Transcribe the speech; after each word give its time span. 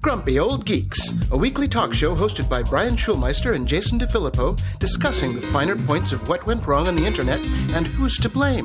Grumpy 0.00 0.38
Old 0.38 0.64
Geeks, 0.64 1.12
a 1.30 1.36
weekly 1.36 1.68
talk 1.68 1.92
show 1.92 2.14
hosted 2.14 2.48
by 2.48 2.62
Brian 2.62 2.96
Schulmeister 2.96 3.54
and 3.54 3.68
Jason 3.68 3.98
DeFilippo, 3.98 4.58
discussing 4.78 5.34
the 5.34 5.42
finer 5.42 5.76
points 5.76 6.12
of 6.12 6.26
what 6.28 6.46
went 6.46 6.66
wrong 6.66 6.88
on 6.88 6.96
the 6.96 7.04
internet 7.04 7.40
and 7.74 7.86
who's 7.86 8.16
to 8.18 8.28
blame. 8.28 8.64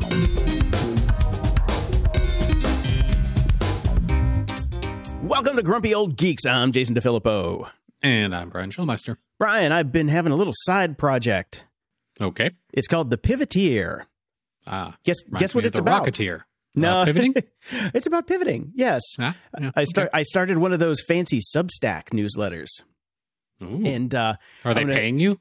Welcome 5.23 5.57
to 5.57 5.63
Grumpy 5.63 5.93
Old 5.93 6.15
Geeks. 6.15 6.45
I'm 6.45 6.71
Jason 6.71 6.95
DeFilippo. 6.95 7.69
And 8.01 8.33
I'm 8.33 8.49
Brian 8.49 8.69
Schulmeister. 8.69 9.17
Brian, 9.37 9.71
I've 9.71 9.91
been 9.91 10.07
having 10.07 10.31
a 10.31 10.35
little 10.35 10.53
side 10.55 10.97
project. 10.97 11.65
Okay. 12.21 12.51
It's 12.73 12.87
called 12.87 13.09
The 13.09 13.17
Pivoteer. 13.17 14.05
Ah, 14.65 14.95
Guess 15.03 15.23
guess 15.37 15.53
what 15.53 15.63
me 15.63 15.67
of 15.67 15.69
it's 15.71 15.77
the 15.77 15.81
about? 15.83 16.05
Rocketeer. 16.05 16.43
No 16.77 16.99
Uh, 16.99 17.05
pivoting. 17.05 17.33
it's 17.93 18.07
about 18.07 18.27
pivoting. 18.27 18.71
Yes. 18.75 19.01
Ah, 19.19 19.35
yeah, 19.59 19.71
I 19.75 19.83
start. 19.83 20.09
okay. 20.09 20.19
I 20.19 20.23
started 20.23 20.57
one 20.57 20.73
of 20.73 20.79
those 20.79 21.01
fancy 21.07 21.39
Substack 21.39 22.09
newsletters, 22.13 22.67
Ooh. 23.61 23.81
and 23.85 24.13
uh, 24.13 24.35
Are 24.63 24.73
they 24.73 24.81
gonna- 24.81 24.93
paying 24.93 25.19
you? 25.19 25.39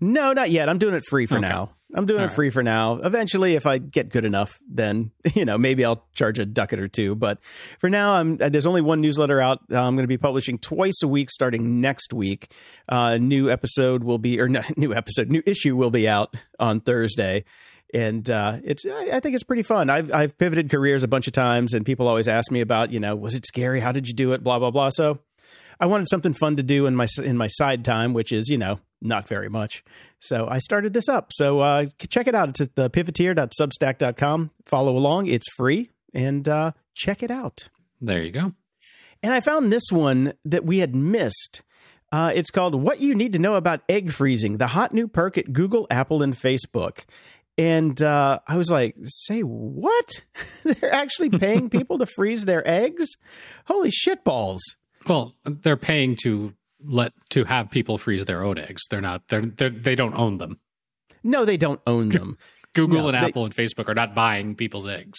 no, 0.00 0.32
not 0.32 0.50
yet. 0.50 0.68
I'm 0.68 0.78
doing 0.78 0.94
it 0.94 1.04
free 1.04 1.26
for 1.26 1.36
Okay. 1.38 1.48
now. 1.48 1.74
I'm 1.94 2.04
doing 2.04 2.18
All 2.20 2.24
it 2.26 2.28
right. 2.28 2.36
free 2.36 2.50
for 2.50 2.62
now. 2.62 2.96
Eventually, 2.96 3.54
if 3.54 3.64
I 3.64 3.78
get 3.78 4.10
good 4.10 4.26
enough, 4.26 4.58
then 4.68 5.10
you 5.34 5.46
know 5.46 5.56
maybe 5.56 5.84
I'll 5.86 6.06
charge 6.14 6.38
a 6.38 6.44
ducat 6.44 6.78
or 6.80 6.86
two. 6.88 7.14
But 7.14 7.38
for 7.78 7.88
now, 7.88 8.12
I'm 8.12 8.36
uh, 8.40 8.50
there's 8.50 8.66
only 8.66 8.82
one 8.82 9.00
newsletter 9.00 9.40
out. 9.40 9.60
Uh, 9.72 9.80
I'm 9.82 9.94
going 9.96 10.04
to 10.04 10.06
be 10.08 10.18
publishing 10.18 10.58
twice 10.58 11.02
a 11.02 11.08
week 11.08 11.30
starting 11.30 11.80
next 11.80 12.12
week. 12.12 12.52
Uh, 12.90 13.16
new 13.16 13.50
episode 13.50 14.04
will 14.04 14.18
be 14.18 14.38
or 14.38 14.48
no, 14.50 14.60
new 14.76 14.92
episode, 14.94 15.30
new 15.30 15.42
issue 15.46 15.76
will 15.76 15.90
be 15.90 16.06
out 16.06 16.34
on 16.58 16.80
Thursday. 16.80 17.44
And 17.94 18.28
uh, 18.28 18.58
it's 18.64 18.84
I 18.84 19.20
think 19.20 19.34
it's 19.34 19.44
pretty 19.44 19.62
fun. 19.62 19.88
I've 19.88 20.12
I've 20.12 20.36
pivoted 20.36 20.70
careers 20.70 21.02
a 21.02 21.08
bunch 21.08 21.26
of 21.26 21.32
times, 21.32 21.72
and 21.72 21.86
people 21.86 22.06
always 22.06 22.28
ask 22.28 22.50
me 22.50 22.60
about 22.60 22.92
you 22.92 23.00
know 23.00 23.16
was 23.16 23.34
it 23.34 23.46
scary? 23.46 23.80
How 23.80 23.92
did 23.92 24.06
you 24.06 24.14
do 24.14 24.32
it? 24.32 24.44
Blah 24.44 24.58
blah 24.58 24.70
blah. 24.70 24.90
So 24.90 25.20
I 25.80 25.86
wanted 25.86 26.08
something 26.08 26.34
fun 26.34 26.56
to 26.56 26.62
do 26.62 26.86
in 26.86 26.96
my 26.96 27.06
in 27.22 27.36
my 27.38 27.46
side 27.46 27.84
time, 27.84 28.12
which 28.12 28.30
is 28.30 28.48
you 28.48 28.58
know 28.58 28.80
not 29.00 29.28
very 29.28 29.48
much. 29.48 29.84
So 30.18 30.48
I 30.48 30.58
started 30.58 30.92
this 30.92 31.08
up. 31.08 31.32
So 31.32 31.60
uh, 31.60 31.86
check 32.08 32.26
it 32.26 32.34
out. 32.34 32.48
It's 32.50 32.60
at 32.60 32.74
the 32.74 32.90
pivoteer.substack.com. 32.90 34.50
Follow 34.64 34.96
along. 34.96 35.28
It's 35.28 35.46
free 35.56 35.90
and 36.12 36.48
uh, 36.48 36.72
check 36.94 37.22
it 37.22 37.30
out. 37.30 37.68
There 38.00 38.22
you 38.22 38.30
go. 38.30 38.52
And 39.22 39.32
I 39.32 39.40
found 39.40 39.72
this 39.72 39.90
one 39.90 40.34
that 40.44 40.64
we 40.64 40.78
had 40.78 40.94
missed. 40.94 41.62
Uh, 42.10 42.32
it's 42.34 42.50
called 42.50 42.74
What 42.74 43.00
You 43.00 43.14
Need 43.14 43.34
to 43.34 43.38
Know 43.38 43.54
About 43.56 43.82
Egg 43.88 44.12
Freezing, 44.12 44.56
the 44.56 44.68
hot 44.68 44.94
new 44.94 45.06
perk 45.06 45.36
at 45.36 45.52
Google, 45.52 45.86
Apple, 45.90 46.22
and 46.22 46.34
Facebook. 46.34 47.04
And 47.58 48.00
uh, 48.00 48.38
I 48.46 48.56
was 48.56 48.70
like, 48.70 48.94
say 49.02 49.40
what? 49.40 50.22
They're 50.64 50.94
actually 50.94 51.30
paying 51.30 51.68
people 51.70 51.98
to 51.98 52.06
freeze 52.06 52.44
their 52.44 52.66
eggs? 52.66 53.16
Holy 53.66 53.90
shitballs. 53.90 54.60
Well, 55.08 55.34
they're 55.44 55.76
paying 55.76 56.16
to 56.22 56.54
let 56.84 57.12
to 57.30 57.44
have 57.44 57.70
people 57.70 57.98
freeze 57.98 58.24
their 58.26 58.44
own 58.44 58.58
eggs. 58.58 58.82
They're 58.90 59.00
not. 59.00 59.22
They're, 59.28 59.46
they're 59.46 59.70
they 59.70 59.94
don't 59.94 60.14
own 60.14 60.38
them. 60.38 60.60
No, 61.24 61.44
they 61.44 61.56
don't 61.56 61.80
own 61.86 62.10
them. 62.10 62.36
Google 62.74 63.02
No, 63.02 63.08
and 63.08 63.14
they- 63.14 63.28
Apple 63.28 63.44
and 63.44 63.54
Facebook 63.54 63.88
are 63.88 63.94
not 63.94 64.14
buying 64.14 64.54
people's 64.54 64.86
eggs. 64.88 65.18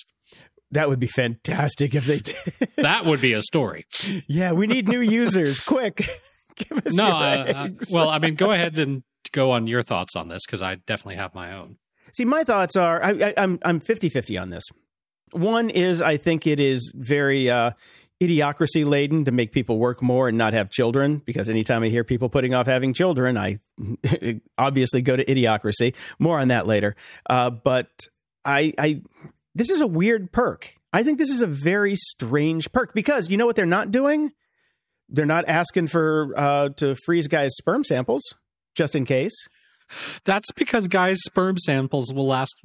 That 0.72 0.88
would 0.90 1.00
be 1.00 1.08
fantastic 1.08 1.96
if 1.96 2.06
they 2.06 2.20
did. 2.20 2.36
That 2.78 3.06
would 3.08 3.20
be 3.22 3.34
a 3.34 3.42
story. 3.42 3.86
yeah, 4.28 4.52
we 4.52 4.68
need 4.68 4.88
new 4.88 5.02
users. 5.02 5.60
Quick. 5.60 6.08
Give 6.56 6.86
us 6.86 6.94
no, 6.96 7.08
uh, 7.08 7.54
uh, 7.56 7.68
well, 7.92 8.10
I 8.10 8.20
mean, 8.20 8.36
go 8.36 8.52
ahead 8.52 8.78
and 8.78 9.02
go 9.32 9.52
on 9.52 9.66
your 9.66 9.82
thoughts 9.82 10.16
on 10.16 10.28
this 10.28 10.46
because 10.46 10.62
I 10.62 10.76
definitely 10.76 11.16
have 11.16 11.34
my 11.34 11.54
own. 11.54 11.78
See, 12.14 12.26
my 12.26 12.44
thoughts 12.44 12.76
are 12.76 13.04
I, 13.04 13.10
I, 13.12 13.34
I'm 13.38 13.60
I'm 13.64 13.80
50-50 13.80 14.42
on 14.42 14.50
this. 14.50 14.64
One 15.32 15.70
is 15.70 16.02
I 16.02 16.18
think 16.18 16.48
it 16.48 16.60
is 16.60 16.92
very 16.96 17.50
uh, 17.50 17.72
idiocracy 18.22 18.86
laden 18.86 19.26
to 19.26 19.32
make 19.32 19.52
people 19.52 19.78
work 19.78 20.02
more 20.02 20.28
and 20.28 20.38
not 20.38 20.54
have 20.54 20.70
children 20.70 21.22
because 21.26 21.50
anytime 21.50 21.84
I 21.84 21.90
hear 21.90 22.04
people 22.04 22.30
putting 22.30 22.54
off 22.54 22.68
having 22.68 22.94
children, 22.94 23.38
I 23.38 23.60
obviously 24.58 25.02
go 25.02 25.16
to 25.16 25.24
idiocracy. 25.24 25.96
More 26.18 26.40
on 26.40 26.50
that 26.50 26.68
later. 26.68 26.96
Uh, 27.30 27.50
but 27.50 27.90
I, 28.44 28.74
I 28.78 29.02
this 29.56 29.70
is 29.70 29.82
a 29.82 29.88
weird 29.88 30.32
perk. 30.32 30.74
I 30.92 31.04
think 31.04 31.18
this 31.18 31.30
is 31.30 31.42
a 31.42 31.48
very 31.48 31.96
strange 31.96 32.72
perk 32.72 32.94
because 32.94 33.30
you 33.30 33.38
know 33.38 33.46
what 33.46 33.56
they're 33.56 33.66
not 33.66 33.92
doing? 33.92 34.32
They're 35.08 35.26
not 35.26 35.48
asking 35.48 35.88
for 35.88 36.34
uh, 36.36 36.70
to 36.78 36.96
freeze 37.06 37.28
guys' 37.28 37.56
sperm 37.56 37.84
samples 37.84 38.22
just 38.76 38.96
in 38.96 39.06
case. 39.06 39.48
That's 40.26 40.52
because 40.52 40.88
guys' 40.88 41.20
sperm 41.26 41.58
samples 41.58 42.14
will 42.14 42.28
last 42.28 42.56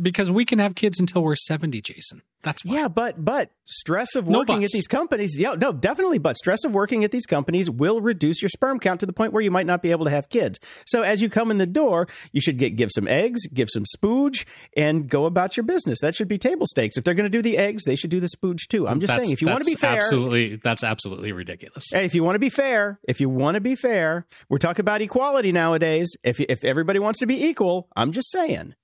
because 0.00 0.30
we 0.30 0.44
can 0.44 0.58
have 0.58 0.74
kids 0.74 1.00
until 1.00 1.22
we're 1.22 1.36
seventy, 1.36 1.80
Jason. 1.80 2.22
That's 2.42 2.64
why. 2.64 2.74
Yeah, 2.74 2.88
but 2.88 3.24
but 3.24 3.50
stress 3.64 4.16
of 4.16 4.28
No 4.28 4.40
working 4.40 4.64
at 4.64 4.70
these 4.70 4.86
companies, 4.86 5.38
yeah, 5.38 5.54
no, 5.54 5.72
definitely. 5.72 6.18
But 6.18 6.36
stress 6.36 6.64
of 6.64 6.74
working 6.74 7.04
at 7.04 7.10
these 7.12 7.26
companies 7.26 7.70
will 7.70 8.00
reduce 8.00 8.42
your 8.42 8.48
sperm 8.48 8.80
count 8.80 9.00
to 9.00 9.06
the 9.06 9.12
point 9.12 9.32
where 9.32 9.42
you 9.42 9.50
might 9.50 9.66
not 9.66 9.80
be 9.82 9.90
able 9.92 10.04
to 10.06 10.10
have 10.10 10.28
kids. 10.28 10.58
So 10.86 11.02
as 11.02 11.22
you 11.22 11.28
come 11.30 11.50
in 11.50 11.58
the 11.58 11.66
door, 11.66 12.08
you 12.32 12.40
should 12.40 12.58
get 12.58 12.70
give 12.76 12.90
some 12.92 13.06
eggs, 13.06 13.46
give 13.46 13.68
some 13.70 13.84
spooge, 13.96 14.44
and 14.76 15.08
go 15.08 15.26
about 15.26 15.56
your 15.56 15.64
business. 15.64 16.00
That 16.00 16.14
should 16.14 16.28
be 16.28 16.38
table 16.38 16.66
stakes. 16.66 16.96
If 16.96 17.04
they're 17.04 17.14
going 17.14 17.30
to 17.30 17.38
do 17.38 17.42
the 17.42 17.56
eggs, 17.58 17.84
they 17.84 17.94
should 17.94 18.10
do 18.10 18.20
the 18.20 18.28
spooge 18.28 18.66
too. 18.68 18.88
I'm 18.88 18.98
just 19.00 19.12
That's- 19.12 19.26
saying, 19.26 19.32
if 19.32 19.40
you 19.40 19.48
want 19.48 19.64
to 19.64 19.70
be 19.70 19.76
fair, 19.76 19.96
absolutely 19.96 20.56
that's 20.56 20.82
absolutely 20.82 21.32
ridiculous. 21.32 21.84
Hey, 21.92 22.04
if 22.04 22.14
you 22.14 22.24
want 22.24 22.34
to 22.34 22.40
be 22.40 22.50
fair, 22.50 22.98
if 23.04 23.20
you 23.20 23.28
want 23.28 23.54
to 23.54 23.60
be 23.60 23.74
fair, 23.76 24.26
we're 24.48 24.58
talking 24.58 24.80
about 24.80 25.00
equality 25.00 25.52
nowadays. 25.52 26.16
If 26.24 26.40
if 26.40 26.64
everybody 26.64 26.98
wants 26.98 27.20
to 27.20 27.26
be 27.26 27.44
equal, 27.46 27.88
I'm 27.94 28.10
just 28.12 28.30
saying. 28.32 28.74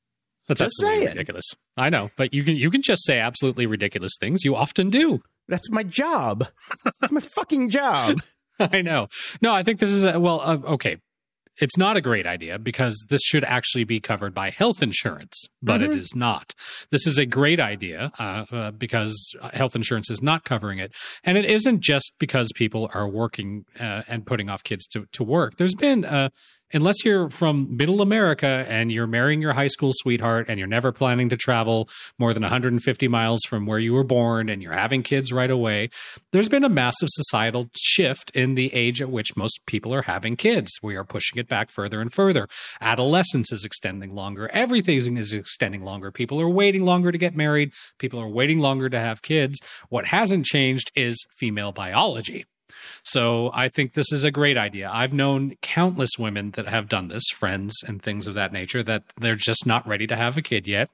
That's 0.49 0.61
Just 0.61 0.75
absolutely 0.81 0.99
saying. 1.07 1.09
ridiculous. 1.17 1.45
I 1.77 1.91
know, 1.91 2.11
but 2.17 2.33
you 2.35 2.43
can 2.43 2.57
you 2.57 2.71
can 2.71 2.83
just 2.83 3.05
say 3.05 3.21
absolutely 3.21 3.67
ridiculous 3.67 4.13
things. 4.19 4.45
You 4.45 4.57
often 4.57 4.91
do. 4.91 5.21
That's 5.47 5.71
my 5.71 5.83
job. 5.83 6.47
That's 7.01 7.13
my 7.13 7.21
fucking 7.21 7.71
job. 7.71 8.19
I 8.59 8.83
know. 8.83 9.09
No, 9.41 9.55
I 9.55 9.63
think 9.63 9.79
this 9.79 9.91
is 9.93 10.05
a, 10.05 10.19
well, 10.19 10.41
uh, 10.41 10.59
okay. 10.73 10.97
It's 11.61 11.77
not 11.77 11.97
a 11.97 12.01
great 12.01 12.25
idea 12.25 12.57
because 12.57 13.05
this 13.09 13.21
should 13.23 13.43
actually 13.43 13.83
be 13.83 13.99
covered 13.99 14.33
by 14.33 14.51
health 14.51 14.81
insurance, 14.81 15.49
but 15.61 15.83
it 15.83 15.91
Mhm. 15.91 15.97
is 15.99 16.15
not. 16.15 16.55
This 16.93 17.05
is 17.05 17.19
a 17.19 17.27
great 17.27 17.59
idea 17.59 18.13
uh, 18.17 18.45
uh, 18.53 18.71
because 18.71 19.35
health 19.53 19.75
insurance 19.75 20.09
is 20.09 20.23
not 20.23 20.45
covering 20.45 20.79
it, 20.79 20.93
and 21.25 21.37
it 21.37 21.45
isn't 21.45 21.81
just 21.81 22.13
because 22.21 22.53
people 22.55 22.89
are 22.95 23.09
working 23.09 23.65
uh, 23.81 24.03
and 24.07 24.25
putting 24.25 24.49
off 24.49 24.63
kids 24.63 24.87
to 24.89 25.07
to 25.13 25.25
work. 25.25 25.57
There's 25.57 25.75
been 25.75 26.05
uh, 26.05 26.29
unless 26.73 27.05
you're 27.05 27.29
from 27.29 27.77
middle 27.77 28.01
America 28.01 28.65
and 28.69 28.93
you're 28.93 29.07
marrying 29.07 29.41
your 29.41 29.53
high 29.53 29.67
school 29.69 29.91
sweetheart 29.93 30.47
and 30.49 30.59
you're 30.59 30.69
never 30.69 30.93
planning 30.93 31.29
to 31.29 31.37
travel 31.37 31.89
more 32.19 32.35
than 32.35 32.43
150 32.43 33.09
miles 33.09 33.41
from 33.49 33.67
where 33.67 33.79
you 33.79 33.93
were 33.93 34.05
born 34.05 34.49
and 34.49 34.63
you're 34.63 34.73
having 34.73 35.03
kids 35.03 35.33
right 35.33 35.51
away, 35.51 35.91
there's 36.33 36.49
been 36.49 36.65
a 36.65 36.69
massive 36.69 37.09
societal 37.11 37.69
shift 37.77 38.31
in 38.31 38.55
the 38.55 38.73
age 38.75 39.01
at 39.01 39.11
which 39.11 39.37
most 39.37 39.61
people 39.67 39.95
are 39.95 40.03
having 40.03 40.37
kids. 40.37 40.71
We 40.83 40.97
are 40.97 41.05
pushing 41.05 41.39
it 41.39 41.49
back 41.49 41.71
further 41.71 42.01
and 42.01 42.13
further. 42.13 42.49
Adolescence 42.81 43.53
is 43.53 43.65
extending 43.65 44.15
longer. 44.15 44.49
Everything 44.53 45.17
is 45.17 45.33
extending 45.33 45.83
longer. 45.83 46.11
People 46.11 46.41
are 46.41 46.49
waiting 46.49 46.85
longer 46.85 47.13
to 47.13 47.19
get 47.19 47.37
married. 47.37 47.73
People 47.99 48.21
are 48.21 48.29
waiting 48.29 48.59
longer 48.59 48.89
to 48.89 49.01
have 49.01 49.23
kids. 49.23 49.59
What 49.89 50.07
hasn't 50.07 50.47
changed 50.47 50.91
is 50.95 51.27
female 51.37 51.73
biology. 51.73 52.45
So 53.03 53.51
I 53.55 53.69
think 53.69 53.95
this 53.95 54.13
is 54.13 54.25
a 54.25 54.31
great 54.31 54.57
idea. 54.57 54.91
I've 54.93 55.13
known 55.13 55.57
countless 55.63 56.19
women 56.19 56.53
that 56.53 56.67
have 56.67 56.89
done 56.89 57.09
this, 57.09 57.25
friends 57.31 57.75
and 57.87 58.03
things 58.03 58.27
of 58.27 58.35
that 58.35 58.53
nature, 58.53 58.83
that 58.83 59.05
they're 59.19 59.37
just 59.37 59.67
not 59.67 59.87
ready 59.87 60.07
to 60.07 60.17
have 60.17 60.37
a 60.37 60.43
kid 60.43 60.67
yet. 60.69 60.91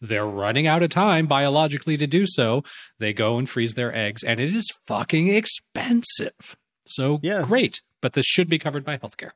They're 0.00 0.26
running 0.26 0.66
out 0.66 0.82
of 0.82 0.90
time 0.90 1.26
biologically 1.26 1.96
to 1.96 2.06
do 2.06 2.24
so. 2.26 2.62
They 2.98 3.12
go 3.12 3.38
and 3.38 3.48
freeze 3.48 3.74
their 3.74 3.94
eggs, 3.94 4.22
and 4.22 4.38
it 4.40 4.54
is 4.54 4.66
fucking 4.86 5.28
expensive. 5.28 6.56
So 6.86 7.20
Yeah. 7.22 7.42
great, 7.42 7.82
but 8.00 8.12
this 8.12 8.26
should 8.26 8.48
be 8.48 8.58
covered 8.58 8.84
by 8.84 8.96
healthcare. 8.98 9.32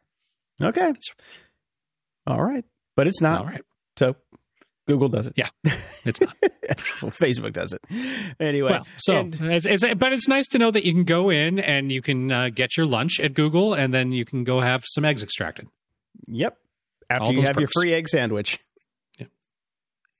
Okay. 0.60 0.92
All 2.26 2.42
right. 2.44 2.64
But 2.94 3.06
it's 3.06 3.20
not. 3.20 3.40
All 3.40 3.46
right, 3.46 3.62
So 3.98 4.16
Google 4.86 5.08
does 5.08 5.26
it. 5.28 5.34
Yeah. 5.36 5.48
it's 6.04 6.20
not. 6.20 6.34
well, 6.42 6.50
Facebook 7.12 7.52
does 7.52 7.72
it. 7.72 7.80
Anyway. 8.40 8.70
well, 8.72 8.86
so 8.96 9.16
and- 9.20 9.34
it's, 9.42 9.64
it's 9.66 9.84
but 9.94 10.12
it's 10.12 10.26
nice 10.28 10.48
to 10.48 10.58
know 10.58 10.70
that 10.70 10.84
you 10.84 10.92
can 10.92 11.04
go 11.04 11.30
in 11.30 11.58
and 11.58 11.92
you 11.92 12.02
can 12.02 12.32
uh, 12.32 12.48
get 12.48 12.76
your 12.76 12.86
lunch 12.86 13.20
at 13.20 13.34
Google, 13.34 13.74
and 13.74 13.94
then 13.94 14.10
you 14.12 14.24
can 14.24 14.42
go 14.44 14.60
have 14.60 14.82
some 14.86 15.04
eggs 15.04 15.22
extracted. 15.22 15.68
yep. 16.26 16.56
After 17.10 17.24
all 17.26 17.32
you 17.34 17.42
have 17.42 17.58
your 17.60 17.68
free 17.74 17.92
egg 17.92 18.08
sandwich. 18.08 18.58
Yeah. 19.18 19.26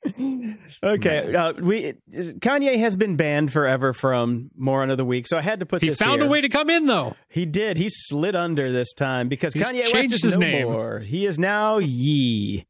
okay. 0.83 1.35
Uh, 1.35 1.53
we 1.55 1.95
Kanye 2.13 2.77
has 2.79 2.97
been 2.97 3.17
banned 3.17 3.53
forever 3.53 3.93
from 3.93 4.51
More 4.57 4.83
Another 4.83 5.05
Week, 5.05 5.27
so 5.27 5.37
I 5.39 5.43
had 5.43 5.61
to 5.61 5.67
put 5.67 5.81
He 5.83 5.89
this 5.89 5.99
found 5.99 6.21
here. 6.21 6.29
a 6.29 6.31
way 6.31 6.41
to 6.41 6.49
come 6.49 6.69
in, 6.71 6.87
though. 6.87 7.17
He 7.29 7.47
did. 7.47 7.77
He 7.77 7.89
slid 7.89 8.37
under 8.37 8.71
this 8.73 8.93
time 8.93 9.29
because 9.29 9.55
He's 9.55 9.63
Kanye 9.71 9.79
West 9.81 9.93
changed 9.93 10.15
is 10.15 10.23
his 10.23 10.37
no 10.37 10.47
name. 10.47 10.65
more. 10.65 10.99
He 11.01 11.25
is 11.25 11.39
now 11.39 11.79
Ye. 11.79 12.67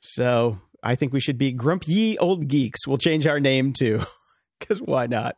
So 0.00 0.58
I 0.82 0.94
think 0.94 1.12
we 1.12 1.20
should 1.20 1.38
be 1.38 1.52
Grump 1.52 1.84
Ye 1.86 2.18
Old 2.18 2.48
Geeks. 2.48 2.86
We'll 2.86 2.98
change 2.98 3.26
our 3.26 3.40
name 3.40 3.72
too. 3.72 4.02
Because 4.58 4.80
why 4.84 5.06
not? 5.06 5.36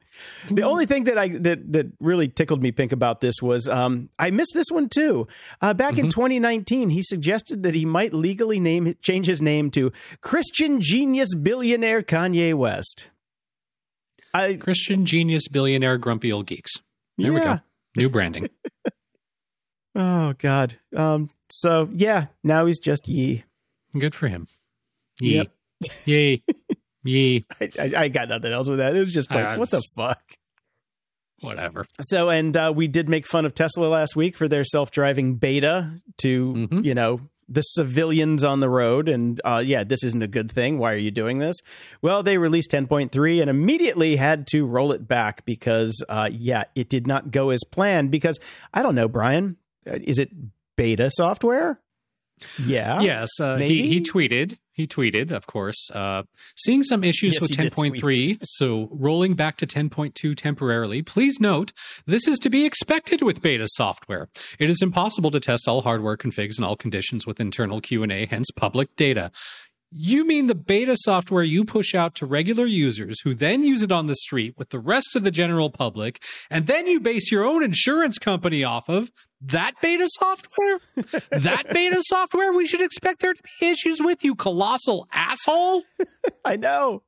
The 0.50 0.62
only 0.62 0.86
thing 0.86 1.04
that 1.04 1.18
I 1.18 1.28
that 1.28 1.72
that 1.72 1.92
really 2.00 2.28
tickled 2.28 2.62
me 2.62 2.72
pink 2.72 2.92
about 2.92 3.20
this 3.20 3.42
was 3.42 3.68
um, 3.68 4.08
I 4.18 4.30
missed 4.30 4.52
this 4.54 4.70
one 4.70 4.88
too. 4.88 5.26
Uh, 5.60 5.74
back 5.74 5.98
in 5.98 6.10
2019, 6.10 6.90
he 6.90 7.02
suggested 7.02 7.62
that 7.62 7.74
he 7.74 7.84
might 7.84 8.14
legally 8.14 8.60
name 8.60 8.94
change 9.02 9.26
his 9.26 9.42
name 9.42 9.70
to 9.72 9.92
Christian 10.20 10.80
Genius 10.80 11.34
Billionaire 11.34 12.02
Kanye 12.02 12.54
West. 12.54 13.06
I 14.34 14.56
Christian 14.56 15.06
genius 15.06 15.46
billionaire 15.46 15.96
grumpy 15.96 16.32
old 16.32 16.46
geeks. 16.46 16.72
There 17.16 17.32
we 17.32 17.40
go. 17.40 17.60
New 17.96 18.10
branding. 18.10 18.50
oh 19.94 20.34
god. 20.38 20.78
Um. 20.94 21.30
So 21.50 21.88
yeah, 21.92 22.26
now 22.42 22.66
he's 22.66 22.80
just 22.80 23.08
Ye. 23.08 23.44
Good 23.98 24.14
for 24.14 24.26
him. 24.26 24.48
Yep. 25.20 25.48
Ye. 26.04 26.42
Ye. 27.04 27.44
I, 27.60 27.70
I, 27.78 27.92
I 28.04 28.08
got 28.08 28.28
nothing 28.28 28.52
else 28.52 28.68
with 28.68 28.78
that. 28.78 28.96
It 28.96 29.00
was 29.00 29.12
just 29.12 29.30
like, 29.30 29.44
Uh, 29.44 29.56
what 29.56 29.70
the 29.70 29.82
fuck? 29.94 30.22
Whatever. 31.40 31.86
So, 32.00 32.30
and 32.30 32.56
uh, 32.56 32.72
we 32.74 32.88
did 32.88 33.08
make 33.08 33.26
fun 33.26 33.44
of 33.44 33.54
Tesla 33.54 33.86
last 33.86 34.16
week 34.16 34.36
for 34.36 34.48
their 34.48 34.64
self-driving 34.64 35.34
beta 35.34 36.00
to, 36.18 36.54
Mhm. 36.54 36.84
you 36.84 36.94
know, 36.94 37.20
the 37.46 37.60
civilians 37.60 38.42
on 38.42 38.60
the 38.60 38.70
road. 38.70 39.06
And 39.10 39.38
uh, 39.44 39.62
yeah, 39.64 39.84
this 39.84 40.02
isn't 40.02 40.22
a 40.22 40.26
good 40.28 40.50
thing. 40.50 40.78
Why 40.78 40.94
are 40.94 40.98
you 40.98 41.10
doing 41.10 41.40
this? 41.40 41.56
Well, 42.00 42.22
they 42.22 42.38
released 42.38 42.70
10.3 42.70 43.40
and 43.42 43.50
immediately 43.50 44.16
had 44.16 44.46
to 44.48 44.64
roll 44.64 44.92
it 44.92 45.06
back 45.06 45.44
because, 45.44 46.02
uh, 46.08 46.30
yeah, 46.32 46.64
it 46.74 46.88
did 46.88 47.06
not 47.06 47.30
go 47.30 47.50
as 47.50 47.60
planned. 47.70 48.10
Because 48.10 48.38
I 48.72 48.80
don't 48.80 48.94
know, 48.94 49.08
Brian, 49.08 49.58
uh, 49.86 49.98
is 50.02 50.18
it 50.18 50.30
beta 50.78 51.10
software? 51.12 51.80
Yeah. 52.58 53.00
Yes, 53.02 53.28
uh, 53.38 53.56
he, 53.58 53.86
he 53.86 54.00
tweeted. 54.00 54.56
He 54.74 54.88
tweeted, 54.88 55.30
of 55.30 55.46
course, 55.46 55.88
uh, 55.92 56.24
seeing 56.56 56.82
some 56.82 57.04
issues 57.04 57.34
Yes, 57.34 57.42
with 57.42 57.52
10.3, 57.52 58.38
so 58.42 58.88
rolling 58.90 59.34
back 59.34 59.56
to 59.58 59.68
10.2 59.68 60.36
temporarily. 60.36 61.00
Please 61.00 61.38
note, 61.40 61.72
this 62.06 62.26
is 62.26 62.40
to 62.40 62.50
be 62.50 62.64
expected 62.64 63.22
with 63.22 63.40
beta 63.40 63.66
software. 63.68 64.28
It 64.58 64.68
is 64.68 64.82
impossible 64.82 65.30
to 65.30 65.38
test 65.38 65.68
all 65.68 65.82
hardware 65.82 66.16
configs 66.16 66.56
and 66.56 66.64
all 66.64 66.74
conditions 66.74 67.24
with 67.24 67.38
internal 67.38 67.80
Q&A, 67.80 68.26
hence 68.26 68.50
public 68.50 68.94
data. 68.96 69.30
You 69.96 70.26
mean 70.26 70.48
the 70.48 70.56
beta 70.56 70.96
software 70.98 71.44
you 71.44 71.64
push 71.64 71.94
out 71.94 72.16
to 72.16 72.26
regular 72.26 72.66
users 72.66 73.20
who 73.20 73.32
then 73.32 73.62
use 73.62 73.80
it 73.80 73.92
on 73.92 74.08
the 74.08 74.16
street 74.16 74.54
with 74.58 74.70
the 74.70 74.80
rest 74.80 75.14
of 75.14 75.22
the 75.22 75.30
general 75.30 75.70
public, 75.70 76.20
and 76.50 76.66
then 76.66 76.88
you 76.88 76.98
base 76.98 77.30
your 77.30 77.44
own 77.44 77.62
insurance 77.62 78.18
company 78.18 78.64
off 78.64 78.88
of 78.88 79.12
that 79.40 79.74
beta 79.80 80.08
software? 80.18 80.80
that 81.30 81.66
beta 81.72 82.02
software 82.06 82.52
we 82.52 82.66
should 82.66 82.82
expect 82.82 83.20
there 83.20 83.34
to 83.34 83.42
be 83.60 83.68
issues 83.68 84.00
with, 84.02 84.24
you 84.24 84.34
colossal 84.34 85.06
asshole? 85.12 85.84
I 86.44 86.56
know. 86.56 87.04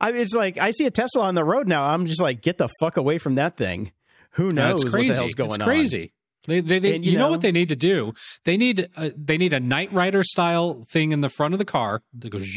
I 0.00 0.12
mean, 0.12 0.22
it's 0.22 0.34
like 0.34 0.56
I 0.56 0.70
see 0.70 0.86
a 0.86 0.90
Tesla 0.90 1.24
on 1.24 1.34
the 1.34 1.44
road 1.44 1.68
now. 1.68 1.84
I'm 1.84 2.06
just 2.06 2.22
like, 2.22 2.40
get 2.40 2.56
the 2.56 2.70
fuck 2.80 2.96
away 2.96 3.18
from 3.18 3.34
that 3.34 3.58
thing. 3.58 3.92
Who 4.36 4.52
knows 4.52 4.84
That's 4.84 4.94
what 4.94 5.02
the 5.02 5.12
hell's 5.12 5.34
going 5.34 5.50
it's 5.50 5.58
on? 5.58 5.66
crazy. 5.66 6.14
They, 6.46 6.60
they, 6.60 6.78
they, 6.78 6.96
And, 6.96 7.04
you, 7.04 7.12
you 7.12 7.18
know, 7.18 7.26
know- 7.26 7.30
what 7.30 7.40
they 7.40 7.52
need 7.52 7.68
to 7.68 7.76
do? 7.76 8.14
They 8.44 8.56
need 8.56 8.88
uh, 8.96 9.10
they 9.16 9.38
need 9.38 9.52
a 9.52 9.60
Knight 9.60 9.92
Rider 9.92 10.22
style 10.24 10.84
thing 10.90 11.12
in 11.12 11.20
the 11.20 11.28
front 11.28 11.54
of 11.54 11.58
the 11.58 11.64
car 11.64 12.02
that 12.18 12.30
goes 12.30 12.48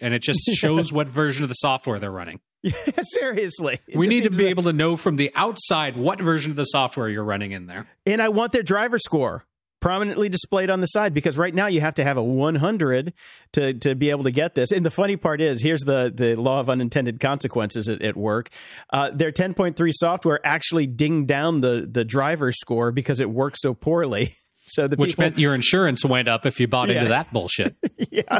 and 0.00 0.14
it 0.14 0.22
just 0.22 0.40
shows 0.54 0.92
what 0.92 1.08
version 1.08 1.42
of 1.44 1.48
the 1.48 1.54
software 1.54 1.98
they're 1.98 2.10
running. 2.10 2.40
Yeah, 2.62 2.72
seriously. 3.02 3.78
It 3.88 3.96
we 3.96 4.06
need 4.06 4.24
to 4.24 4.30
be 4.30 4.46
able 4.46 4.64
to 4.64 4.72
know 4.72 4.96
from 4.96 5.16
the 5.16 5.30
outside 5.34 5.96
what 5.96 6.20
version 6.20 6.50
of 6.50 6.56
the 6.56 6.64
software 6.64 7.08
you're 7.08 7.24
running 7.24 7.52
in 7.52 7.66
there. 7.66 7.86
And 8.04 8.20
I 8.20 8.28
want 8.28 8.52
their 8.52 8.62
driver 8.62 8.98
score 8.98 9.44
prominently 9.80 10.28
displayed 10.28 10.70
on 10.70 10.80
the 10.80 10.86
side 10.86 11.12
because 11.14 11.36
right 11.38 11.54
now 11.54 11.66
you 11.66 11.80
have 11.80 11.94
to 11.94 12.04
have 12.04 12.16
a 12.16 12.22
100 12.22 13.12
to 13.52 13.74
to 13.74 13.94
be 13.94 14.10
able 14.10 14.24
to 14.24 14.30
get 14.30 14.54
this. 14.54 14.70
And 14.72 14.84
the 14.84 14.90
funny 14.90 15.16
part 15.16 15.40
is, 15.40 15.62
here's 15.62 15.80
the 15.80 16.12
the 16.14 16.36
law 16.36 16.60
of 16.60 16.68
unintended 16.70 17.18
consequences 17.20 17.88
at, 17.88 18.02
at 18.02 18.16
work. 18.16 18.50
Uh, 18.90 19.10
their 19.12 19.32
10.3 19.32 19.90
software 19.92 20.40
actually 20.46 20.86
dinged 20.86 21.26
down 21.28 21.60
the 21.60 21.88
the 21.90 22.04
driver 22.04 22.52
score 22.52 22.92
because 22.92 23.20
it 23.20 23.30
works 23.30 23.60
so 23.62 23.74
poorly. 23.74 24.34
So 24.66 24.86
the 24.86 24.94
Which 24.94 25.12
people, 25.12 25.22
meant 25.22 25.38
your 25.40 25.56
insurance 25.56 26.04
went 26.04 26.28
up 26.28 26.46
if 26.46 26.60
you 26.60 26.68
bought 26.68 26.90
Yeah. 26.90 26.98
into 26.98 27.08
that 27.08 27.32
bullshit. 27.32 27.74
yeah. 28.12 28.38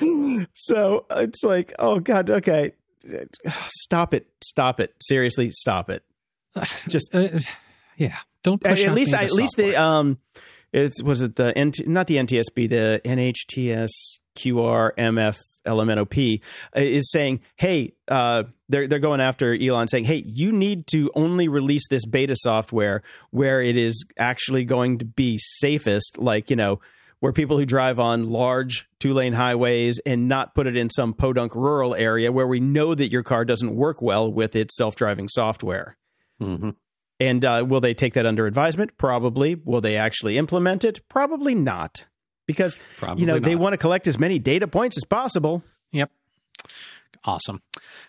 so 0.54 1.06
it's 1.10 1.44
like, 1.44 1.72
oh 1.78 2.00
god, 2.00 2.30
okay, 2.30 2.72
stop 3.68 4.12
it, 4.12 4.26
stop 4.42 4.80
it, 4.80 4.92
seriously, 5.00 5.50
stop 5.52 5.88
it. 5.88 6.02
Just 6.88 7.14
Uh, 7.14 7.28
yeah, 7.96 8.16
don't 8.42 8.64
at, 8.64 8.70
push 8.70 8.84
at 8.84 8.90
out 8.90 8.94
least 8.94 9.12
beta 9.12 9.24
at 9.24 9.32
least 9.32 9.56
the 9.56 9.76
um 9.76 10.18
it's 10.72 11.02
was 11.02 11.22
it 11.22 11.36
the 11.36 11.52
NT, 11.58 11.86
not 11.86 12.06
the 12.06 12.16
NTSB 12.16 12.68
the 12.68 13.00
NHTS 13.04 13.90
QR 14.36 14.92
MF 14.96 15.38
LMNOP 15.66 16.42
uh, 16.76 16.80
is 16.80 17.10
saying 17.10 17.40
hey 17.56 17.94
uh 18.08 18.42
they're 18.68 18.86
they're 18.88 18.98
going 18.98 19.20
after 19.20 19.54
Elon 19.54 19.88
saying 19.88 20.04
hey 20.04 20.22
you 20.26 20.52
need 20.52 20.86
to 20.88 21.10
only 21.14 21.48
release 21.48 21.86
this 21.88 22.04
beta 22.04 22.34
software 22.36 23.02
where 23.30 23.62
it 23.62 23.76
is 23.76 24.04
actually 24.18 24.64
going 24.64 24.98
to 24.98 25.04
be 25.04 25.38
safest 25.38 26.18
like 26.18 26.50
you 26.50 26.56
know 26.56 26.80
where 27.20 27.32
people 27.32 27.56
who 27.56 27.64
drive 27.64 27.98
on 27.98 28.28
large 28.28 28.86
two 28.98 29.14
lane 29.14 29.32
highways 29.32 29.98
and 30.04 30.28
not 30.28 30.54
put 30.54 30.66
it 30.66 30.76
in 30.76 30.90
some 30.90 31.14
podunk 31.14 31.54
rural 31.54 31.94
area 31.94 32.30
where 32.30 32.46
we 32.46 32.60
know 32.60 32.94
that 32.94 33.10
your 33.10 33.22
car 33.22 33.44
doesn't 33.46 33.74
work 33.74 34.02
well 34.02 34.30
with 34.30 34.54
its 34.54 34.76
self 34.76 34.96
driving 34.96 35.28
software. 35.28 35.96
Mhm. 36.42 36.74
And 37.20 37.44
uh, 37.44 37.64
will 37.66 37.80
they 37.80 37.94
take 37.94 38.14
that 38.14 38.26
under 38.26 38.46
advisement? 38.46 38.96
Probably. 38.96 39.54
Will 39.54 39.80
they 39.80 39.96
actually 39.96 40.36
implement 40.36 40.84
it? 40.84 41.00
Probably 41.08 41.54
not. 41.54 42.06
Because 42.46 42.76
Probably 42.96 43.22
you 43.22 43.26
know 43.26 43.38
they 43.38 43.56
want 43.56 43.72
to 43.72 43.78
collect 43.78 44.06
as 44.06 44.18
many 44.18 44.38
data 44.38 44.66
points 44.66 44.96
as 44.96 45.04
possible. 45.04 45.62
Yep. 45.92 46.10
Awesome. 47.26 47.62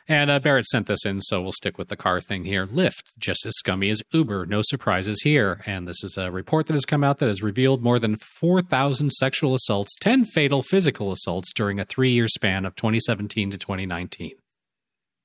And 0.10 0.30
uh, 0.30 0.40
Barrett 0.40 0.66
sent 0.66 0.88
this 0.88 1.06
in, 1.06 1.22
so 1.22 1.42
we'll 1.42 1.54
stick 1.54 1.78
with 1.78 1.88
the 1.88 1.96
car 1.96 2.20
thing 2.20 2.44
here. 2.44 2.68
Lyft, 2.68 3.14
just 3.18 3.46
as 3.46 3.54
scummy 3.56 3.90
as 3.90 4.02
Uber. 4.12 4.46
No 4.46 4.62
surprises 4.62 5.22
here. 5.22 5.62
And 5.66 5.88
this 5.88 6.04
is 6.04 6.18
a 6.18 6.32
report 6.32 6.68
that 6.68 6.74
has 6.74 6.86
come 6.86 7.04
out 7.04 7.20
that 7.20 7.28
has 7.28 7.42
revealed 7.42 7.82
more 7.82 7.98
than 7.98 8.18
4,000 8.18 9.12
sexual 9.12 9.56
assaults, 9.56 9.96
10 10.02 10.26
fatal 10.26 10.62
physical 10.62 11.14
assaults 11.14 11.54
during 11.54 11.80
a 11.80 11.86
three 11.86 12.12
year 12.12 12.28
span 12.28 12.66
of 12.66 12.76
2017 12.76 13.52
to 13.52 13.58
2019. 13.58 14.34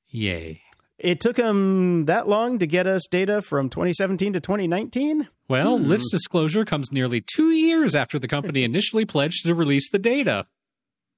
Yay. 0.09 0.63
It 1.01 1.19
took 1.19 1.37
them 1.37 2.05
that 2.05 2.29
long 2.29 2.59
to 2.59 2.67
get 2.67 2.87
us 2.87 3.07
data 3.11 3.41
from 3.41 3.71
2017 3.71 4.35
to 4.35 4.41
2019. 4.41 5.29
Well, 5.49 5.79
hmm. 5.79 5.91
Lyft's 5.91 6.11
disclosure 6.11 6.67
comes 6.67 6.93
nearly 6.93 7.23
two 7.23 7.51
years 7.51 7.95
after 7.95 8.19
the 8.19 8.29
company 8.29 8.65
initially 8.65 9.07
pledged 9.07 9.45
to 9.47 9.55
release 9.55 9.91
the 9.91 9.99
data. 9.99 10.47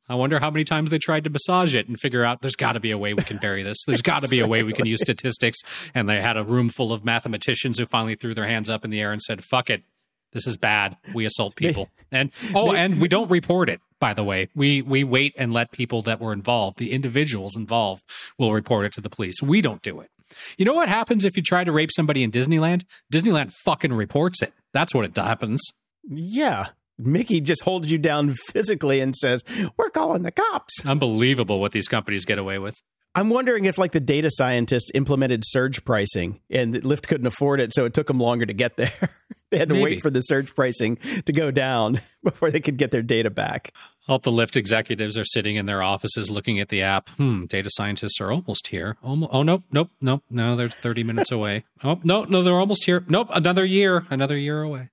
I 0.09 0.15
wonder 0.15 0.39
how 0.39 0.51
many 0.51 0.65
times 0.65 0.91
they 0.91 0.99
tried 0.99 1.25
to 1.25 1.31
massage 1.31 1.75
it 1.75 1.89
and 1.89 1.99
figure 1.99 2.25
out 2.25 2.43
there's 2.43 2.57
got 2.57 2.73
to 2.73 2.81
be 2.81 2.91
a 2.91 2.99
way 2.99 3.15
we 3.15 3.23
can 3.23 3.39
bury 3.39 3.63
this. 3.63 3.79
There's 3.87 4.03
got 4.03 4.23
to 4.23 4.29
be 4.29 4.41
a 4.41 4.47
way 4.47 4.63
we 4.63 4.73
can 4.73 4.87
use 4.87 5.01
statistics. 5.01 5.59
And 5.95 6.09
they 6.09 6.21
had 6.21 6.37
a 6.37 6.45
room 6.45 6.69
full 6.69 6.93
of 6.93 7.05
mathematicians 7.05 7.79
who 7.79 7.87
finally 7.87 8.15
threw 8.15 8.35
their 8.35 8.47
hands 8.47 8.69
up 8.69 8.85
in 8.85 8.91
the 8.91 9.01
air 9.01 9.13
and 9.13 9.23
said, 9.23 9.43
fuck 9.43 9.71
it. 9.71 9.85
This 10.33 10.47
is 10.47 10.57
bad. 10.57 10.97
We 11.15 11.25
assault 11.25 11.57
people. 11.57 11.89
And 12.11 12.31
oh, 12.55 12.73
and 12.73 13.01
we 13.01 13.09
don't 13.09 13.31
report 13.31 13.69
it, 13.69 13.81
by 14.03 14.13
the 14.15 14.25
way. 14.25 14.49
We 14.53 14.83
we 14.83 15.05
wait 15.05 15.33
and 15.39 15.53
let 15.53 15.71
people 15.71 16.03
that 16.03 16.21
were 16.21 16.33
involved, 16.33 16.79
the 16.79 16.91
individuals 16.91 17.55
involved, 17.57 18.03
will 18.37 18.53
report 18.53 18.85
it 18.85 18.93
to 18.95 19.01
the 19.01 19.09
police. 19.09 19.41
We 19.41 19.61
don't 19.63 19.81
do 19.81 20.01
it. 20.01 20.11
You 20.59 20.65
know 20.65 20.75
what 20.75 20.89
happens 20.89 21.25
if 21.25 21.37
you 21.37 21.43
try 21.43 21.63
to 21.63 21.71
rape 21.71 21.91
somebody 21.95 22.25
in 22.25 22.33
Disneyland? 22.33 22.83
Disneyland 23.13 23.53
fucking 23.65 23.93
reports 23.93 24.43
it. 24.43 24.53
That's 24.73 24.93
what 24.93 25.05
it 25.05 25.17
happens. 25.17 25.63
Yeah. 26.09 26.69
Mickey 26.99 27.41
just 27.41 27.63
holds 27.63 27.93
you 27.93 27.99
down 27.99 28.35
physically 28.35 28.99
and 28.99 29.15
says, 29.15 29.45
We're 29.77 29.91
calling 29.91 30.23
the 30.23 30.33
cops. 30.33 30.85
Unbelievable 30.85 31.61
what 31.61 31.71
these 31.71 31.87
companies 31.87 32.25
get 32.25 32.39
away 32.39 32.59
with. 32.59 32.75
I'm 33.15 33.29
wondering 33.29 33.67
if, 33.67 33.77
like, 33.77 33.93
the 33.93 34.01
data 34.01 34.31
scientists 34.33 34.91
implemented 34.95 35.43
surge 35.45 35.85
pricing 35.85 36.41
and 36.51 36.75
Lyft 36.75 37.07
couldn't 37.07 37.27
afford 37.27 37.61
it, 37.61 37.73
so 37.75 37.85
it 37.85 37.93
took 37.93 38.07
them 38.07 38.19
longer 38.19 38.47
to 38.47 38.55
get 38.55 38.77
there. 38.77 39.11
they 39.51 39.59
had 39.59 39.69
to 39.69 39.75
Maybe. 39.75 39.85
wait 39.85 40.03
for 40.03 40.11
the 40.11 40.21
surge 40.21 40.55
pricing 40.55 40.97
to 41.27 41.33
go 41.33 41.51
down 41.51 42.01
before 42.25 42.51
they 42.51 42.61
could 42.61 42.79
get 42.79 42.91
their 42.91 43.03
data 43.03 43.29
back. 43.29 43.73
All 44.09 44.19
the 44.19 44.33
Lyft 44.33 44.57
executives 44.57 45.17
are 45.17 45.25
sitting 45.25 45.55
in 45.55 45.67
their 45.67 45.81
offices 45.81 46.29
looking 46.31 46.59
at 46.59 46.71
the 46.71 46.83
app. 46.83 47.09
Hmm, 47.11 47.45
data 47.47 47.71
scientists 47.71 48.21
are 48.21 48.33
almost 48.33 48.67
here. 48.69 48.97
Almo- 49.03 49.29
oh, 49.31 49.45
nope, 49.45 49.63
nope, 49.71 49.91
nope. 50.01 50.25
No, 50.29 50.57
they're 50.57 50.69
30 50.69 51.05
minutes 51.05 51.31
away. 51.33 51.65
Oh, 51.85 52.01
no, 52.03 52.25
no, 52.25 52.43
they're 52.43 52.59
almost 52.59 52.85
here. 52.85 53.05
Nope, 53.09 53.29
another 53.33 53.65
year, 53.65 54.07
another 54.11 54.37
year 54.37 54.61
away. 54.63 54.89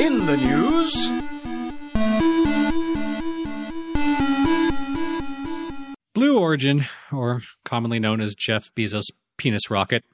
In 0.00 0.26
the 0.26 0.36
news, 0.36 1.08
Blue 6.14 6.38
Origin, 6.38 6.84
or 7.12 7.40
commonly 7.64 8.00
known 8.00 8.20
as 8.20 8.34
Jeff 8.34 8.74
Bezos' 8.74 9.04
penis 9.38 9.70
rocket, 9.70 10.04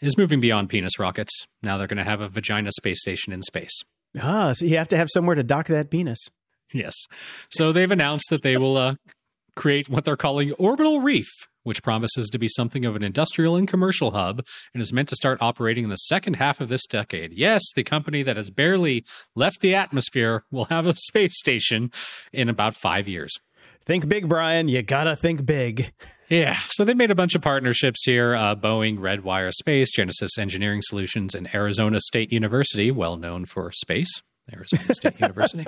is 0.00 0.18
moving 0.18 0.40
beyond 0.40 0.68
penis 0.68 0.98
rockets. 0.98 1.46
Now 1.62 1.78
they're 1.78 1.86
going 1.86 1.96
to 1.96 2.04
have 2.04 2.20
a 2.20 2.28
vagina 2.28 2.72
space 2.72 3.00
station 3.00 3.32
in 3.32 3.40
space. 3.42 3.82
Ah, 4.20 4.52
so 4.52 4.64
you 4.66 4.76
have 4.76 4.88
to 4.88 4.96
have 4.96 5.08
somewhere 5.10 5.34
to 5.34 5.42
dock 5.42 5.66
that 5.66 5.90
penis. 5.90 6.28
Yes. 6.72 6.94
So 7.50 7.72
they've 7.72 7.90
announced 7.90 8.30
that 8.30 8.42
they 8.42 8.56
will 8.56 8.76
uh, 8.76 8.94
create 9.54 9.88
what 9.88 10.04
they're 10.04 10.16
calling 10.16 10.52
Orbital 10.52 11.00
Reef, 11.00 11.28
which 11.62 11.82
promises 11.82 12.28
to 12.30 12.38
be 12.38 12.48
something 12.48 12.84
of 12.84 12.96
an 12.96 13.02
industrial 13.02 13.56
and 13.56 13.68
commercial 13.68 14.12
hub 14.12 14.44
and 14.72 14.82
is 14.82 14.92
meant 14.92 15.08
to 15.10 15.16
start 15.16 15.40
operating 15.40 15.84
in 15.84 15.90
the 15.90 15.96
second 15.96 16.34
half 16.34 16.60
of 16.60 16.68
this 16.68 16.86
decade. 16.86 17.32
Yes, 17.32 17.62
the 17.74 17.84
company 17.84 18.22
that 18.22 18.36
has 18.36 18.50
barely 18.50 19.04
left 19.34 19.60
the 19.60 19.74
atmosphere 19.74 20.44
will 20.50 20.66
have 20.66 20.86
a 20.86 20.96
space 20.96 21.38
station 21.38 21.90
in 22.32 22.48
about 22.48 22.74
five 22.74 23.08
years. 23.08 23.38
Think 23.86 24.08
big, 24.08 24.28
Brian. 24.28 24.68
You 24.68 24.82
gotta 24.82 25.14
think 25.14 25.44
big. 25.44 25.92
Yeah, 26.30 26.56
so 26.68 26.84
they 26.84 26.94
made 26.94 27.10
a 27.10 27.14
bunch 27.14 27.34
of 27.34 27.42
partnerships 27.42 28.02
here 28.04 28.34
uh, 28.34 28.56
Boeing, 28.56 28.98
Redwire 28.98 29.52
Space, 29.52 29.90
Genesis 29.92 30.38
Engineering 30.38 30.80
Solutions, 30.82 31.34
and 31.34 31.54
Arizona 31.54 32.00
State 32.00 32.32
University, 32.32 32.90
well 32.90 33.16
known 33.16 33.44
for 33.44 33.70
space. 33.72 34.22
Arizona 34.52 34.94
State 34.94 35.20
University. 35.20 35.66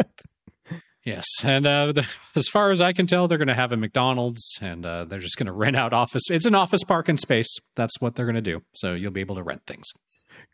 Yes, 1.05 1.27
and 1.45 1.67
uh, 1.67 1.93
the, 1.93 2.09
as 2.35 2.49
far 2.49 2.71
as 2.71 2.81
I 2.81 2.93
can 2.93 3.07
tell, 3.07 3.29
they're 3.29 3.39
going 3.39 3.47
to 3.47 3.55
have 3.55 3.71
a 3.71 3.77
McDonald's, 3.77 4.59
and 4.61 4.85
uh, 4.85 5.05
they're 5.05 5.21
just 5.21 5.37
going 5.37 5.47
to 5.47 5.53
rent 5.53 5.77
out 5.77 5.93
office. 5.93 6.25
It's 6.31 6.47
an 6.47 6.57
office 6.57 6.83
parking 6.83 7.17
space. 7.17 7.55
That's 7.77 8.01
what 8.01 8.17
they're 8.17 8.27
going 8.27 8.35
to 8.35 8.41
do. 8.43 8.63
So 8.75 8.95
you'll 8.95 9.13
be 9.13 9.21
able 9.21 9.37
to 9.37 9.43
rent 9.43 9.63
things. 9.67 9.87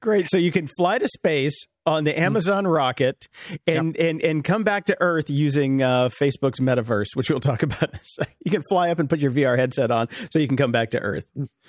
Great. 0.03 0.29
So 0.29 0.37
you 0.37 0.51
can 0.51 0.67
fly 0.67 0.99
to 0.99 1.07
space 1.07 1.55
on 1.87 2.05
the 2.05 2.19
Amazon 2.19 2.67
rocket 2.67 3.29
and 3.67 3.97
yep. 3.97 4.11
and 4.11 4.21
and 4.21 4.45
come 4.45 4.65
back 4.65 4.87
to 4.87 4.97
Earth 5.01 5.31
using 5.31 5.81
uh, 5.81 6.09
Facebook's 6.09 6.59
metaverse, 6.61 7.15
which 7.15 7.31
we'll 7.31 7.41
talk 7.41 7.63
about. 7.63 7.95
you 8.45 8.51
can 8.51 8.63
fly 8.69 8.91
up 8.91 8.99
and 8.99 9.09
put 9.09 9.21
your 9.21 9.31
VR 9.31 9.57
headset 9.57 9.91
on, 9.91 10.09
so 10.31 10.41
you 10.41 10.49
can 10.49 10.57
come 10.57 10.73
back 10.73 10.91
to 10.91 11.01
Earth. 11.01 11.25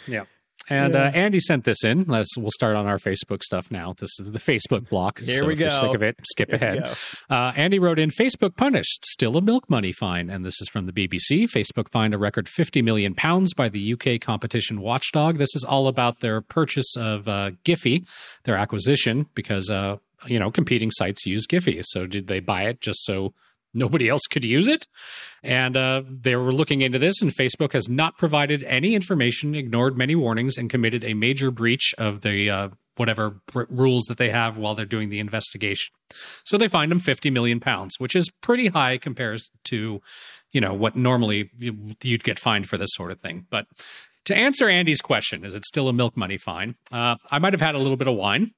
Yeah. 0.08 0.26
And 0.70 0.94
yeah. 0.94 1.06
uh, 1.06 1.12
Andy 1.12 1.40
sent 1.40 1.66
this 1.66 1.84
in. 1.84 2.06
Let's 2.08 2.38
we'll 2.38 2.52
start 2.52 2.76
on 2.76 2.86
our 2.88 2.98
Facebook 2.98 3.44
stuff 3.44 3.70
now. 3.70 3.94
This 3.98 4.18
is 4.20 4.32
the 4.32 4.40
Facebook 4.40 4.88
block. 4.88 5.20
Here 5.20 5.40
so 5.40 5.46
we 5.46 5.56
go. 5.56 5.70
Sick 5.70 5.94
of 5.94 6.02
it, 6.02 6.16
skip 6.24 6.50
Here 6.50 6.56
ahead. 6.56 6.98
Uh, 7.30 7.52
Andy 7.56 7.80
wrote 7.80 8.00
in: 8.00 8.10
Facebook 8.10 8.56
punished, 8.56 9.06
still 9.06 9.36
a 9.36 9.42
milk 9.42 9.70
money 9.70 9.92
fine, 9.92 10.30
and 10.30 10.46
this 10.46 10.62
is 10.62 10.70
from 10.70 10.86
the 10.86 10.94
BBC. 10.94 11.50
Facebook 11.50 11.90
fined 11.90 12.14
a 12.14 12.18
record 12.18 12.48
50 12.48 12.82
million 12.82 13.14
pounds 13.14 13.54
by 13.54 13.68
the 13.68 13.94
UK 13.94 14.22
competition 14.22 14.80
watchdog. 14.80 15.38
This 15.38 15.54
is 15.56 15.66
all 15.66 15.88
about 15.88 16.22
their 16.22 16.40
purchase 16.40 16.96
of 16.96 17.28
uh, 17.28 17.52
Giphy, 17.66 18.08
their 18.46 18.56
acquisition, 18.56 19.28
because 19.36 19.70
uh, 19.70 19.98
you 20.26 20.40
know 20.40 20.50
competing 20.50 20.92
sites 20.92 21.26
use 21.26 21.46
Giphy. 21.46 21.82
So 21.84 22.08
did 22.08 22.28
they 22.28 22.40
buy 22.40 22.64
it 22.64 22.80
just 22.80 23.04
so 23.04 23.34
nobody 23.74 24.10
else 24.10 24.24
could 24.30 24.46
use 24.46 24.68
it. 24.68 24.88
And 25.44 25.76
uh, 25.76 26.04
they 26.08 26.36
were 26.36 26.54
looking 26.54 26.82
into 26.82 27.00
this, 27.00 27.22
and 27.22 27.36
Facebook 27.36 27.74
has 27.74 27.90
not 27.90 28.18
provided 28.18 28.64
any 28.64 28.96
information, 28.96 29.56
ignored 29.56 29.98
many 29.98 30.16
warnings, 30.16 30.58
and 30.58 30.70
committed 30.70 31.04
a 31.04 31.14
major 31.14 31.52
breach 31.52 31.94
of 31.98 32.22
the 32.22 32.50
uh, 32.50 32.70
whatever 32.96 33.42
r- 33.54 33.68
rules 33.70 34.04
that 34.04 34.18
they 34.18 34.30
have 34.30 34.58
while 34.58 34.76
they're 34.76 34.86
doing 34.86 35.10
the 35.10 35.20
investigation. 35.20 35.94
So 36.46 36.58
they 36.58 36.68
fined 36.68 36.92
them 36.92 37.00
50 37.00 37.30
million 37.30 37.60
pounds, 37.60 37.96
which 38.00 38.16
is 38.16 38.30
pretty 38.42 38.68
high 38.68 38.98
compared 38.98 39.42
to, 39.66 40.02
you 40.52 40.62
know, 40.62 40.74
what 40.74 40.96
normally 40.96 41.50
you'd 41.60 42.24
get 42.24 42.40
fined 42.40 42.70
for 42.70 42.78
this 42.78 42.92
sort 42.94 43.12
of 43.12 43.20
thing. 43.20 43.46
But 43.50 43.66
to 44.26 44.36
answer 44.36 44.70
Andy's 44.70 45.02
question, 45.02 45.44
is 45.44 45.56
it 45.56 45.66
still 45.66 45.90
a 45.90 45.94
milk 45.94 46.16
money 46.16 46.38
fine? 46.38 46.76
Uh, 46.92 47.16
I 47.32 47.40
might 47.40 47.54
have 47.54 47.62
had 47.62 47.76
a 47.76 47.80
little 47.80 47.98
bit 47.98 48.08
of 48.08 48.16
wine. 48.16 48.54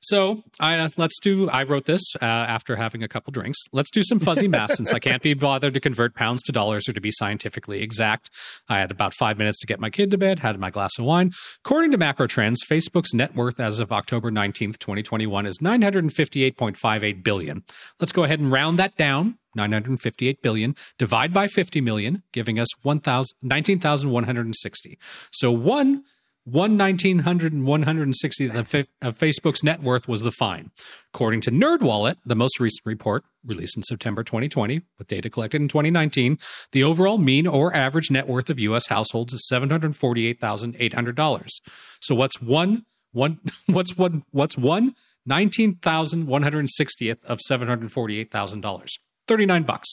So 0.00 0.42
I, 0.58 0.78
uh, 0.78 0.88
let's 0.96 1.20
do. 1.20 1.50
I 1.50 1.62
wrote 1.62 1.84
this 1.84 2.02
uh, 2.16 2.24
after 2.24 2.76
having 2.76 3.02
a 3.02 3.08
couple 3.08 3.32
drinks. 3.32 3.58
Let's 3.72 3.90
do 3.90 4.02
some 4.02 4.18
fuzzy 4.18 4.48
math 4.48 4.72
since 4.72 4.94
I 4.94 4.98
can't 4.98 5.22
be 5.22 5.34
bothered 5.34 5.74
to 5.74 5.80
convert 5.80 6.14
pounds 6.14 6.42
to 6.44 6.52
dollars 6.52 6.88
or 6.88 6.94
to 6.94 7.00
be 7.00 7.12
scientifically 7.12 7.82
exact. 7.82 8.30
I 8.68 8.80
had 8.80 8.90
about 8.90 9.12
five 9.12 9.36
minutes 9.36 9.60
to 9.60 9.66
get 9.66 9.78
my 9.78 9.90
kid 9.90 10.10
to 10.12 10.18
bed. 10.18 10.38
Had 10.38 10.58
my 10.58 10.70
glass 10.70 10.98
of 10.98 11.04
wine. 11.04 11.32
According 11.64 11.90
to 11.90 11.98
Macrotrends, 11.98 12.58
Facebook's 12.68 13.12
net 13.12 13.36
worth 13.36 13.60
as 13.60 13.78
of 13.78 13.92
October 13.92 14.30
nineteenth, 14.30 14.78
twenty 14.78 15.02
twenty 15.02 15.26
one, 15.26 15.44
is 15.44 15.60
nine 15.60 15.82
hundred 15.82 16.04
and 16.04 16.12
fifty 16.12 16.44
eight 16.44 16.56
point 16.56 16.78
five 16.78 17.04
eight 17.04 17.22
billion. 17.22 17.62
Let's 17.98 18.12
go 18.12 18.24
ahead 18.24 18.40
and 18.40 18.50
round 18.50 18.78
that 18.78 18.96
down. 18.96 19.36
958 19.56 20.42
billion 20.42 20.76
divide 20.96 21.32
by 21.32 21.48
50 21.48 21.80
million 21.80 22.22
giving 22.32 22.60
us 22.60 22.68
19,160. 22.84 24.98
So 25.32 25.50
one 25.50 26.04
one 26.44 26.76
nineteen 26.76 27.20
hundred 27.20 27.52
and 27.52 27.66
one 27.66 27.82
hundred 27.82 28.04
and 28.04 28.16
sixty 28.16 28.46
of 28.46 28.68
Facebook's 28.68 29.62
net 29.62 29.82
worth 29.82 30.08
was 30.08 30.22
the 30.22 30.30
fine. 30.30 30.70
According 31.12 31.42
to 31.42 31.50
NerdWallet, 31.50 32.16
the 32.24 32.34
most 32.34 32.58
recent 32.58 32.84
report 32.86 33.24
released 33.44 33.76
in 33.76 33.82
September 33.82 34.22
2020 34.22 34.82
with 34.98 35.08
data 35.08 35.28
collected 35.28 35.60
in 35.60 35.68
2019, 35.68 36.38
the 36.72 36.84
overall 36.84 37.18
mean 37.18 37.46
or 37.46 37.74
average 37.74 38.10
net 38.10 38.28
worth 38.28 38.50
of 38.50 38.58
U.S. 38.60 38.86
households 38.86 39.32
is 39.32 39.46
seven 39.46 39.70
hundred 39.70 39.94
forty-eight 39.96 40.40
thousand 40.40 40.76
eight 40.78 40.94
hundred 40.94 41.14
dollars. 41.14 41.60
So 42.00 42.14
what's 42.14 42.40
one 42.40 42.84
one 43.12 43.40
what's 43.66 43.96
one 43.96 44.24
what's 44.30 44.56
one 44.56 44.94
nineteen 45.26 45.76
thousand 45.76 46.26
one 46.26 46.42
hundred 46.42 46.68
sixtieth 46.70 47.24
of 47.24 47.40
seven 47.40 47.68
hundred 47.68 47.92
forty-eight 47.92 48.30
thousand 48.30 48.62
dollars? 48.62 48.98
Thirty-nine 49.28 49.64
bucks. 49.64 49.88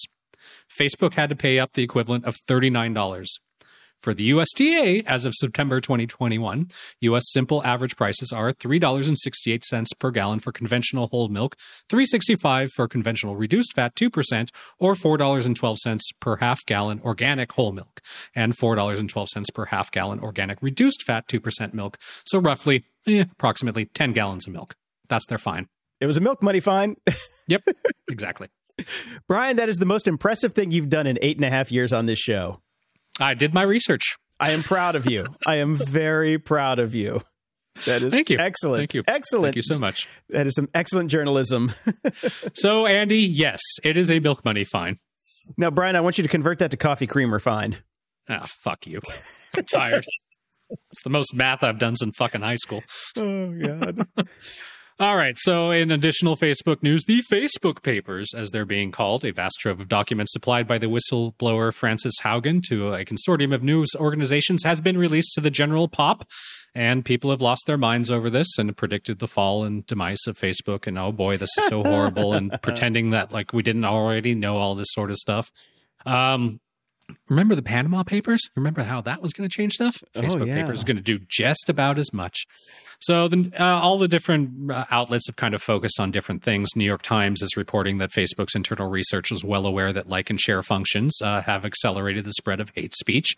Facebook 0.80 1.16
had 1.16 1.30
to 1.30 1.36
pay 1.36 1.60
up 1.60 1.74
the 1.74 1.84
equivalent 1.84 2.26
of 2.26 2.36
thirty-nine 2.48 2.94
dollars 2.94 3.40
for 4.08 4.14
the 4.14 4.30
USDA, 4.30 5.04
as 5.06 5.26
of 5.26 5.34
September 5.36 5.82
2021, 5.82 6.70
U.S. 7.02 7.24
simple 7.28 7.62
average 7.66 7.98
prices 7.98 8.32
are 8.32 8.54
$3.68 8.54 9.86
per 10.00 10.12
gallon 10.12 10.40
for 10.40 10.54
conventional 10.54 11.08
whole 11.08 11.28
milk, 11.28 11.58
$3.65 11.90 12.70
for 12.70 12.88
conventional 12.88 13.36
reduced 13.36 13.74
fat 13.74 13.96
2%, 13.96 14.50
or 14.80 14.94
$4.12 14.94 16.00
per 16.22 16.38
half 16.38 16.66
gallon 16.66 17.02
organic 17.04 17.52
whole 17.52 17.74
milk, 17.74 18.00
and 18.34 18.56
$4.12 18.56 19.54
per 19.54 19.66
half 19.66 19.92
gallon 19.92 20.22
organic 20.22 20.62
reduced 20.62 21.04
fat 21.04 21.28
2% 21.28 21.74
milk. 21.74 21.98
So 22.26 22.40
roughly, 22.40 22.86
eh, 23.08 23.26
approximately 23.30 23.88
10 23.88 24.14
gallons 24.14 24.48
of 24.48 24.54
milk. 24.54 24.76
That's 25.10 25.26
their 25.26 25.38
fine. 25.38 25.68
It 26.00 26.06
was 26.06 26.16
a 26.16 26.22
milk 26.22 26.42
money 26.42 26.62
fine. 26.62 26.96
yep, 27.50 27.64
exactly. 28.10 28.48
Brian, 29.28 29.58
that 29.58 29.68
is 29.68 29.80
the 29.80 29.86
most 29.86 30.08
impressive 30.08 30.54
thing 30.54 30.72
you've 30.72 30.88
done 30.88 31.08
in 31.08 31.20
eight 31.22 31.36
and 31.36 31.44
a 31.44 31.50
half 31.50 31.74
years 31.74 31.92
on 31.92 32.06
this 32.06 32.20
show. 32.20 32.62
I 33.20 33.34
did 33.34 33.54
my 33.54 33.64
research. 33.64 34.16
I 34.40 34.52
am 34.52 34.64
proud 34.64 34.96
of 34.96 35.10
you. 35.10 35.26
I 35.46 35.56
am 35.56 35.76
very 35.76 36.38
proud 36.38 36.80
of 36.80 36.94
you. 36.94 37.22
That 37.86 38.02
is 38.02 38.12
Thank 38.12 38.30
you. 38.30 38.38
excellent. 38.40 38.80
Thank 38.82 38.94
you. 38.94 39.04
Excellent. 39.08 39.46
Thank 39.46 39.56
you 39.56 39.64
so 39.64 39.80
much. 39.80 40.08
That 40.30 40.48
is 40.48 40.56
some 40.56 40.70
excellent 40.74 41.12
journalism. 41.12 41.74
so, 42.54 42.86
Andy, 42.86 43.20
yes, 43.20 43.62
it 43.84 43.98
is 43.98 44.10
a 44.10 44.20
milk 44.20 44.44
money 44.44 44.64
fine. 44.64 44.98
Now, 45.58 45.70
Brian, 45.70 45.96
I 45.96 46.02
want 46.02 46.18
you 46.18 46.24
to 46.24 46.30
convert 46.30 46.60
that 46.60 46.72
to 46.72 46.78
coffee 46.78 47.08
creamer 47.08 47.40
fine. 47.40 47.78
Ah, 48.30 48.48
fuck 48.64 48.86
you. 48.86 49.00
I'm 49.56 49.64
tired. 49.64 50.06
it's 50.70 51.04
the 51.04 51.10
most 51.10 51.34
math 51.34 51.64
I've 51.64 51.80
done 51.80 51.96
since 51.96 52.16
fucking 52.18 52.42
high 52.42 52.56
school. 52.56 52.84
Oh, 53.16 53.54
God. 53.54 54.08
All 55.00 55.16
right. 55.16 55.38
So, 55.38 55.70
in 55.70 55.92
additional 55.92 56.36
Facebook 56.36 56.82
news, 56.82 57.06
the 57.06 57.22
Facebook 57.32 57.84
Papers, 57.84 58.34
as 58.36 58.50
they're 58.50 58.66
being 58.66 58.92
called, 58.92 59.24
a 59.24 59.32
vast 59.32 59.60
trove 59.60 59.80
of 59.80 59.88
documents 59.88 60.34
supplied 60.34 60.68
by 60.68 60.80
the 60.80 60.88
whistleblower 60.88 61.72
Frances 61.72 62.18
Haugen 62.24 62.64
to 62.64 62.94
a 62.94 63.06
consortium 63.06 63.54
of 63.54 63.62
news 63.62 63.90
organizations, 63.96 64.64
has 64.64 64.82
been 64.82 64.98
released 64.98 65.34
to 65.36 65.42
the 65.42 65.52
general 65.52 65.88
pop. 65.88 66.28
And 66.74 67.06
people 67.06 67.30
have 67.30 67.42
lost 67.42 67.64
their 67.68 67.78
minds 67.78 68.10
over 68.10 68.30
this 68.30 68.58
and 68.58 68.76
predicted 68.76 69.20
the 69.20 69.28
fall 69.28 69.64
and 69.64 69.86
demise 69.86 70.26
of 70.28 70.38
Facebook. 70.38 70.88
And 70.88 70.98
oh 70.98 71.12
boy, 71.12 71.38
this 71.38 71.56
is 71.58 71.68
so 71.68 71.84
horrible. 71.84 72.34
and 72.34 72.52
pretending 72.64 73.12
that 73.12 73.32
like 73.32 73.54
we 73.54 73.64
didn't 73.64 73.86
already 73.86 74.34
know 74.34 74.58
all 74.58 74.74
this 74.74 74.90
sort 74.92 75.12
of 75.12 75.16
stuff. 75.18 75.52
Um, 76.08 76.60
remember 77.30 77.54
the 77.54 77.62
Panama 77.64 78.04
Papers? 78.04 78.42
Remember 78.56 78.82
how 78.84 79.02
that 79.02 79.22
was 79.22 79.34
going 79.34 79.48
to 79.48 79.56
change 79.56 79.74
stuff? 79.74 79.96
Oh, 80.16 80.22
Facebook 80.22 80.48
yeah. 80.48 80.56
Papers 80.56 80.80
is 80.80 80.84
going 80.84 80.98
to 80.98 81.04
do 81.04 81.20
just 81.28 81.70
about 81.70 82.00
as 82.00 82.14
much. 82.14 82.46
So 83.00 83.30
uh, 83.60 83.64
all 83.64 84.00
the 84.00 84.08
different 84.08 84.72
uh, 84.72 84.86
outlets 84.90 85.28
have 85.28 85.36
kind 85.36 85.54
of 85.54 85.62
focused 85.62 86.00
on 86.00 86.10
different 86.10 86.42
things. 86.42 86.76
New 86.76 86.84
York 86.84 87.04
Times 87.04 87.44
is 87.44 87.56
reporting 87.56 88.00
that 88.00 88.12
Facebook's 88.12 88.56
internal 88.56 88.90
research 88.90 89.30
was 89.30 89.44
well 89.44 89.68
aware 89.68 89.94
that 89.94 90.10
like 90.10 90.32
and 90.32 90.42
share 90.42 90.64
functions 90.64 91.22
uh, 91.22 91.42
have 91.44 91.64
accelerated 91.64 92.26
the 92.26 92.32
spread 92.34 92.60
of 92.60 92.72
hate 92.74 92.96
speech. 92.96 93.36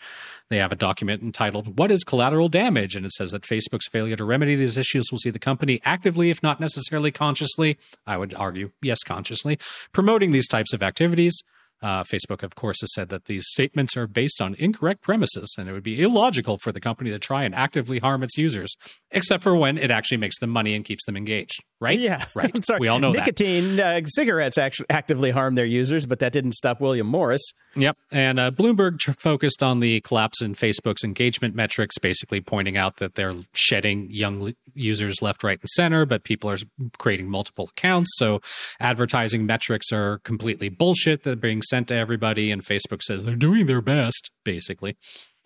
They 0.50 0.58
have 0.58 0.72
a 0.72 0.78
document 0.78 1.22
entitled 1.22 1.78
"What 1.78 1.92
is 1.92 2.06
Collateral 2.06 2.48
Damage?" 2.48 2.96
and 2.96 3.06
it 3.06 3.12
says 3.12 3.32
that 3.32 3.44
Facebook's 3.44 3.89
failure 3.89 4.16
to 4.16 4.24
remedy 4.24 4.56
these 4.56 4.78
issues 4.78 5.12
will 5.12 5.20
see 5.20 5.30
the 5.30 5.39
company 5.39 5.82
actively, 5.84 6.30
if 6.30 6.42
not 6.42 6.62
necessarily 6.62 7.12
consciously, 7.12 7.78
I 8.08 8.18
would 8.18 8.34
argue, 8.34 8.72
yes, 8.82 9.04
consciously, 9.04 9.60
promoting 9.92 10.32
these 10.32 10.48
types 10.48 10.72
of 10.74 10.82
activities. 10.82 11.44
Uh, 11.81 12.03
Facebook, 12.03 12.43
of 12.43 12.55
course, 12.55 12.81
has 12.81 12.93
said 12.93 13.09
that 13.09 13.25
these 13.25 13.45
statements 13.48 13.95
are 13.95 14.05
based 14.07 14.41
on 14.41 14.55
incorrect 14.55 15.01
premises, 15.01 15.55
and 15.57 15.69
it 15.69 15.71
would 15.71 15.83
be 15.83 16.01
illogical 16.01 16.57
for 16.57 16.71
the 16.71 16.81
company 16.81 17.09
to 17.09 17.19
try 17.19 17.43
and 17.43 17.55
actively 17.55 18.00
harm 18.00 18.21
its 18.21 18.38
users, 18.38 18.75
except 19.12 19.43
for 19.43 19.55
when 19.55 19.77
it 19.77 19.89
actually 19.89 20.17
makes 20.17 20.38
them 20.39 20.50
money 20.50 20.75
and 20.75 20.83
keeps 20.83 21.05
them 21.05 21.15
engaged. 21.15 21.63
Right? 21.79 22.00
Yeah. 22.00 22.25
Right. 22.36 22.51
I'm 22.53 22.63
sorry. 22.63 22.79
We 22.81 22.89
all 22.89 23.00
know 23.00 23.13
Nicotine, 23.13 23.77
that. 23.77 24.03
Uh, 24.03 24.07
cigarettes 24.07 24.57
actually 24.57 24.88
actively 24.89 25.31
harm 25.31 25.55
their 25.55 25.65
users, 25.65 26.05
but 26.05 26.19
that 26.19 26.33
didn't 26.33 26.53
stop 26.53 26.81
William 26.81 27.07
Morris. 27.07 27.53
Yep. 27.75 27.97
And 28.11 28.39
uh, 28.39 28.51
Bloomberg 28.51 28.99
tr- 28.99 29.11
focused 29.11 29.61
on 29.61 29.79
the 29.79 30.01
collapse 30.01 30.41
in 30.41 30.55
Facebook's 30.55 31.03
engagement 31.03 31.55
metrics, 31.55 31.97
basically 31.99 32.41
pointing 32.41 32.77
out 32.77 32.97
that 32.97 33.15
they're 33.15 33.35
shedding 33.53 34.07
young 34.09 34.53
users 34.73 35.21
left, 35.21 35.43
right, 35.43 35.59
and 35.59 35.69
center, 35.69 36.05
but 36.05 36.23
people 36.23 36.49
are 36.49 36.57
creating 36.97 37.29
multiple 37.29 37.69
accounts. 37.71 38.11
So 38.15 38.41
advertising 38.79 39.45
metrics 39.45 39.91
are 39.91 40.19
completely 40.19 40.69
bullshit 40.69 41.23
that 41.23 41.31
are 41.31 41.35
being 41.35 41.61
sent 41.61 41.89
to 41.89 41.95
everybody. 41.95 42.51
And 42.51 42.63
Facebook 42.63 43.03
says 43.03 43.25
they're 43.25 43.35
doing 43.35 43.67
their 43.67 43.81
best, 43.81 44.31
basically. 44.43 44.97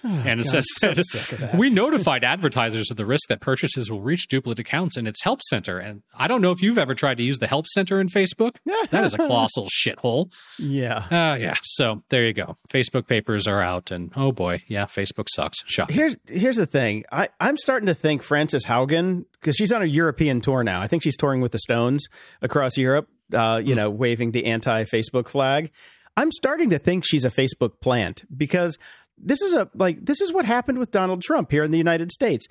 Oh, 0.04 0.10
and 0.26 0.40
it 0.40 0.44
God, 0.44 0.52
says 0.52 0.66
so 0.78 0.94
that 0.94 1.06
sick 1.06 1.32
of 1.32 1.40
that. 1.40 1.56
we 1.56 1.70
notified 1.70 2.24
advertisers 2.24 2.92
of 2.92 2.98
the 2.98 3.06
risk 3.06 3.30
that 3.30 3.42
purchases 3.42 3.90
will 3.90 4.02
reach 4.02 4.28
duplicate 4.28 4.60
accounts 4.60 4.98
in 4.98 5.08
its 5.08 5.24
help 5.24 5.42
center. 5.44 5.78
And 5.78 6.04
I 6.16 6.28
don't 6.28 6.42
know 6.42 6.52
if 6.52 6.62
you've 6.62 6.78
ever 6.78 6.94
tried 6.96 7.18
to 7.18 7.24
use 7.24 7.40
the 7.40 7.48
help 7.48 7.68
center 7.68 8.00
in 8.00 8.08
Facebook. 8.08 8.58
that 8.90 9.04
is 9.04 9.14
a 9.14 9.18
colossal 9.18 9.68
shithole. 9.68 10.32
Yeah. 10.60 10.98
Uh, 11.10 11.38
yeah. 11.40 11.56
So 11.64 12.04
there 12.10 12.26
you 12.26 12.34
go. 12.34 12.58
Facebook 12.70 13.08
papers 13.08 13.48
are 13.48 13.62
out, 13.62 13.92
and 13.92 14.12
oh 14.16 14.32
boy, 14.32 14.64
yeah, 14.68 14.86
Facebook 14.86 15.28
sucks. 15.34 15.58
Shocking. 15.66 15.96
Here's 15.96 16.18
here's 16.28 16.58
the 16.58 16.66
thing. 16.66 17.04
I, 17.12 17.30
I'm 17.40 17.58
starting 17.58 17.88
to 17.88 17.94
think 17.94 18.24
Frances 18.24 18.66
Haugen, 18.66 19.26
because 19.34 19.56
she's 19.56 19.72
on 19.72 19.82
a 19.82 19.86
European 19.86 20.42
tour 20.42 20.64
now. 20.64 20.82
I 20.82 20.88
think 20.88 21.04
she's 21.04 21.18
touring 21.18 21.42
with 21.42 21.52
the 21.52 21.60
Stones 21.60 22.08
across 22.42 22.78
Europe, 22.78 23.10
uh, 23.34 23.62
you 23.64 23.76
know, 23.76 23.90
waving 23.90 24.32
the 24.32 24.46
anti 24.46 24.84
Facebook 24.84 25.28
flag. 25.28 25.72
I'm 26.16 26.32
starting 26.32 26.70
to 26.70 26.80
think 26.80 27.04
she's 27.06 27.26
a 27.26 27.30
Facebook 27.30 27.80
plant 27.82 28.24
because 28.36 28.78
this 29.26 29.42
is 29.42 29.54
a 29.54 29.70
like 29.74 30.06
this 30.06 30.22
is 30.22 30.34
what 30.34 30.46
happened 30.46 30.78
with 30.78 30.92
Donald 30.92 31.22
Trump 31.22 31.52
here 31.52 31.64
in 31.64 31.72
the 31.72 31.78
United 31.78 32.12
States. 32.12 32.46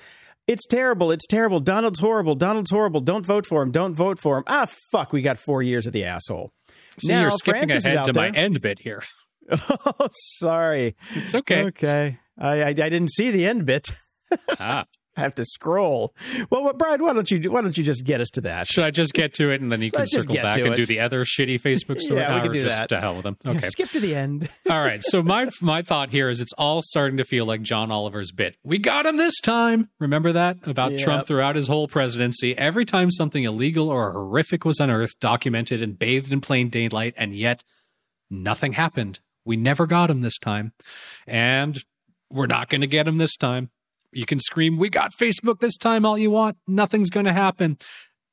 It's 0.48 0.66
terrible. 0.66 1.12
It's 1.12 1.26
terrible. 1.26 1.60
Donald's 1.60 2.00
horrible. 2.00 2.34
Donald's 2.34 2.70
horrible. 2.70 3.00
Don't 3.00 3.24
vote 3.24 3.46
for 3.46 3.62
him. 3.62 3.70
Don't 3.70 3.94
vote 3.94 4.18
for 4.18 4.38
him. 4.38 4.44
Ah, 4.48 4.66
fuck. 4.90 5.12
We 5.12 5.22
got 5.22 5.38
four 5.38 5.62
years 5.62 5.86
of 5.86 5.92
the 5.92 6.04
asshole. 6.04 6.52
See, 6.98 7.12
now 7.12 7.22
you're 7.22 7.30
skipping 7.30 7.68
Frances 7.68 7.86
is 7.86 7.94
ahead 7.94 8.06
to 8.06 8.12
there. 8.12 8.30
my 8.32 8.36
end 8.36 8.60
bit 8.60 8.78
here. 8.80 9.02
Oh, 9.50 10.08
sorry. 10.38 10.96
It's 11.14 11.34
okay. 11.34 11.64
Okay. 11.64 12.18
I, 12.38 12.62
I 12.62 12.68
I 12.68 12.72
didn't 12.72 13.10
see 13.10 13.30
the 13.30 13.44
end 13.46 13.66
bit. 13.66 13.88
ah. 14.58 14.86
I 15.16 15.20
have 15.20 15.34
to 15.34 15.44
scroll. 15.44 16.14
Well, 16.48 16.64
what, 16.64 16.78
Brian, 16.78 17.02
why 17.02 17.12
don't 17.12 17.30
you 17.30 17.50
why 17.50 17.60
don't 17.60 17.76
you 17.76 17.84
just 17.84 18.04
get 18.04 18.20
us 18.22 18.30
to 18.30 18.40
that? 18.42 18.66
Should 18.66 18.84
I 18.84 18.90
just 18.90 19.12
get 19.12 19.34
to 19.34 19.50
it 19.50 19.60
and 19.60 19.70
then 19.70 19.82
you 19.82 19.90
can 19.90 20.00
Let's 20.00 20.12
circle 20.12 20.34
back 20.36 20.56
and 20.56 20.68
it. 20.68 20.76
do 20.76 20.86
the 20.86 21.00
other 21.00 21.24
shitty 21.26 21.60
Facebook 21.60 22.00
story? 22.00 22.20
Yeah, 22.20 22.34
we 22.36 22.40
can 22.40 22.52
do 22.52 22.60
just 22.60 22.78
that. 22.78 22.88
to 22.88 23.00
hell 23.00 23.14
with 23.16 23.24
them. 23.24 23.36
Yeah, 23.44 23.50
Okay. 23.52 23.68
skip 23.68 23.90
to 23.90 24.00
the 24.00 24.14
end. 24.14 24.48
All 24.70 24.80
right. 24.80 25.02
So 25.02 25.22
my 25.22 25.50
my 25.60 25.82
thought 25.82 26.10
here 26.10 26.28
is 26.30 26.40
it's 26.40 26.54
all 26.54 26.80
starting 26.82 27.18
to 27.18 27.24
feel 27.24 27.44
like 27.44 27.60
John 27.62 27.90
Oliver's 27.90 28.32
bit. 28.32 28.56
We 28.64 28.78
got 28.78 29.04
him 29.04 29.18
this 29.18 29.38
time. 29.40 29.90
Remember 30.00 30.32
that 30.32 30.66
about 30.66 30.92
Yep. 30.92 31.00
Trump 31.00 31.26
throughout 31.26 31.56
his 31.56 31.66
whole 31.66 31.88
presidency. 31.88 32.56
Every 32.56 32.84
time 32.86 33.10
something 33.10 33.44
illegal 33.44 33.90
or 33.90 34.12
horrific 34.12 34.64
was 34.64 34.80
unearthed, 34.80 35.20
documented, 35.20 35.82
and 35.82 35.98
bathed 35.98 36.32
in 36.32 36.40
plain 36.40 36.70
daylight, 36.70 37.12
and 37.18 37.34
yet 37.34 37.62
nothing 38.30 38.72
happened. 38.72 39.20
We 39.44 39.56
never 39.56 39.86
got 39.86 40.08
him 40.10 40.22
this 40.22 40.38
time, 40.38 40.72
and 41.26 41.82
we're 42.30 42.46
not 42.46 42.68
going 42.70 42.80
to 42.80 42.86
get 42.86 43.06
him 43.08 43.18
this 43.18 43.36
time. 43.36 43.70
You 44.12 44.26
can 44.26 44.38
scream, 44.40 44.76
"We 44.78 44.88
got 44.90 45.12
Facebook 45.12 45.60
this 45.60 45.76
time!" 45.76 46.04
all 46.04 46.18
you 46.18 46.30
want. 46.30 46.56
Nothing's 46.66 47.10
going 47.10 47.26
to 47.26 47.32
happen. 47.32 47.78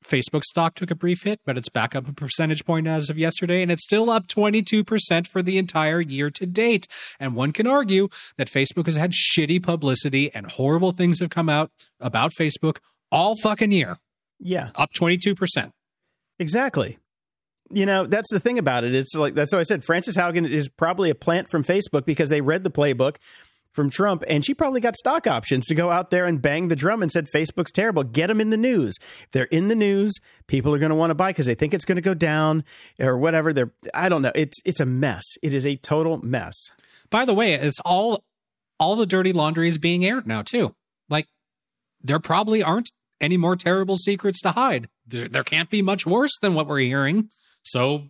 Facebook 0.04 0.42
stock 0.44 0.74
took 0.74 0.90
a 0.90 0.94
brief 0.94 1.24
hit, 1.24 1.40
but 1.44 1.58
it's 1.58 1.68
back 1.68 1.94
up 1.94 2.08
a 2.08 2.12
percentage 2.14 2.64
point 2.64 2.86
as 2.86 3.10
of 3.10 3.18
yesterday, 3.18 3.60
and 3.62 3.70
it's 3.70 3.82
still 3.84 4.08
up 4.08 4.26
22% 4.28 5.26
for 5.26 5.42
the 5.42 5.58
entire 5.58 6.00
year 6.00 6.30
to 6.30 6.46
date. 6.46 6.86
And 7.18 7.34
one 7.34 7.52
can 7.52 7.66
argue 7.66 8.08
that 8.38 8.48
Facebook 8.50 8.86
has 8.86 8.96
had 8.96 9.12
shitty 9.12 9.62
publicity 9.62 10.34
and 10.34 10.50
horrible 10.50 10.92
things 10.92 11.20
have 11.20 11.28
come 11.28 11.50
out 11.50 11.70
about 12.00 12.32
Facebook 12.32 12.78
all 13.12 13.36
fucking 13.36 13.72
year, 13.72 13.98
Yeah, 14.38 14.70
up 14.74 14.90
22%. 14.94 15.70
exactly. 16.38 16.98
You 17.72 17.86
know, 17.86 18.06
that's 18.06 18.30
the 18.32 18.40
thing 18.40 18.58
about 18.58 18.84
it. 18.84 18.94
It's 18.94 19.14
like 19.14 19.34
that's 19.34 19.52
what 19.52 19.60
I 19.60 19.64
said. 19.64 19.84
Frances 19.84 20.16
Haugen 20.16 20.48
is 20.48 20.68
probably 20.68 21.08
a 21.10 21.14
plant 21.14 21.48
from 21.48 21.62
Facebook 21.62 22.04
because 22.04 22.28
they 22.28 22.40
read 22.40 22.64
the 22.64 22.70
playbook 22.70 23.16
from 23.72 23.90
Trump, 23.90 24.24
and 24.28 24.44
she 24.44 24.54
probably 24.54 24.80
got 24.80 24.96
stock 24.96 25.26
options 25.26 25.66
to 25.66 25.74
go 25.74 25.90
out 25.90 26.10
there 26.10 26.26
and 26.26 26.42
bang 26.42 26.68
the 26.68 26.76
drum 26.76 27.02
and 27.02 27.10
said 27.10 27.26
Facebook's 27.34 27.72
terrible. 27.72 28.02
Get 28.02 28.26
them 28.26 28.40
in 28.40 28.50
the 28.50 28.56
news. 28.56 28.96
If 29.00 29.30
they're 29.32 29.44
in 29.44 29.68
the 29.68 29.74
news, 29.74 30.14
people 30.46 30.74
are 30.74 30.78
going 30.78 30.90
to 30.90 30.96
want 30.96 31.10
to 31.10 31.14
buy 31.14 31.30
because 31.30 31.46
they 31.46 31.54
think 31.54 31.74
it's 31.74 31.84
going 31.84 31.96
to 31.96 32.02
go 32.02 32.14
down 32.14 32.64
or 32.98 33.16
whatever. 33.16 33.52
They're 33.52 33.72
I 33.94 34.08
don't 34.08 34.22
know. 34.22 34.32
It's 34.34 34.58
it's 34.64 34.80
a 34.80 34.86
mess. 34.86 35.24
It 35.42 35.54
is 35.54 35.66
a 35.66 35.76
total 35.76 36.18
mess. 36.18 36.54
By 37.10 37.24
the 37.24 37.34
way, 37.34 37.54
it's 37.54 37.80
all 37.80 38.24
all 38.78 38.96
the 38.96 39.06
dirty 39.06 39.32
laundry 39.32 39.68
is 39.68 39.78
being 39.78 40.04
aired 40.04 40.26
now 40.26 40.42
too. 40.42 40.74
Like 41.08 41.28
there 42.02 42.18
probably 42.18 42.62
aren't 42.62 42.90
any 43.20 43.36
more 43.36 43.56
terrible 43.56 43.96
secrets 43.96 44.40
to 44.40 44.52
hide. 44.52 44.88
There, 45.06 45.28
there 45.28 45.44
can't 45.44 45.70
be 45.70 45.82
much 45.82 46.06
worse 46.06 46.36
than 46.40 46.54
what 46.54 46.66
we're 46.66 46.78
hearing. 46.78 47.28
So 47.62 48.08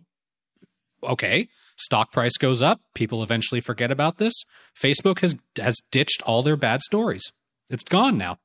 okay, 1.03 1.47
stock 1.77 2.11
price 2.11 2.37
goes 2.37 2.61
up, 2.61 2.81
people 2.95 3.23
eventually 3.23 3.61
forget 3.61 3.91
about 3.91 4.17
this. 4.17 4.33
Facebook 4.79 5.19
has 5.19 5.35
has 5.57 5.77
ditched 5.91 6.21
all 6.23 6.43
their 6.43 6.57
bad 6.57 6.81
stories. 6.81 7.31
It's 7.69 7.83
gone 7.83 8.17
now. 8.17 8.37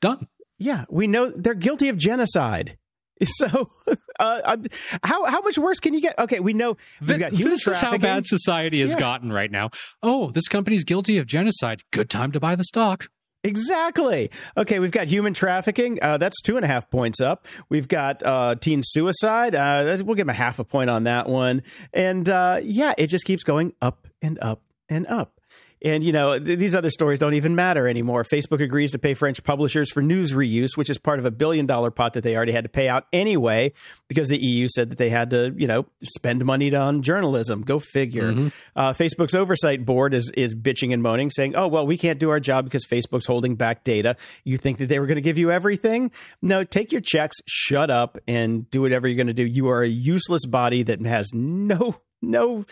Done. 0.00 0.28
Yeah, 0.58 0.84
we 0.88 1.06
know 1.06 1.30
they're 1.30 1.54
guilty 1.54 1.88
of 1.88 1.96
genocide. 1.96 2.78
So, 3.24 3.70
uh, 4.18 4.56
how 5.04 5.24
how 5.24 5.40
much 5.40 5.56
worse 5.56 5.78
can 5.78 5.94
you 5.94 6.00
get? 6.00 6.18
Okay, 6.18 6.40
we 6.40 6.52
know 6.52 6.76
we've 7.00 7.18
got 7.18 7.32
human 7.32 7.52
this 7.52 7.66
is 7.66 7.80
how 7.80 7.96
bad 7.96 8.26
society 8.26 8.80
has 8.80 8.90
Yeah. 8.90 8.98
gotten 8.98 9.32
right 9.32 9.50
now. 9.50 9.70
Oh, 10.02 10.30
this 10.32 10.48
company's 10.48 10.82
guilty 10.84 11.16
of 11.18 11.26
genocide. 11.26 11.82
Good 11.92 12.10
time 12.10 12.32
to 12.32 12.40
buy 12.40 12.56
the 12.56 12.64
stock. 12.64 13.08
Exactly. 13.44 14.30
Okay, 14.56 14.78
we've 14.78 14.90
got 14.90 15.06
human 15.06 15.34
trafficking. 15.34 15.98
Uh, 16.00 16.16
that's 16.16 16.40
two 16.40 16.56
and 16.56 16.64
a 16.64 16.68
half 16.68 16.90
points 16.90 17.20
up. 17.20 17.46
We've 17.68 17.86
got 17.86 18.22
uh, 18.22 18.54
teen 18.54 18.80
suicide. 18.82 19.54
Uh, 19.54 19.98
we'll 20.02 20.16
give 20.16 20.26
them 20.26 20.30
a 20.30 20.32
half 20.32 20.58
a 20.58 20.64
point 20.64 20.88
on 20.88 21.04
that 21.04 21.28
one. 21.28 21.62
And 21.92 22.26
uh, 22.28 22.60
yeah, 22.62 22.94
it 22.96 23.08
just 23.08 23.26
keeps 23.26 23.44
going 23.44 23.74
up 23.82 24.08
and 24.22 24.38
up 24.40 24.62
and 24.88 25.06
up. 25.08 25.40
And, 25.82 26.02
you 26.02 26.12
know, 26.12 26.38
th- 26.38 26.58
these 26.58 26.74
other 26.74 26.90
stories 26.90 27.18
don't 27.18 27.34
even 27.34 27.54
matter 27.54 27.86
anymore. 27.86 28.22
Facebook 28.22 28.60
agrees 28.60 28.90
to 28.92 28.98
pay 28.98 29.14
French 29.14 29.42
publishers 29.44 29.90
for 29.90 30.02
news 30.02 30.32
reuse, 30.32 30.76
which 30.76 30.88
is 30.88 30.98
part 30.98 31.18
of 31.18 31.24
a 31.24 31.30
billion 31.30 31.66
dollar 31.66 31.90
pot 31.90 32.14
that 32.14 32.22
they 32.22 32.36
already 32.36 32.52
had 32.52 32.64
to 32.64 32.70
pay 32.70 32.88
out 32.88 33.06
anyway, 33.12 33.72
because 34.08 34.28
the 34.28 34.38
EU 34.38 34.68
said 34.68 34.90
that 34.90 34.98
they 34.98 35.10
had 35.10 35.30
to, 35.30 35.54
you 35.56 35.66
know, 35.66 35.86
spend 36.02 36.44
money 36.44 36.74
on 36.74 37.02
journalism. 37.02 37.62
Go 37.62 37.78
figure. 37.78 38.50
Uh, 38.74 38.92
Facebook's 38.92 39.34
oversight 39.34 39.84
board 39.84 40.14
is, 40.14 40.30
is 40.36 40.54
bitching 40.54 40.92
and 40.92 41.02
moaning, 41.02 41.30
saying, 41.30 41.54
oh, 41.54 41.68
well, 41.68 41.86
we 41.86 41.98
can't 41.98 42.18
do 42.18 42.30
our 42.30 42.40
job 42.40 42.64
because 42.64 42.84
Facebook's 42.86 43.26
holding 43.26 43.54
back 43.54 43.84
data. 43.84 44.16
You 44.44 44.56
think 44.58 44.78
that 44.78 44.86
they 44.86 44.98
were 44.98 45.06
going 45.06 45.16
to 45.16 45.22
give 45.22 45.38
you 45.38 45.50
everything? 45.50 46.10
No, 46.40 46.64
take 46.64 46.92
your 46.92 47.00
checks, 47.00 47.36
shut 47.46 47.90
up, 47.90 48.18
and 48.26 48.68
do 48.70 48.80
whatever 48.80 49.06
you're 49.06 49.16
going 49.16 49.26
to 49.26 49.34
do. 49.34 49.46
You 49.46 49.68
are 49.68 49.82
a 49.82 49.88
useless 49.88 50.46
body 50.46 50.82
that 50.84 51.00
has 51.04 51.30
no 51.34 51.96
no 52.30 52.66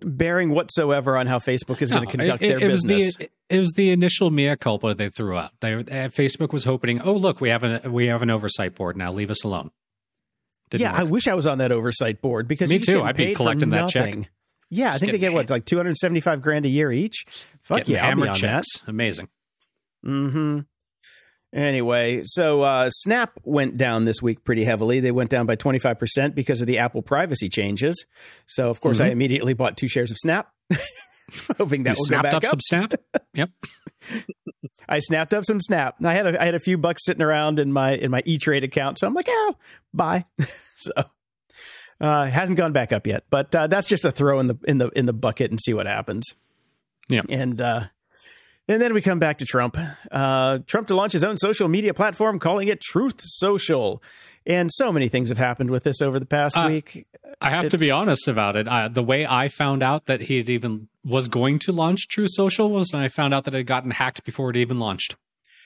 bearing 0.00 0.50
whatsoever 0.50 1.16
on 1.16 1.26
how 1.26 1.38
Facebook 1.38 1.82
is 1.82 1.90
going 1.90 2.04
to 2.04 2.10
conduct 2.10 2.42
it, 2.42 2.48
their 2.48 2.58
it 2.60 2.70
was 2.70 2.84
business. 2.84 3.16
the 3.16 3.30
it 3.48 3.58
was 3.58 3.72
the 3.72 3.90
initial 3.90 4.30
mea 4.30 4.56
culpa 4.56 4.94
they 4.94 5.08
threw 5.08 5.36
out. 5.36 5.52
They, 5.60 5.74
Facebook 5.74 6.52
was 6.52 6.64
hoping, 6.64 7.00
oh 7.02 7.14
look, 7.14 7.40
we 7.40 7.50
have 7.50 7.62
an 7.62 7.92
we 7.92 8.06
have 8.06 8.22
an 8.22 8.30
oversight 8.30 8.74
board 8.74 8.96
now. 8.96 9.12
Leave 9.12 9.30
us 9.30 9.44
alone. 9.44 9.70
Didn't 10.70 10.82
yeah, 10.82 10.92
work. 10.92 11.00
I 11.00 11.04
wish 11.04 11.28
I 11.28 11.34
was 11.34 11.46
on 11.46 11.58
that 11.58 11.72
oversight 11.72 12.20
board 12.20 12.48
because 12.48 12.70
Me 12.70 12.78
just 12.78 12.88
too. 12.88 13.02
I'd 13.02 13.16
be 13.16 13.34
collecting 13.34 13.70
that 13.70 13.90
check. 13.90 14.30
Yeah, 14.70 14.92
I 14.92 14.98
think 14.98 15.12
they 15.12 15.18
get 15.18 15.32
what 15.32 15.50
like 15.50 15.66
two 15.66 15.76
hundred 15.76 15.96
seventy 15.96 16.20
five 16.20 16.42
grand 16.42 16.66
a 16.66 16.68
year 16.68 16.90
each. 16.90 17.26
Fuck 17.62 17.88
yeah, 17.88 18.14
be 18.14 18.26
on 18.26 18.34
checks. 18.34 18.66
Amazing. 18.86 19.28
that. 20.04 20.60
Mm-hmm. 21.54 21.62
Anyway, 21.62 22.22
so 22.24 22.62
uh, 22.62 22.88
Snap 22.90 23.32
went 23.44 23.76
down 23.76 24.04
this 24.04 24.20
week 24.20 24.44
pretty 24.44 24.64
heavily. 24.64 25.00
They 25.00 25.12
went 25.12 25.30
down 25.30 25.46
by 25.46 25.54
twenty 25.54 25.78
five 25.78 25.98
percent 25.98 26.34
because 26.34 26.60
of 26.60 26.66
the 26.66 26.78
Apple 26.78 27.02
privacy 27.02 27.48
changes. 27.48 28.04
So 28.46 28.70
of 28.70 28.80
course, 28.80 29.00
I 29.00 29.08
immediately 29.08 29.54
bought 29.54 29.76
two 29.76 29.88
shares 29.88 30.10
of 30.10 30.18
Snap, 30.18 30.50
hoping 31.58 31.84
that 31.84 31.94
Mm-hmm. 31.94 31.94
will 31.94 31.94
you 31.94 31.94
go 31.94 31.94
snapped 31.94 32.22
back 32.24 32.34
up, 32.34 32.44
up. 32.44 32.50
some 32.50 32.60
snap. 32.60 32.94
Yep. 33.34 33.50
I 34.88 34.98
snapped 34.98 35.32
up 35.32 35.44
some 35.46 35.60
Snap. 35.60 35.96
I 36.04 36.12
had 36.12 36.26
a, 36.26 36.42
I 36.42 36.44
had 36.44 36.54
a 36.54 36.60
few 36.60 36.76
bucks 36.76 37.04
sitting 37.04 37.22
around 37.22 37.58
in 37.58 37.72
my 37.72 37.92
in 37.92 38.10
my 38.10 38.22
E 38.26 38.36
Trade 38.36 38.64
account, 38.64 38.98
so 38.98 39.06
I'm 39.06 39.14
like, 39.14 39.26
oh, 39.28 39.56
bye. 39.94 40.26
so 40.76 40.92
uh, 42.00 42.24
it 42.28 42.32
hasn't 42.32 42.58
gone 42.58 42.72
back 42.72 42.92
up 42.92 43.06
yet, 43.06 43.24
but 43.30 43.54
uh, 43.54 43.66
that's 43.68 43.88
just 43.88 44.04
a 44.04 44.12
throw 44.12 44.40
in 44.40 44.48
the 44.48 44.58
in 44.66 44.78
the 44.78 44.88
in 44.90 45.06
the 45.06 45.12
bucket 45.14 45.50
and 45.50 45.60
see 45.60 45.72
what 45.72 45.86
happens. 45.86 46.34
Yeah. 47.08 47.22
and 47.28 47.60
uh, 47.60 47.84
and 48.68 48.80
then 48.80 48.94
we 48.94 49.00
come 49.02 49.18
back 49.18 49.38
to 49.38 49.44
Trump. 49.46 49.76
Uh, 50.10 50.58
Trump 50.66 50.88
to 50.88 50.94
launch 50.94 51.12
his 51.12 51.24
own 51.24 51.36
social 51.36 51.68
media 51.68 51.94
platform, 51.94 52.38
calling 52.38 52.68
it 52.68 52.80
Truth 52.80 53.20
Social. 53.22 54.02
And 54.46 54.70
so 54.72 54.92
many 54.92 55.08
things 55.08 55.30
have 55.30 55.38
happened 55.38 55.70
with 55.70 55.84
this 55.84 56.02
over 56.02 56.18
the 56.18 56.26
past 56.26 56.56
Uh, 56.56 56.66
week. 56.68 57.06
I 57.40 57.50
have 57.50 57.68
to 57.70 57.78
be 57.78 57.90
honest 57.90 58.28
about 58.28 58.56
it. 58.56 58.68
Uh, 58.68 58.88
the 58.88 59.02
way 59.02 59.26
I 59.26 59.48
found 59.48 59.82
out 59.82 60.06
that 60.06 60.22
he 60.22 60.36
had 60.38 60.48
even 60.48 60.88
was 61.04 61.28
going 61.28 61.58
to 61.60 61.72
launch 61.72 62.08
True 62.08 62.28
Social 62.28 62.70
was 62.70 62.92
when 62.92 63.02
I 63.02 63.08
found 63.08 63.34
out 63.34 63.44
that 63.44 63.54
it 63.54 63.58
had 63.58 63.66
gotten 63.66 63.90
hacked 63.90 64.24
before 64.24 64.50
it 64.50 64.56
even 64.56 64.78
launched. 64.78 65.16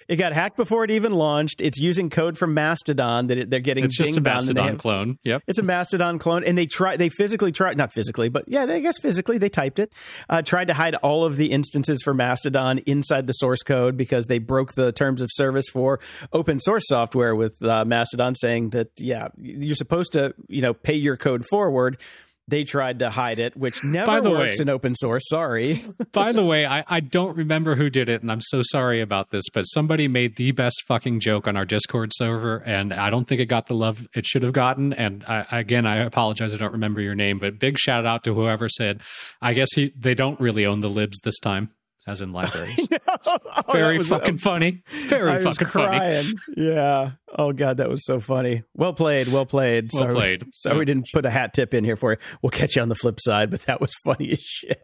It 0.08 0.16
got 0.16 0.32
hacked 0.32 0.56
before 0.56 0.84
it 0.84 0.90
even 0.90 1.12
launched. 1.12 1.60
It's 1.60 1.78
using 1.78 2.08
code 2.08 2.38
from 2.38 2.54
Mastodon 2.54 3.26
that 3.26 3.36
it, 3.38 3.50
they're 3.50 3.60
getting. 3.60 3.84
It's 3.84 3.96
just 3.96 4.16
a 4.16 4.20
dinged 4.20 4.26
on, 4.26 4.32
and 4.32 4.40
they 4.42 4.52
Mastodon 4.54 4.68
have- 4.68 4.78
clone. 4.78 5.18
Yep. 5.24 5.42
It's 5.46 5.58
a 5.58 5.62
Mastodon 5.62 6.18
clone, 6.18 6.44
and 6.44 6.56
they 6.56 6.64
try. 6.66 6.96
They 6.96 7.10
physically 7.10 7.52
tried, 7.52 7.76
not 7.76 7.92
physically, 7.92 8.28
but 8.30 8.44
yeah, 8.48 8.64
they, 8.64 8.76
I 8.76 8.80
guess 8.80 8.98
physically 8.98 9.36
they 9.36 9.50
typed 9.50 9.78
it. 9.78 9.92
Uh, 10.30 10.40
tried 10.40 10.68
to 10.68 10.74
hide 10.74 10.94
all 10.96 11.24
of 11.24 11.36
the 11.36 11.52
instances 11.52 12.00
for 12.02 12.14
Mastodon 12.14 12.78
inside 12.86 13.26
the 13.26 13.34
source 13.34 13.62
code 13.62 13.96
because 13.98 14.26
they 14.26 14.38
broke 14.38 14.72
the 14.74 14.92
terms 14.92 15.20
of 15.20 15.28
service 15.32 15.66
for 15.70 16.00
open 16.32 16.58
source 16.58 16.84
software 16.88 17.34
with 17.36 17.62
uh, 17.62 17.84
Mastodon, 17.84 18.34
saying 18.34 18.70
that 18.70 18.88
yeah, 18.98 19.28
you're 19.36 19.76
supposed 19.76 20.12
to 20.12 20.34
you 20.48 20.62
know 20.62 20.72
pay 20.72 20.94
your 20.94 21.18
code 21.18 21.44
forward. 21.50 21.98
They 22.48 22.64
tried 22.64 22.98
to 23.00 23.10
hide 23.10 23.38
it, 23.38 23.56
which 23.56 23.84
never 23.84 24.06
By 24.06 24.20
the 24.20 24.30
works 24.30 24.58
way- 24.58 24.62
in 24.62 24.68
open 24.70 24.94
source. 24.94 25.22
Sorry. 25.28 25.84
By 26.12 26.32
the 26.32 26.44
way, 26.44 26.64
I, 26.64 26.82
I 26.88 27.00
don't 27.00 27.36
remember 27.36 27.74
who 27.74 27.90
did 27.90 28.08
it, 28.08 28.22
and 28.22 28.32
I'm 28.32 28.40
so 28.40 28.62
sorry 28.64 29.00
about 29.02 29.30
this, 29.30 29.44
but 29.52 29.64
somebody 29.64 30.08
made 30.08 30.36
the 30.36 30.52
best 30.52 30.82
fucking 30.88 31.20
joke 31.20 31.46
on 31.46 31.56
our 31.58 31.66
Discord 31.66 32.10
server, 32.14 32.62
and 32.64 32.92
I 32.94 33.10
don't 33.10 33.26
think 33.28 33.40
it 33.42 33.46
got 33.46 33.66
the 33.66 33.74
love 33.74 34.08
it 34.14 34.24
should 34.26 34.42
have 34.42 34.54
gotten. 34.54 34.94
And 34.94 35.24
I, 35.28 35.44
again, 35.52 35.84
I 35.86 35.96
apologize, 35.96 36.54
I 36.54 36.58
don't 36.58 36.72
remember 36.72 37.00
your 37.02 37.14
name, 37.14 37.38
but 37.38 37.58
big 37.58 37.78
shout 37.78 38.06
out 38.06 38.24
to 38.24 38.34
whoever 38.34 38.68
said, 38.68 39.00
I 39.42 39.52
guess 39.52 39.68
he, 39.74 39.92
they 39.98 40.14
don't 40.14 40.40
really 40.40 40.64
own 40.64 40.80
the 40.80 40.88
libs 40.90 41.20
this 41.20 41.38
time, 41.38 41.70
as 42.08 42.20
in 42.20 42.32
libraries. 42.32 42.88
Oh, 43.26 43.72
Very 43.72 43.98
was- 43.98 44.08
fucking 44.08 44.38
funny. 44.38 44.82
Very 45.06 45.30
I 45.30 45.38
fucking 45.38 45.68
funny. 45.68 46.32
Yeah. 46.56 47.12
Oh 47.36 47.52
god, 47.52 47.76
that 47.78 47.88
was 47.88 48.04
so 48.04 48.20
funny. 48.20 48.62
Well 48.74 48.92
played. 48.94 49.28
Well 49.28 49.44
played. 49.46 49.90
Well 49.92 50.02
Sorry, 50.02 50.14
played. 50.14 50.44
Sorry 50.52 50.78
we 50.78 50.84
didn't 50.84 51.08
put 51.12 51.26
a 51.26 51.30
hat 51.30 51.52
tip 51.54 51.74
in 51.74 51.84
here 51.84 51.96
for 51.96 52.12
you. 52.12 52.18
We'll 52.42 52.50
catch 52.50 52.76
you 52.76 52.82
on 52.82 52.88
the 52.88 52.94
flip 52.94 53.18
side, 53.20 53.50
but 53.50 53.62
that 53.62 53.80
was 53.80 53.94
funny 54.04 54.30
as 54.32 54.40
shit. 54.40 54.82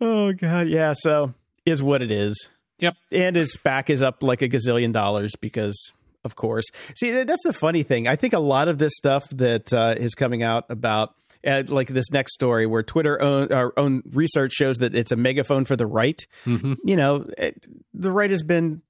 Oh 0.00 0.32
god, 0.32 0.68
yeah. 0.68 0.92
So 0.96 1.34
is 1.64 1.82
what 1.82 2.02
it 2.02 2.10
is. 2.10 2.48
Yep. 2.80 2.94
And 3.12 3.36
his 3.36 3.56
SPAC 3.56 3.90
is 3.90 4.02
up 4.02 4.22
like 4.22 4.42
a 4.42 4.48
gazillion 4.48 4.92
dollars 4.92 5.32
because, 5.40 5.92
of 6.24 6.36
course. 6.36 6.64
See, 6.96 7.10
that's 7.24 7.42
the 7.44 7.52
funny 7.52 7.82
thing. 7.82 8.06
I 8.06 8.16
think 8.16 8.32
a 8.34 8.38
lot 8.38 8.68
of 8.68 8.78
this 8.78 8.92
stuff 8.96 9.24
that 9.30 9.72
uh, 9.72 9.94
is 9.98 10.14
coming 10.14 10.42
out 10.42 10.64
about. 10.68 11.14
Uh, 11.46 11.62
like 11.68 11.88
this 11.88 12.10
next 12.10 12.32
story 12.34 12.66
where 12.66 12.82
Twitter 12.82 13.20
own, 13.22 13.52
our 13.52 13.72
own 13.76 14.02
research 14.12 14.52
shows 14.52 14.78
that 14.78 14.94
it's 14.94 15.12
a 15.12 15.16
megaphone 15.16 15.64
for 15.64 15.76
the 15.76 15.86
right. 15.86 16.26
Mhm. 16.44 16.76
You 16.84 16.96
know, 16.96 17.26
it, 17.38 17.66
the 17.94 18.10
right 18.10 18.30
has 18.30 18.42
been 18.42 18.82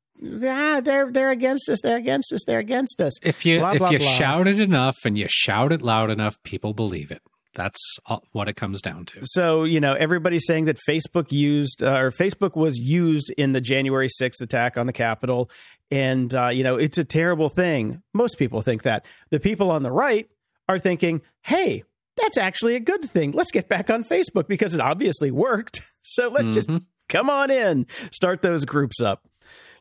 ah, 0.43 0.81
they're 0.83 1.13
they're 1.13 1.31
against 1.31 1.69
us, 1.69 1.81
they're 1.83 1.97
against 1.99 2.33
us, 2.33 2.41
they're 2.47 2.59
against 2.59 3.01
us. 3.01 3.13
If 3.23 3.45
you 3.45 3.59
Blah, 3.59 3.73
if 3.73 3.79
blah, 3.79 3.91
you 3.91 3.99
blah. 3.99 4.09
shout 4.09 4.47
it 4.49 4.59
enough 4.61 4.97
and 5.05 5.19
you 5.19 5.27
shout 5.29 5.73
it 5.73 5.83
loud 5.83 6.11
enough, 6.11 6.43
people 6.43 6.73
believe 6.75 7.11
it. 7.11 7.21
That's 7.55 7.99
all, 8.07 8.23
what 8.33 8.49
it 8.49 8.55
comes 8.57 8.81
down 8.81 9.05
to. 9.07 9.21
So 9.25 9.65
you 9.65 9.81
know, 9.81 9.95
everybody's 9.95 10.47
saying 10.47 10.67
that 10.67 10.79
Facebook 10.89 11.33
used 11.33 11.83
uh, 11.83 11.99
or 11.99 12.11
Facebook 12.11 12.57
was 12.57 12.79
used 12.79 13.33
in 13.37 13.53
the 13.53 13.61
January 13.61 14.09
sixth 14.09 14.41
attack 14.41 14.79
on 14.79 14.87
the 14.87 14.93
Capitol, 14.93 15.51
and 15.91 16.33
uh, 16.35 16.49
you 16.49 16.63
know 16.65 16.77
it's 16.77 16.99
a 16.99 17.05
terrible 17.05 17.49
thing. 17.49 18.03
Most 18.15 18.39
people 18.39 18.63
think 18.63 18.83
that. 18.85 19.05
The 19.31 19.41
people 19.41 19.71
on 19.71 19.83
the 19.83 19.91
right 19.91 20.29
are 20.69 20.79
thinking, 20.79 21.21
"Hey, 21.43 21.85
that's 22.21 22.37
actually 22.37 22.75
a 22.77 22.81
good 22.81 23.05
thing. 23.05 23.33
Let's 23.33 23.51
get 23.51 23.69
back 23.69 23.91
on 23.91 24.05
Facebook 24.05 24.49
because 24.49 24.75
it 24.75 24.81
obviously 24.81 25.31
worked. 25.31 25.81
So 26.11 26.29
let's 26.29 26.47
just 26.49 26.69
Mhm. 26.71 26.85
come 27.11 27.29
on 27.29 27.51
in, 27.51 27.87
start 28.13 28.41
those 28.41 28.65
groups 28.65 28.99
up." 29.03 29.29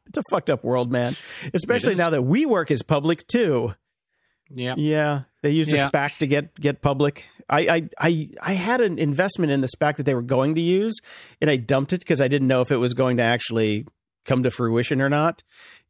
It's 0.08 0.17
a 0.17 0.21
fucked 0.30 0.50
up 0.50 0.63
world, 0.65 0.91
man. 0.91 1.15
Especially 1.54 1.95
now 1.95 2.10
that 2.10 2.21
WeWork 2.21 2.69
is 2.69 2.82
public 2.84 3.26
too. 3.28 3.73
Yeah. 4.50 4.76
Yeah, 4.78 5.21
they 5.43 5.52
used 5.52 5.71
Yeah. 5.71 5.86
a 5.88 5.89
SPAC 5.89 6.17
to 6.19 6.28
get 6.28 6.54
get 6.60 6.82
public. 6.82 7.26
I, 7.50 7.62
I 7.69 7.89
I 8.10 8.30
I 8.41 8.54
had 8.54 8.82
an 8.82 9.00
investment 9.00 9.54
in 9.54 9.62
the 9.62 9.67
SPAC 9.69 9.95
that 9.97 10.04
they 10.04 10.15
were 10.15 10.21
going 10.21 10.56
to 10.56 10.62
use, 10.62 10.97
and 11.39 11.50
I 11.50 11.56
dumped 11.56 11.93
it 11.93 12.00
because 12.00 12.19
I 12.19 12.28
didn't 12.28 12.47
know 12.50 12.60
if 12.62 12.71
it 12.71 12.78
was 12.78 12.93
going 12.93 13.17
to 13.17 13.23
actually 13.23 13.86
come 14.26 14.43
to 14.43 14.52
fruition 14.52 15.02
or 15.02 15.10
not. 15.10 15.43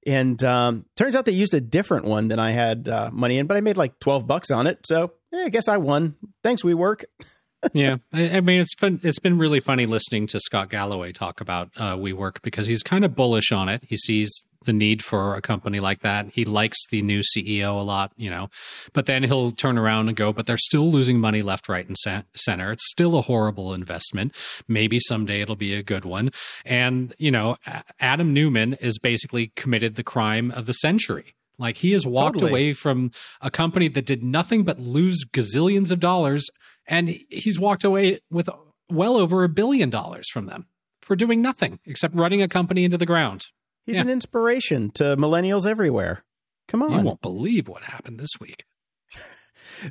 And 0.05 0.41
um, 0.43 0.85
turns 0.95 1.15
out 1.15 1.25
they 1.25 1.31
used 1.31 1.53
a 1.55 1.61
different 1.61 2.05
one 2.05 2.27
than 2.27 2.37
I 2.39 2.51
had 2.51 2.87
uh, 2.87 3.09
money 3.11 3.39
in, 3.39 3.47
but 3.47 3.57
I 3.57 3.61
made 3.61 3.77
like 3.77 3.99
twelve 3.99 4.27
bucks 4.27 4.51
on 4.51 4.67
it. 4.67 4.79
So 4.85 5.13
eh, 5.37 5.45
I 5.45 5.49
guess 5.49 5.67
I 5.67 5.77
won. 5.77 6.15
Thanks, 6.43 6.63
WeWork. 6.63 7.03
yeah, 7.73 7.97
I, 8.13 8.37
I 8.37 8.41
mean 8.41 8.61
it's 8.61 8.75
been 8.75 8.99
it's 9.03 9.19
been 9.19 9.37
really 9.37 9.59
funny 9.59 9.85
listening 9.85 10.27
to 10.27 10.39
Scott 10.39 10.69
Galloway 10.69 11.11
talk 11.11 11.41
about 11.41 11.69
uh, 11.77 11.95
WeWork 11.95 12.41
because 12.41 12.67
he's 12.67 12.83
kind 12.83 13.03
of 13.03 13.15
bullish 13.15 13.51
on 13.51 13.69
it. 13.69 13.83
He 13.87 13.97
sees 13.97 14.31
the 14.65 14.73
need 14.73 15.03
for 15.03 15.33
a 15.33 15.41
company 15.41 15.79
like 15.79 15.99
that. 15.99 16.27
He 16.33 16.43
likes 16.43 16.77
the 16.89 17.01
new 17.01 17.21
CEO 17.21 17.79
a 17.79 17.83
lot, 17.83 18.11
you 18.17 18.29
know, 18.29 18.49
but 18.93 19.05
then 19.05 19.23
he'll 19.23 19.51
turn 19.51 19.77
around 19.77 20.07
and 20.07 20.17
go, 20.17 20.33
"But 20.33 20.45
they're 20.45 20.57
still 20.57 20.91
losing 20.91 21.19
money 21.19 21.41
left, 21.41 21.69
right, 21.69 21.87
and 21.87 21.97
center. 22.35 22.71
It's 22.71 22.89
still 22.89 23.17
a 23.17 23.21
horrible 23.21 23.73
investment. 23.73 24.35
Maybe 24.67 24.99
someday 24.99 25.41
it'll 25.41 25.55
be 25.55 25.73
a 25.73 25.83
good 25.83 26.05
one." 26.05 26.31
And 26.65 27.15
you 27.17 27.31
know, 27.31 27.57
Adam 27.99 28.33
Neumann 28.33 28.73
is 28.73 28.99
basically 28.99 29.51
committed 29.55 29.95
the 29.95 30.03
crime 30.03 30.51
of 30.51 30.65
the 30.65 30.73
century. 30.73 31.33
Like 31.59 31.77
he 31.77 31.91
has 31.93 32.05
walked 32.05 32.39
Totally. 32.39 32.51
away 32.51 32.73
from 32.73 33.11
a 33.41 33.49
company 33.49 33.87
that 33.87 34.05
did 34.05 34.23
nothing 34.23 34.63
but 34.63 34.79
lose 34.79 35.23
gazillions 35.25 35.91
of 35.91 35.99
dollars 35.99 36.49
and 36.87 37.09
he's 37.29 37.59
walked 37.59 37.83
away 37.83 38.19
with 38.29 38.47
well 38.89 39.17
over 39.17 39.43
a 39.43 39.49
billion 39.49 39.89
dollars 39.89 40.29
from 40.29 40.45
them 40.45 40.67
for 41.01 41.15
doing 41.15 41.41
nothing 41.41 41.79
except 41.85 42.15
running 42.15 42.41
a 42.41 42.47
company 42.47 42.83
into 42.83 42.97
the 42.97 43.05
ground. 43.05 43.45
He's 43.85 43.95
Yeah. 43.97 44.03
an 44.03 44.09
inspiration 44.09 44.91
to 44.91 45.15
millennials 45.17 45.65
everywhere. 45.65 46.23
Come 46.67 46.83
on. 46.83 46.91
You 46.91 46.97
on. 46.99 47.05
won't 47.05 47.21
believe 47.21 47.67
what 47.67 47.83
happened 47.83 48.19
this 48.19 48.39
week. 48.39 48.63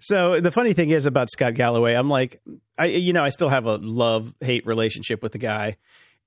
So 0.01 0.41
the 0.41 0.51
funny 0.51 0.73
thing 0.73 0.91
is 0.91 1.07
about 1.07 1.31
Scott 1.31 1.55
Galloway, 1.55 1.95
I'm 1.95 2.11
like, 2.11 2.41
I 2.79 2.87
you 2.87 3.13
know, 3.13 3.23
I 3.23 3.29
still 3.29 3.49
have 3.49 3.67
a 3.67 3.77
love 3.77 4.35
hate 4.41 4.67
relationship 4.67 5.23
with 5.23 5.31
the 5.33 5.39
guy, 5.39 5.77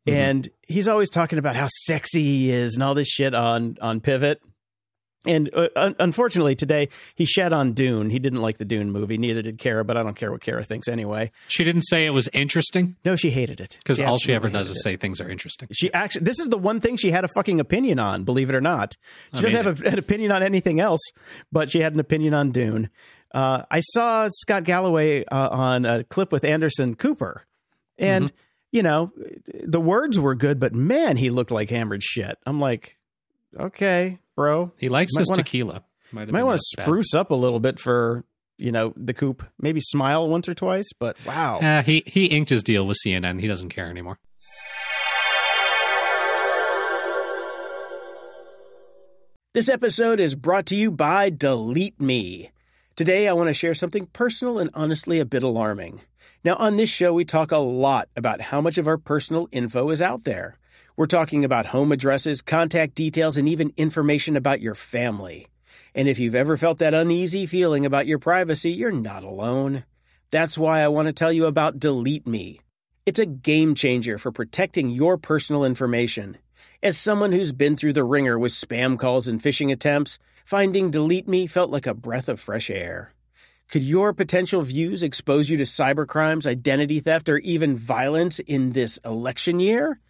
Mhm. 0.08 0.14
and 0.14 0.50
he's 0.68 0.88
always 0.88 1.10
talking 1.10 1.40
about 1.40 1.56
how 1.58 1.68
sexy 1.68 2.24
he 2.24 2.52
is 2.52 2.76
and 2.76 2.84
all 2.84 2.94
this 2.96 3.08
shit 3.10 3.34
on 3.34 3.78
on 3.82 4.00
Pivot. 4.00 4.42
And 5.26 5.50
uh, 5.54 5.68
un- 5.76 5.96
unfortunately, 6.00 6.56
today 6.56 6.88
he 7.14 7.26
shed 7.26 7.52
on 7.52 7.74
Dune. 7.74 8.10
He 8.10 8.20
didn't 8.20 8.42
like 8.42 8.58
the 8.58 8.64
Dune 8.66 8.90
movie. 8.92 9.18
Neither 9.18 9.42
did 9.42 9.58
Kara, 9.58 9.84
but 9.84 9.98
I 9.98 10.04
don't 10.04 10.16
care 10.16 10.32
what 10.32 10.40
Kara 10.40 10.64
thinks 10.64 10.88
anyway. 10.88 11.32
She 11.50 11.66
didn't 11.66 11.82
say 11.84 12.06
it 12.06 12.12
was 12.12 12.30
interesting 12.32 12.96
No, 13.04 13.18
she 13.18 13.30
hated 13.32 13.60
it 13.60 13.76
because 13.80 14.00
all 14.00 14.18
she 14.18 14.34
ever 14.34 14.48
does 14.50 14.70
is 14.70 14.78
hated 14.84 15.00
say 15.00 15.02
things 15.02 15.20
are 15.20 15.30
interesting. 15.30 15.68
She 15.74 15.92
actually, 15.94 16.24
this 16.24 16.40
is 16.40 16.48
the 16.48 16.58
one 16.58 16.80
thing 16.80 16.96
she 16.96 17.12
had 17.12 17.26
a 17.26 17.30
fucking 17.36 17.60
opinion 17.60 18.00
on. 18.00 18.24
Believe 18.24 18.50
it 18.50 18.56
or 18.56 18.62
not, 18.62 18.96
she 19.36 19.42
doesn't 19.42 19.66
have 19.66 19.82
a, 19.84 19.88
an 19.90 20.00
opinion 20.00 20.32
on 20.32 20.42
anything 20.42 20.80
else, 20.80 21.02
but 21.52 21.70
she 21.70 21.82
had 21.82 21.94
an 21.94 22.00
opinion 22.00 22.34
on 22.34 22.52
Dune. 22.52 22.90
Uh, 23.34 23.64
I 23.70 23.82
saw 23.82 24.28
Scott 24.32 24.64
Galloway 24.64 25.26
uh, 25.26 25.50
on 25.50 25.86
a 25.86 26.04
clip 26.06 26.32
with 26.32 26.44
Anderson 26.46 26.96
Cooper, 26.96 27.44
and 27.98 28.26
Mm-hmm. 28.28 28.36
you 28.72 28.84
know 28.84 29.12
the 29.64 29.82
words 29.82 30.18
were 30.18 30.34
good, 30.36 30.60
but 30.62 30.74
man, 30.74 31.18
he 31.18 31.30
looked 31.30 31.52
like 31.52 31.70
hammered 31.70 32.02
shit. 32.04 32.38
I'm 32.46 32.60
like, 32.62 32.98
okay, 33.60 34.20
bro, 34.40 34.72
He 34.78 34.88
likes 34.88 35.14
Might 35.16 35.20
his 35.20 35.30
wanna- 35.32 35.44
tequila. 35.44 35.84
Might 36.14 36.32
might 36.32 36.44
want 36.44 36.60
that 36.60 36.64
to 36.72 36.78
bad. 36.78 36.86
spruce 36.86 37.14
up 37.14 37.30
a 37.30 37.36
little 37.36 37.60
bit 37.60 37.78
for 37.78 38.24
you 38.58 38.72
know 38.72 38.94
the 38.96 39.14
coop. 39.14 39.44
Maybe 39.60 39.82
smile 39.82 40.30
once 40.30 40.48
or 40.48 40.54
twice, 40.54 40.90
but 40.98 41.18
wow. 41.26 41.60
Uh, 41.60 41.82
he 41.82 42.04
he 42.06 42.28
inked 42.28 42.50
his 42.50 42.64
deal 42.64 42.88
with 42.88 42.98
CNN. 43.06 43.42
He 43.42 43.48
doesn't 43.48 43.68
care 43.70 43.90
anymore. 43.90 44.18
This 49.54 49.68
episode 49.70 50.20
is 50.20 50.36
brought 50.36 50.66
to 50.68 50.76
you 50.76 50.92
by 50.92 51.30
Delete 51.30 52.00
Me. 52.00 52.52
Today, 52.96 53.28
I 53.28 53.34
want 53.34 53.48
to 53.48 53.54
share 53.54 53.74
something 53.74 54.06
personal 54.08 54.60
and 54.60 54.70
honestly 54.74 55.20
a 55.20 55.26
bit 55.26 55.44
alarming. 55.44 56.02
Now, 56.44 56.56
on 56.56 56.78
this 56.78 56.90
show, 56.90 57.14
we 57.14 57.26
talk 57.26 57.52
a 57.52 57.58
lot 57.58 58.10
about 58.16 58.40
how 58.42 58.62
much 58.62 58.78
of 58.78 58.88
our 58.88 58.98
personal 58.98 59.50
info 59.52 59.90
is 59.90 60.02
out 60.02 60.24
there. 60.24 60.59
We're 61.00 61.06
talking 61.06 61.46
about 61.46 61.68
home 61.68 61.94
addresses, 61.94 62.42
contact 62.42 62.94
details, 62.94 63.38
and 63.38 63.48
even 63.48 63.72
information 63.78 64.36
about 64.36 64.60
your 64.60 64.76
family. 64.76 65.48
And 65.96 66.10
if 66.10 66.20
you've 66.20 66.36
ever 66.36 66.58
felt 66.58 66.80
that 66.80 66.94
uneasy 66.94 67.46
feeling 67.46 67.86
about 67.86 68.06
your 68.06 68.20
privacy, 68.20 68.72
you're 68.72 68.92
not 68.92 69.24
alone. 69.24 69.86
That's 70.30 70.58
why 70.58 70.82
I 70.82 70.90
want 70.90 71.06
to 71.06 71.14
tell 71.14 71.32
you 71.32 71.46
about 71.46 71.80
Delete 71.80 72.28
Me. 72.28 72.60
It's 73.06 73.18
a 73.18 73.26
game 73.26 73.76
changer 73.76 74.18
for 74.18 74.34
protecting 74.34 74.90
your 74.90 75.18
personal 75.18 75.64
information. 75.64 76.38
As 76.84 76.98
someone 76.98 77.32
who's 77.32 77.54
been 77.54 77.78
through 77.78 77.94
the 77.94 78.04
ringer 78.04 78.38
with 78.38 78.52
spam 78.52 79.00
calls 79.00 79.30
and 79.30 79.42
phishing 79.42 79.72
attempts, 79.72 80.20
finding 80.44 80.92
Delete 80.92 81.30
Me 81.30 81.48
felt 81.48 81.72
like 81.72 81.88
a 81.88 81.94
breath 81.94 82.28
of 82.28 82.42
fresh 82.42 82.70
air. 82.70 83.14
Could 83.70 83.84
your 83.84 84.12
potential 84.12 84.64
views 84.64 85.02
expose 85.02 85.50
you 85.50 85.56
to 85.56 85.64
cybercrimes, 85.64 86.46
identity 86.46 87.00
theft, 87.00 87.30
or 87.30 87.38
even 87.38 87.78
violence 87.78 88.40
in 88.40 88.72
this 88.72 89.00
election 89.06 89.62
year? 89.62 90.02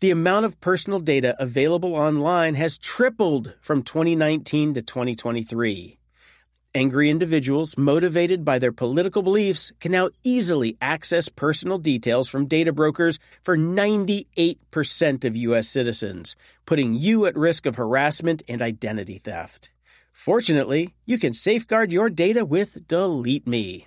The 0.00 0.10
amount 0.10 0.44
of 0.44 0.60
personal 0.60 0.98
data 0.98 1.36
available 1.38 1.94
online 1.94 2.56
has 2.56 2.76
tripled 2.78 3.54
from 3.60 3.82
2019 3.82 4.74
to 4.74 4.82
2023. 4.82 5.98
Angry 6.74 7.08
individuals, 7.08 7.78
motivated 7.78 8.44
by 8.44 8.58
their 8.58 8.72
political 8.72 9.22
beliefs, 9.22 9.70
can 9.78 9.92
now 9.92 10.10
easily 10.24 10.76
access 10.82 11.28
personal 11.28 11.78
details 11.78 12.28
from 12.28 12.46
data 12.46 12.72
brokers 12.72 13.20
for 13.44 13.56
98% 13.56 15.24
of 15.24 15.36
U.S. 15.36 15.68
citizens, 15.68 16.34
putting 16.66 16.94
you 16.94 17.26
at 17.26 17.36
risk 17.36 17.64
of 17.64 17.76
harassment 17.76 18.42
and 18.48 18.60
identity 18.60 19.18
theft. 19.18 19.70
Fortunately, 20.12 20.94
you 21.06 21.16
can 21.16 21.32
safeguard 21.32 21.92
your 21.92 22.10
data 22.10 22.44
with 22.44 22.88
Delete 22.88 23.46
Me. 23.46 23.86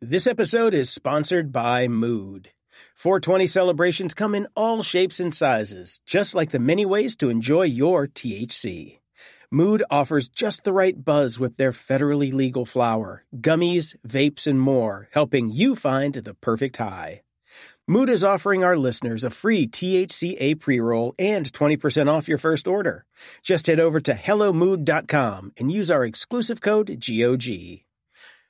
This 0.01 0.25
episode 0.25 0.73
is 0.73 0.89
sponsored 0.89 1.51
by 1.51 1.87
Mood. 1.87 2.51
420 2.93 3.47
celebrations 3.47 4.13
come 4.13 4.35
in 4.35 4.47
all 4.55 4.83
shapes 4.83 5.19
and 5.19 5.33
sizes, 5.33 5.99
just 6.05 6.35
like 6.35 6.51
the 6.51 6.59
many 6.59 6.85
ways 6.85 7.15
to 7.17 7.29
enjoy 7.29 7.63
your 7.63 8.07
THC. 8.07 8.99
Mood 9.55 9.83
offers 9.89 10.27
just 10.27 10.65
the 10.65 10.73
right 10.73 11.05
buzz 11.05 11.39
with 11.39 11.55
their 11.55 11.71
federally 11.71 12.33
legal 12.33 12.65
flower, 12.65 13.23
gummies, 13.37 13.95
vapes, 14.05 14.47
and 14.47 14.59
more, 14.59 15.07
helping 15.13 15.49
you 15.49 15.77
find 15.77 16.13
the 16.13 16.33
perfect 16.33 16.75
high. 16.75 17.21
Mood 17.87 18.09
is 18.09 18.21
offering 18.21 18.65
our 18.65 18.77
listeners 18.77 19.23
a 19.23 19.29
free 19.29 19.65
THCA 19.65 20.59
pre 20.59 20.81
roll 20.81 21.15
and 21.17 21.53
20% 21.53 22.11
off 22.11 22.27
your 22.27 22.37
first 22.37 22.67
order. 22.67 23.05
Just 23.41 23.67
head 23.67 23.79
over 23.79 24.01
to 24.01 24.13
HelloMood.com 24.13 25.53
and 25.55 25.71
use 25.71 25.89
our 25.89 26.03
exclusive 26.03 26.59
code 26.59 26.87
GOG. 26.99 27.85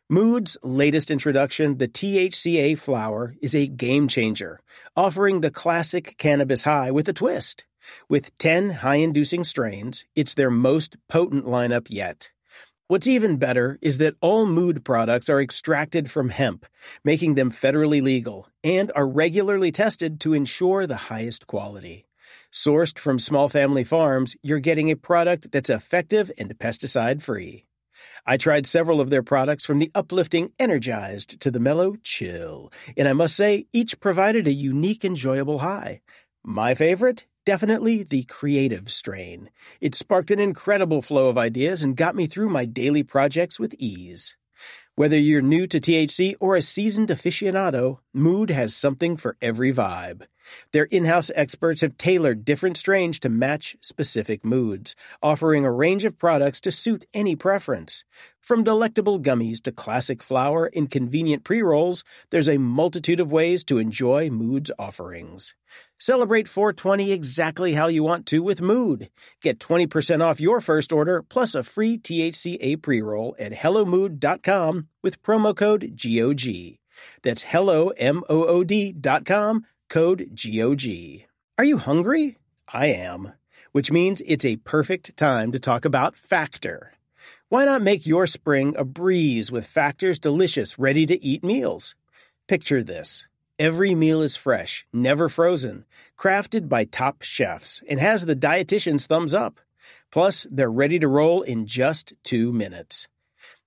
Mood's 0.10 0.58
latest 0.64 1.12
introduction, 1.12 1.78
the 1.78 1.88
THCA 1.88 2.80
flower, 2.80 3.36
is 3.44 3.54
a 3.54 3.68
game 3.68 4.08
changer, 4.08 4.60
offering 4.96 5.42
the 5.42 5.52
classic 5.52 6.18
cannabis 6.18 6.64
high 6.64 6.90
with 6.90 7.08
a 7.08 7.14
twist. 7.14 7.64
With 8.10 8.38
10 8.38 8.70
high 8.82 8.96
inducing 8.98 9.44
strains, 9.44 10.06
it's 10.16 10.34
their 10.34 10.52
most 10.52 10.96
potent 11.08 11.46
lineup 11.46 11.88
yet. 11.90 12.32
What's 12.88 13.08
even 13.08 13.38
better 13.38 13.80
is 13.82 13.98
that 13.98 14.14
all 14.22 14.46
mood 14.46 14.86
products 14.86 15.28
are 15.28 15.42
extracted 15.42 16.12
from 16.12 16.30
hemp, 16.30 16.68
making 17.04 17.34
them 17.34 17.50
federally 17.50 18.02
legal, 18.02 18.48
and 18.64 18.92
are 18.96 19.08
regularly 19.08 19.72
tested 19.72 20.20
to 20.20 20.34
ensure 20.34 20.86
the 20.86 21.10
highest 21.10 21.48
quality. 21.48 22.06
Sourced 22.54 23.00
from 23.00 23.18
small 23.18 23.50
family 23.50 23.84
farms, 23.84 24.36
you're 24.44 24.60
getting 24.60 24.92
a 24.92 24.96
product 24.96 25.52
that's 25.52 25.70
effective 25.70 26.32
and 26.38 26.58
pesticide 26.60 27.24
free. 27.24 27.66
I 28.26 28.38
tried 28.38 28.66
several 28.66 29.02
of 29.02 29.10
their 29.10 29.24
products 29.24 29.66
from 29.66 29.80
the 29.80 29.92
uplifting 29.96 30.52
Energized 30.60 31.40
to 31.40 31.52
the 31.52 31.60
mellow 31.60 31.96
Chill, 32.04 32.72
and 32.96 33.08
I 33.08 33.14
must 33.14 33.36
say, 33.36 33.66
each 33.74 34.00
provided 34.00 34.48
a 34.48 34.52
unique, 34.52 35.06
enjoyable 35.06 35.60
high. 35.60 36.02
My 36.48 36.76
favorite? 36.76 37.26
Definitely 37.44 38.04
the 38.04 38.22
creative 38.22 38.92
strain. 38.92 39.50
It 39.82 39.96
sparked 39.96 40.30
an 40.30 40.40
incredible 40.40 41.02
flow 41.02 41.28
of 41.28 41.40
ideas 41.40 41.82
and 41.82 41.98
got 41.98 42.16
me 42.16 42.28
through 42.28 42.50
my 42.50 42.66
daily 42.66 43.02
projects 43.02 43.60
with 43.60 43.74
ease. 43.80 44.38
Whether 44.94 45.18
you're 45.18 45.42
new 45.42 45.66
to 45.66 45.80
THC 45.80 46.36
or 46.40 46.56
a 46.56 46.62
seasoned 46.62 47.10
aficionado, 47.10 47.98
Mood 48.14 48.52
has 48.52 48.76
something 48.76 49.18
for 49.18 49.38
every 49.42 49.74
vibe. 49.74 50.28
Their 50.72 50.86
in 50.86 51.06
house 51.06 51.32
experts 51.36 51.82
have 51.82 51.98
tailored 51.98 52.46
different 52.46 52.78
strains 52.78 53.20
to 53.20 53.30
match 53.30 53.76
specific 53.82 54.46
moods, 54.46 54.96
offering 55.22 55.66
a 55.66 55.72
range 55.72 56.06
of 56.06 56.20
products 56.20 56.62
to 56.62 56.72
suit 56.72 57.06
any 57.14 57.36
preference. 57.36 58.06
From 58.42 58.64
delectable 58.64 59.20
gummies 59.20 59.62
to 59.64 59.72
classic 59.72 60.22
flower 60.22 60.70
and 60.76 60.92
convenient 60.92 61.44
pre 61.44 61.64
rolls, 61.64 62.04
there's 62.30 62.48
a 62.48 62.60
multitude 62.60 63.20
of 63.20 63.32
ways 63.32 63.64
to 63.66 63.80
enjoy 63.80 64.30
Mood's 64.30 64.72
offerings. 64.78 65.56
Celebrate 65.98 66.48
420 66.48 67.12
exactly 67.12 67.74
how 67.74 67.88
you 67.88 68.04
want 68.04 68.28
to 68.28 68.44
with 68.44 68.62
Mood. 68.62 69.10
Get 69.42 69.58
20% 69.60 70.24
off 70.24 70.40
your 70.40 70.62
first 70.62 70.94
order 70.94 71.24
plus 71.24 71.56
a 71.56 71.64
free 71.64 71.98
THCA 71.98 72.80
pre 72.82 73.02
roll 73.02 73.36
at 73.40 73.52
HelloMood.com 73.52 74.90
with 75.02 75.24
promo 75.24 75.56
code 75.56 75.96
GOG. 75.96 76.78
That's 77.24 77.46
HelloMood.com, 77.46 79.66
code 79.90 80.32
GOG. 80.36 80.82
Are 81.58 81.64
you 81.64 81.78
hungry? 81.78 82.38
I 82.72 82.88
am, 82.88 83.34
which 83.72 83.92
means 83.92 84.22
it's 84.26 84.46
a 84.46 84.58
perfect 84.58 85.16
time 85.18 85.52
to 85.52 85.60
talk 85.60 85.86
about 85.86 86.16
Factor. 86.16 86.94
Why 87.50 87.66
not 87.66 87.82
make 87.82 88.06
your 88.06 88.28
spring 88.28 88.76
a 88.78 88.84
breeze 88.84 89.52
with 89.52 89.68
Factor's 89.68 90.20
delicious, 90.20 90.80
ready 90.80 91.06
to 91.06 91.24
eat 91.24 91.44
meals? 91.44 91.96
Picture 92.48 92.84
this. 92.84 93.28
Every 93.58 93.96
meal 93.96 94.22
is 94.22 94.36
fresh, 94.36 94.86
never 94.92 95.30
frozen, 95.30 95.86
crafted 96.18 96.68
by 96.68 96.84
top 96.84 97.22
chefs, 97.22 97.82
and 97.88 98.00
has 98.00 98.26
the 98.26 98.36
dietitian's 98.36 99.08
thumbs 99.08 99.34
up. 99.34 99.60
Plus, 100.12 100.46
they're 100.52 100.72
ready 100.72 101.00
to 101.00 101.08
roll 101.08 101.42
in 101.42 101.66
just 101.66 102.14
two 102.24 102.52
minutes. 102.52 103.08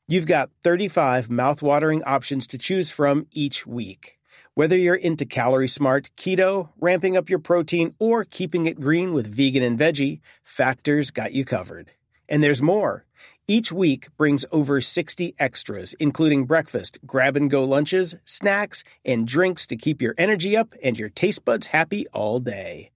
You've 0.06 0.26
got 0.26 0.50
35 0.64 1.28
mouthwatering 1.28 2.02
options 2.04 2.46
to 2.48 2.58
choose 2.58 2.90
from 2.90 3.26
each 3.32 3.66
week. 3.66 4.17
Whether 4.58 4.76
you're 4.76 4.96
into 4.96 5.24
calorie 5.24 5.68
smart, 5.68 6.10
keto, 6.16 6.70
ramping 6.80 7.16
up 7.16 7.30
your 7.30 7.38
protein, 7.38 7.94
or 8.00 8.24
keeping 8.24 8.66
it 8.66 8.80
green 8.80 9.12
with 9.12 9.32
vegan 9.32 9.62
and 9.62 9.78
veggie, 9.78 10.18
Factor's 10.42 11.12
got 11.12 11.32
you 11.32 11.44
covered. 11.44 11.92
And 12.28 12.42
there's 12.42 12.60
more. 12.60 13.04
Each 13.46 13.70
week 13.70 14.08
brings 14.16 14.44
over 14.50 14.80
60 14.80 15.36
extras, 15.38 15.94
including 16.00 16.46
breakfast, 16.46 16.98
grab 17.06 17.36
and 17.36 17.48
go 17.48 17.62
lunches, 17.62 18.16
snacks, 18.24 18.82
and 19.04 19.28
drinks 19.28 19.64
to 19.66 19.76
keep 19.76 20.02
your 20.02 20.16
energy 20.18 20.56
up 20.56 20.74
and 20.82 20.98
your 20.98 21.08
taste 21.08 21.44
buds 21.44 21.68
happy 21.68 22.08
all 22.08 22.40
day. 22.40 22.90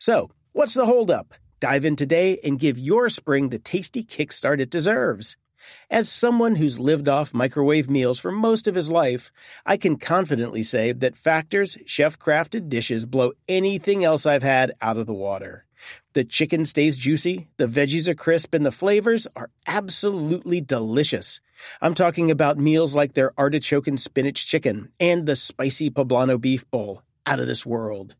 So, 0.00 0.32
what's 0.50 0.74
the 0.74 0.86
holdup? 0.86 1.32
Dive 1.60 1.84
in 1.84 1.94
today 1.94 2.40
and 2.42 2.58
give 2.58 2.76
your 2.76 3.08
spring 3.08 3.50
the 3.50 3.60
tasty 3.60 4.02
kickstart 4.02 4.58
it 4.58 4.68
deserves. 4.68 5.36
As 5.90 6.08
someone 6.08 6.56
who's 6.56 6.80
lived 6.80 7.08
off 7.08 7.34
microwave 7.34 7.88
meals 7.90 8.18
for 8.18 8.32
most 8.32 8.66
of 8.66 8.74
his 8.74 8.90
life, 8.90 9.32
I 9.64 9.76
can 9.76 9.96
confidently 9.96 10.62
say 10.62 10.92
that 10.92 11.16
Factor's 11.16 11.76
chef 11.86 12.18
crafted 12.18 12.68
dishes 12.68 13.06
blow 13.06 13.32
anything 13.48 14.04
else 14.04 14.26
I've 14.26 14.42
had 14.42 14.72
out 14.80 14.96
of 14.96 15.06
the 15.06 15.14
water. 15.14 15.64
The 16.14 16.24
chicken 16.24 16.64
stays 16.64 16.96
juicy, 16.96 17.48
the 17.56 17.66
veggies 17.66 18.08
are 18.08 18.14
crisp, 18.14 18.54
and 18.54 18.64
the 18.64 18.72
flavors 18.72 19.26
are 19.36 19.50
absolutely 19.66 20.60
delicious. 20.60 21.40
I'm 21.80 21.94
talking 21.94 22.30
about 22.30 22.58
meals 22.58 22.94
like 22.94 23.12
their 23.12 23.32
artichoke 23.38 23.86
and 23.86 24.00
spinach 24.00 24.46
chicken 24.46 24.90
and 24.98 25.26
the 25.26 25.36
spicy 25.36 25.90
poblano 25.90 26.40
beef 26.40 26.68
bowl. 26.70 27.02
Out 27.26 27.40
of 27.40 27.46
this 27.46 27.64
world. 27.64 28.16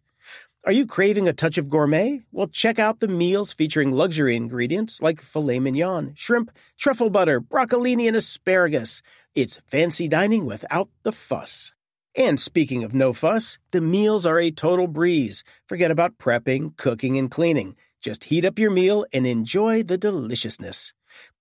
Are 0.66 0.72
you 0.72 0.86
craving 0.86 1.28
a 1.28 1.34
touch 1.34 1.58
of 1.58 1.68
gourmet? 1.68 2.22
Well, 2.32 2.46
check 2.46 2.78
out 2.78 3.00
the 3.00 3.06
meals 3.06 3.52
featuring 3.52 3.92
luxury 3.92 4.34
ingredients 4.34 5.02
like 5.02 5.20
filet 5.20 5.58
mignon, 5.58 6.14
shrimp, 6.16 6.50
truffle 6.78 7.10
butter, 7.10 7.38
broccolini, 7.38 8.08
and 8.08 8.16
asparagus. 8.16 9.02
It's 9.34 9.60
fancy 9.66 10.08
dining 10.08 10.46
without 10.46 10.88
the 11.02 11.12
fuss. 11.12 11.74
And 12.16 12.40
speaking 12.40 12.82
of 12.82 12.94
no 12.94 13.12
fuss, 13.12 13.58
the 13.72 13.82
meals 13.82 14.24
are 14.24 14.40
a 14.40 14.50
total 14.50 14.86
breeze. 14.86 15.44
Forget 15.68 15.90
about 15.90 16.16
prepping, 16.16 16.74
cooking, 16.78 17.18
and 17.18 17.30
cleaning. 17.30 17.76
Just 18.00 18.24
heat 18.24 18.46
up 18.46 18.58
your 18.58 18.70
meal 18.70 19.04
and 19.12 19.26
enjoy 19.26 19.82
the 19.82 19.98
deliciousness. 19.98 20.94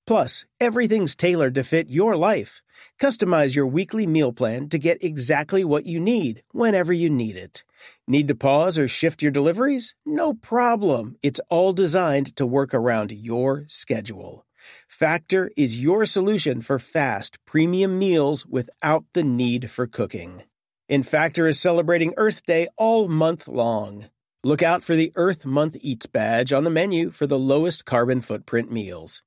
Plus, 0.06 0.46
everything's 0.60 1.16
tailored 1.16 1.56
to 1.56 1.63
fit 1.63 1.89
your 1.89 2.18
life. 2.18 2.62
Customize 3.02 3.56
your 3.56 3.68
weekly 3.68 4.06
meal 4.06 4.34
plan 4.34 4.68
to 4.70 4.78
get 4.78 5.04
exactly 5.04 5.63
what 5.63 5.86
you 5.86 6.00
need 6.00 6.44
whenever 6.52 6.92
you 6.92 7.10
need 7.10 7.38
it. 7.38 7.63
Need 8.06 8.28
to 8.28 8.36
pause 8.36 8.78
or 8.78 8.88
shift 8.88 9.22
your 9.22 9.32
deliveries? 9.32 9.96
No 10.06 10.34
problem. 10.34 11.16
It's 11.24 11.39
all 11.50 11.72
designed 11.72 12.36
to 12.36 12.46
work 12.46 12.74
around 12.74 13.13
your 13.13 13.63
schedule. 13.68 14.46
Factor 14.89 15.52
is 15.56 15.82
your 15.82 16.06
solution 16.06 16.62
for 16.62 16.80
fast, 16.80 17.38
premium 17.46 17.98
meals 17.98 18.46
without 18.46 19.06
the 19.13 19.24
need 19.24 19.70
for 19.70 19.88
cooking. 19.88 20.44
And 20.89 21.08
Factor 21.08 21.48
is 21.48 21.60
celebrating 21.60 22.13
Earth 22.18 22.46
Day 22.46 22.68
all 22.78 23.08
month 23.08 23.48
long. 23.48 24.10
Look 24.44 24.62
out 24.62 24.84
for 24.84 24.96
the 24.96 25.13
Earth 25.16 25.46
Month 25.46 25.78
Eats 25.80 26.06
badge 26.06 26.52
on 26.52 26.66
the 26.66 26.70
menu 26.70 27.12
for 27.12 27.26
the 27.26 27.39
lowest 27.39 27.86
carbon 27.86 28.20
footprint 28.20 28.70
meals. 28.70 29.24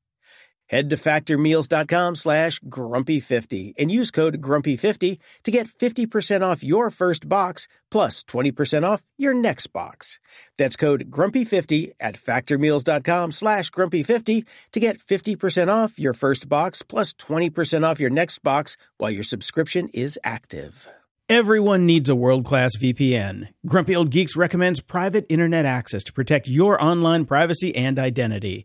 Head 0.68 0.90
to 0.90 0.96
factormeals.com 0.96 2.16
slash 2.16 2.60
grumpy50 2.60 3.74
and 3.78 3.90
use 3.90 4.10
code 4.10 4.40
grumpy50 4.40 5.18
to 5.44 5.50
get 5.50 5.68
50% 5.68 6.42
off 6.42 6.64
your 6.64 6.90
first 6.90 7.28
box 7.28 7.68
plus 7.90 8.24
20% 8.24 8.82
off 8.82 9.04
your 9.16 9.32
next 9.32 9.68
box. 9.68 10.18
That's 10.58 10.76
code 10.76 11.10
grumpy50 11.10 11.92
at 12.00 12.14
factormeals.com 12.16 13.32
slash 13.32 13.70
grumpy50 13.70 14.44
to 14.72 14.80
get 14.80 14.98
50% 14.98 15.68
off 15.68 15.98
your 15.98 16.14
first 16.14 16.48
box 16.48 16.82
plus 16.82 17.12
20% 17.12 17.84
off 17.84 18.00
your 18.00 18.10
next 18.10 18.42
box 18.42 18.76
while 18.98 19.10
your 19.10 19.22
subscription 19.22 19.88
is 19.94 20.18
active. 20.24 20.88
Everyone 21.28 21.86
needs 21.86 22.08
a 22.08 22.14
world 22.14 22.44
class 22.44 22.76
VPN. 22.76 23.48
Grumpy 23.66 23.96
Old 23.96 24.10
Geeks 24.10 24.36
recommends 24.36 24.80
private 24.80 25.26
internet 25.28 25.64
access 25.64 26.04
to 26.04 26.12
protect 26.12 26.46
your 26.46 26.80
online 26.80 27.24
privacy 27.24 27.74
and 27.74 27.98
identity. 27.98 28.64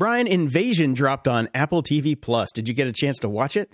Brian, 0.00 0.26
Invasion 0.26 0.94
dropped 0.94 1.28
on 1.28 1.50
Apple 1.54 1.82
TV 1.82 2.18
Plus. 2.18 2.48
Did 2.54 2.66
you 2.68 2.74
get 2.74 2.86
a 2.86 2.92
chance 2.92 3.18
to 3.18 3.28
watch 3.28 3.54
it? 3.54 3.70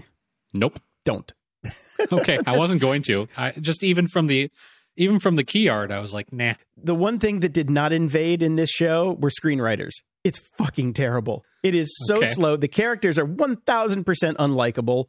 Nope. 0.52 0.80
Don't. 1.04 1.32
Okay, 2.12 2.38
I 2.46 2.58
wasn't 2.58 2.82
going 2.82 3.00
to. 3.02 3.26
I 3.38 3.52
just 3.52 3.82
even 3.82 4.06
from 4.06 4.26
the 4.26 4.50
even 4.96 5.18
from 5.18 5.36
the 5.36 5.44
key 5.44 5.68
art, 5.70 5.90
I 5.90 5.98
was 6.00 6.12
like, 6.12 6.30
nah. 6.30 6.52
The 6.76 6.94
one 6.94 7.18
thing 7.18 7.40
that 7.40 7.54
did 7.54 7.70
not 7.70 7.90
invade 7.92 8.42
in 8.42 8.56
this 8.56 8.68
show 8.70 9.12
were 9.18 9.30
screenwriters. 9.30 9.92
It's 10.22 10.38
fucking 10.58 10.92
terrible. 10.92 11.42
It 11.62 11.74
is 11.74 11.88
so 12.06 12.18
Okay. 12.18 12.26
slow. 12.26 12.56
The 12.56 12.68
characters 12.68 13.18
are 13.18 13.26
1000% 13.26 14.04
unlikable. 14.36 15.06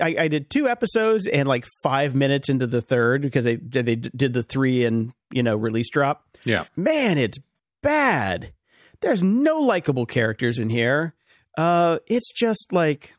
I, 0.00 0.16
I 0.18 0.28
did 0.28 0.48
two 0.48 0.66
episodes 0.66 1.26
and 1.26 1.46
like 1.46 1.66
five 1.82 2.14
minutes 2.14 2.48
into 2.48 2.66
the 2.66 2.80
third 2.80 3.20
because 3.20 3.44
they 3.44 3.56
they 3.56 3.96
did 3.96 4.32
the 4.32 4.42
three 4.42 4.84
and 4.86 5.12
you 5.30 5.42
know 5.42 5.56
release 5.56 5.90
drop. 5.90 6.24
Yeah. 6.44 6.64
Man, 6.74 7.18
it's 7.18 7.38
bad. 7.82 8.52
There's 9.00 9.22
no 9.22 9.58
likable 9.58 10.06
characters 10.06 10.58
in 10.58 10.70
here. 10.70 11.14
Uh, 11.56 11.98
it's 12.06 12.32
just 12.32 12.72
like, 12.72 13.14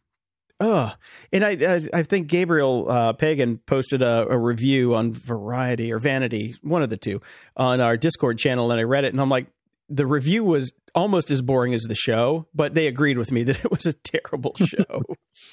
ugh. 0.59 0.93
And 1.31 1.43
I 1.43 1.51
I, 1.51 1.81
I 1.93 2.03
think 2.03 2.27
Gabriel 2.27 2.89
uh, 2.89 3.13
Pagan 3.13 3.57
posted 3.59 4.01
a, 4.01 4.27
a 4.29 4.37
review 4.37 4.95
on 4.95 5.13
Variety 5.13 5.91
or 5.91 5.99
Vanity, 5.99 6.55
one 6.61 6.83
of 6.83 6.89
the 6.89 6.97
two, 6.97 7.21
on 7.55 7.81
our 7.81 7.97
Discord 7.97 8.37
channel, 8.37 8.71
and 8.71 8.79
I 8.79 8.83
read 8.83 9.05
it, 9.05 9.13
and 9.13 9.21
I'm 9.21 9.29
like, 9.29 9.47
the 9.89 10.07
review 10.07 10.43
was 10.43 10.73
almost 10.93 11.29
as 11.29 11.41
boring 11.41 11.73
as 11.73 11.83
the 11.83 11.95
show, 11.95 12.47
but 12.53 12.73
they 12.73 12.87
agreed 12.87 13.17
with 13.17 13.31
me 13.31 13.43
that 13.45 13.63
it 13.63 13.71
was 13.71 13.85
a 13.85 13.93
terrible 13.93 14.55
show. 14.55 15.03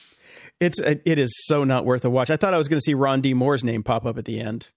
it's 0.60 0.78
it 0.80 1.18
is 1.18 1.34
so 1.46 1.64
not 1.64 1.84
worth 1.84 2.04
a 2.04 2.10
watch. 2.10 2.30
I 2.30 2.36
thought 2.36 2.54
I 2.54 2.58
was 2.58 2.68
going 2.68 2.78
to 2.78 2.84
see 2.84 2.94
Ron 2.94 3.20
D. 3.20 3.34
Moore's 3.34 3.64
name 3.64 3.82
pop 3.82 4.06
up 4.06 4.18
at 4.18 4.24
the 4.24 4.40
end. 4.40 4.68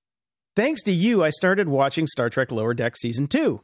Thanks 0.55 0.81
to 0.83 0.91
you, 0.91 1.23
I 1.23 1.29
started 1.31 1.67
watching 1.67 2.07
Star 2.07 2.29
Trek 2.29 2.51
Lower 2.51 2.73
Deck 2.73 2.95
season 2.95 3.27
two. 3.27 3.61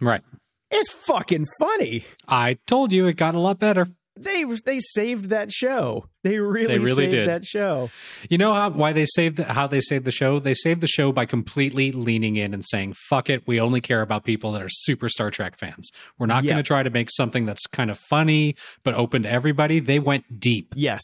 Right. 0.00 0.22
It's 0.70 0.90
fucking 0.92 1.46
funny. 1.60 2.04
I 2.26 2.58
told 2.66 2.92
you 2.92 3.06
it 3.06 3.16
got 3.16 3.34
a 3.34 3.38
lot 3.38 3.58
better. 3.58 3.86
They 4.16 4.44
they 4.44 4.78
saved 4.78 5.30
that 5.30 5.50
show. 5.50 6.08
They 6.22 6.38
really, 6.38 6.66
They 6.74 6.78
really 6.78 6.94
saved 7.06 7.10
did. 7.12 7.28
that 7.28 7.44
show. 7.44 7.90
You 8.30 8.38
know 8.38 8.52
how 8.54 8.70
why 8.70 8.92
they 8.92 9.06
saved 9.06 9.38
the, 9.38 9.44
how 9.44 9.66
they 9.66 9.80
saved 9.80 10.04
the 10.04 10.12
show? 10.12 10.38
They 10.38 10.54
saved 10.54 10.80
the 10.80 10.86
show 10.86 11.10
by 11.10 11.26
completely 11.26 11.90
leaning 11.90 12.36
in 12.36 12.54
and 12.54 12.64
saying, 12.64 12.94
"Fuck 13.08 13.28
it, 13.28 13.44
we 13.48 13.60
only 13.60 13.80
care 13.80 14.02
about 14.02 14.22
people 14.22 14.52
that 14.52 14.62
are 14.62 14.68
super 14.68 15.08
Star 15.08 15.32
Trek 15.32 15.58
fans. 15.58 15.90
We're 16.16 16.26
not 16.26 16.44
Yeah. 16.44 16.52
going 16.52 16.62
to 16.62 16.66
try 16.66 16.84
to 16.84 16.90
make 16.90 17.10
something 17.10 17.44
that's 17.44 17.66
kind 17.66 17.90
of 17.90 17.98
funny 17.98 18.54
but 18.84 18.94
open 18.94 19.24
to 19.24 19.30
everybody." 19.30 19.80
They 19.80 19.98
went 19.98 20.38
deep. 20.38 20.74
Yes, 20.76 21.02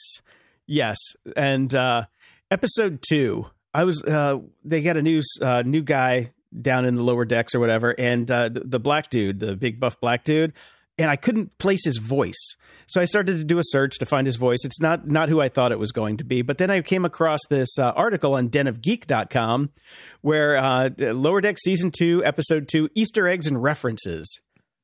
yes. 0.68 0.96
And 1.36 1.74
uh, 1.74 2.04
episode 2.48 3.02
two, 3.02 3.46
I 3.74 3.82
was. 3.84 4.04
Uh, 4.04 4.38
they 4.64 4.82
got 4.82 4.96
a 4.96 5.02
new 5.02 5.20
uh, 5.42 5.64
new 5.66 5.82
guy 5.82 6.30
down 6.58 6.84
in 6.84 6.96
the 6.96 7.02
lower 7.02 7.24
decks 7.24 7.54
or 7.54 7.60
whatever, 7.60 7.94
and 7.98 8.30
uh, 8.30 8.48
the, 8.48 8.60
the 8.60 8.80
black 8.80 9.10
dude, 9.10 9.40
the 9.40 9.56
big 9.56 9.78
buff 9.80 10.00
black 10.00 10.22
dude, 10.24 10.52
and 10.98 11.10
I 11.10 11.16
couldn't 11.16 11.56
place 11.58 11.84
his 11.84 11.98
voice. 11.98 12.56
So 12.86 13.00
I 13.00 13.04
started 13.04 13.38
to 13.38 13.44
do 13.44 13.58
a 13.58 13.62
search 13.64 13.98
to 13.98 14.06
find 14.06 14.26
his 14.26 14.34
voice. 14.36 14.64
It's 14.64 14.80
not 14.80 15.06
not 15.06 15.28
who 15.28 15.40
I 15.40 15.48
thought 15.48 15.70
it 15.70 15.78
was 15.78 15.92
going 15.92 16.16
to 16.16 16.24
be. 16.24 16.42
But 16.42 16.58
then 16.58 16.70
I 16.70 16.80
came 16.82 17.04
across 17.04 17.38
this 17.48 17.78
uh, 17.78 17.92
article 17.92 18.34
on 18.34 18.48
denofgeek.com 18.50 19.70
where 20.22 20.56
uh, 20.56 20.90
Lower 20.98 21.40
Deck 21.40 21.58
season 21.58 21.90
2 21.92 22.24
episode 22.24 22.66
2 22.68 22.90
Easter 22.94 23.28
eggs 23.28 23.46
and 23.46 23.62
references. 23.62 24.40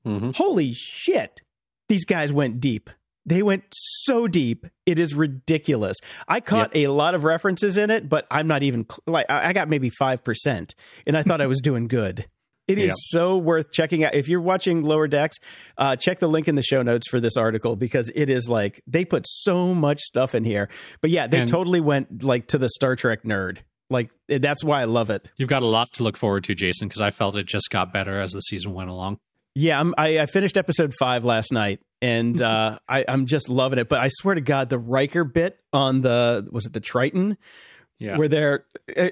Mhm. 0.07 0.37
Holy 0.37 0.73
shit. 0.73 1.41
These 1.89 2.05
guys 2.05 2.33
went 2.33 2.61
deep. 2.61 2.91
They 3.27 3.43
went 3.43 3.65
so 3.73 4.29
deep. 4.29 4.67
It 4.87 4.99
is 5.01 5.15
ridiculous. 5.15 5.97
I 6.29 6.41
caught 6.41 6.71
a 6.77 6.87
lot 6.89 7.15
of 7.15 7.25
references 7.25 7.77
in 7.77 7.91
it, 7.91 8.09
but 8.09 8.27
I'm 8.31 8.47
not 8.47 8.63
even 8.63 8.87
cl- 8.89 9.01
like 9.07 9.27
I 9.29 9.53
got 9.53 9.69
maybe 9.69 9.91
5% 9.91 10.75
and 11.07 11.17
I 11.17 11.23
thought 11.23 11.41
I 11.41 11.47
was 11.49 11.61
doing 11.61 11.89
good. 11.89 12.27
It 12.69 12.79
is 12.79 12.87
Yep. 12.89 12.95
so 12.99 13.39
worth 13.39 13.71
checking 13.73 14.03
out. 14.03 14.15
If 14.15 14.29
you're 14.29 14.41
watching 14.41 14.83
Lower 14.83 15.07
Decks, 15.07 15.37
uh, 15.79 15.95
check 15.97 16.19
the 16.19 16.29
link 16.29 16.49
in 16.49 16.57
the 16.57 16.63
show 16.63 16.83
notes 16.83 17.09
for 17.09 17.21
this 17.21 17.37
article 17.37 17.77
because 17.77 18.11
it 18.15 18.29
is 18.29 18.49
like 18.49 18.81
they 18.89 19.05
put 19.05 19.25
so 19.29 19.73
much 19.75 20.01
stuff 20.01 20.35
in 20.35 20.43
here. 20.45 20.69
But 21.01 21.11
yeah, 21.11 21.27
they 21.29 21.39
And- 21.41 21.49
totally 21.49 21.81
went 21.81 22.23
like 22.25 22.49
to 22.49 22.59
the 22.59 22.69
Star 22.69 22.97
Trek 22.97 23.23
nerd. 23.23 23.59
Like 23.89 24.11
that's 24.29 24.65
why 24.65 24.83
I 24.83 24.85
love 24.87 25.11
it. 25.11 25.31
You've 25.37 25.49
got 25.49 25.63
a 25.63 25.67
lot 25.67 25.93
to 25.95 26.03
look 26.03 26.17
forward 26.17 26.43
to, 26.45 26.57
Jason, 26.57 26.89
because 26.89 27.01
I 27.01 27.11
felt 27.13 27.37
it 27.37 27.47
just 27.47 27.71
got 27.71 27.93
better 27.93 28.19
as 28.21 28.33
the 28.33 28.41
season 28.41 28.73
went 28.75 28.91
along. 28.91 29.19
Yeah, 29.55 29.79
I'm, 29.81 29.95
I, 29.97 30.19
I 30.19 30.27
finished 30.27 30.57
episode 30.57 30.93
five 30.99 31.25
last 31.25 31.53
night, 31.53 31.79
and 32.03 32.41
uh, 32.41 32.79
I, 32.89 33.05
I'm 33.09 33.27
just 33.27 33.49
loving 33.49 33.79
it. 33.79 33.89
But 33.89 34.01
I 34.01 34.09
swear 34.09 34.35
to 34.35 34.41
God, 34.41 34.69
the 34.69 34.79
Riker 34.79 35.25
bit 35.25 35.59
on 35.73 36.03
the 36.03 36.47
was 36.51 36.67
it 36.67 36.73
the 36.73 36.81
Titan 36.81 37.37
Yeah. 37.99 38.17
where 38.17 38.29
they're 38.29 38.65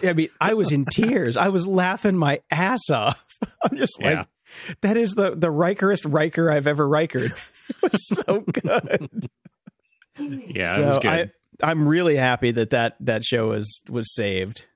I 0.03 0.13
mean, 0.13 0.29
I 0.41 0.55
was 0.55 0.71
in 0.73 0.85
tears. 0.85 1.37
I 1.37 1.49
was 1.49 1.67
laughing 1.67 2.17
my 2.17 2.41
ass 2.51 2.91
off. 2.91 3.25
I'm 3.65 3.77
just 3.77 4.01
like, 4.03 4.17
Yeah. 4.17 4.25
that 4.83 4.97
is 4.97 5.13
the 5.13 5.35
the 5.35 5.49
Rikerest 5.51 6.05
Riker 6.13 6.51
I've 6.51 6.67
ever 6.67 6.87
Rikered. 6.89 7.33
It 7.83 7.93
was 7.93 8.07
so 8.09 8.41
good. 8.41 9.27
yeah, 10.19 10.77
so 10.77 10.83
it 10.83 10.85
was 10.85 10.99
good. 10.99 11.11
I, 11.63 11.71
I'm 11.71 11.89
really 11.89 12.17
happy 12.17 12.51
that 12.53 12.71
that 12.71 12.97
that 13.01 13.25
show 13.25 13.49
was 13.49 13.81
was 13.89 14.15
saved. 14.15 14.67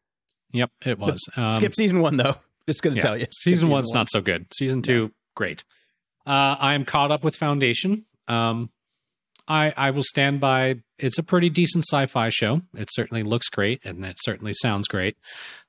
yep, 0.53 0.71
it 0.87 0.99
was. 0.99 1.29
Um, 1.37 1.51
Skip 1.51 1.75
season 1.75 2.01
one 2.01 2.17
though. 2.17 2.37
Just 2.67 2.83
going 2.83 2.95
to 2.95 2.99
yeah, 2.99 3.03
tell 3.03 3.17
you, 3.17 3.27
Skip 3.31 3.55
Season 3.55 3.69
one's 3.71 3.89
one. 3.93 4.01
not 4.01 4.09
so 4.11 4.21
good. 4.21 4.47
Season 4.55 4.81
two, 4.83 5.11
great. 5.35 5.65
Uh, 6.29 6.57
I 6.61 6.75
am 6.75 6.85
caught 6.85 7.11
up 7.11 7.25
with 7.25 7.35
Foundation. 7.37 8.05
Um, 8.29 8.71
I 9.49 9.73
I 9.77 9.91
will 9.91 10.03
stand 10.03 10.41
by. 10.41 10.77
It's 10.99 11.17
a 11.19 11.23
pretty 11.23 11.49
decent 11.49 11.85
sci-fi 11.87 12.29
show. 12.29 12.61
It 12.77 12.89
certainly 12.93 13.23
looks 13.23 13.49
great, 13.49 13.81
and 13.85 14.05
it 14.05 14.17
certainly 14.21 14.53
sounds 14.53 14.89
great. 14.89 15.17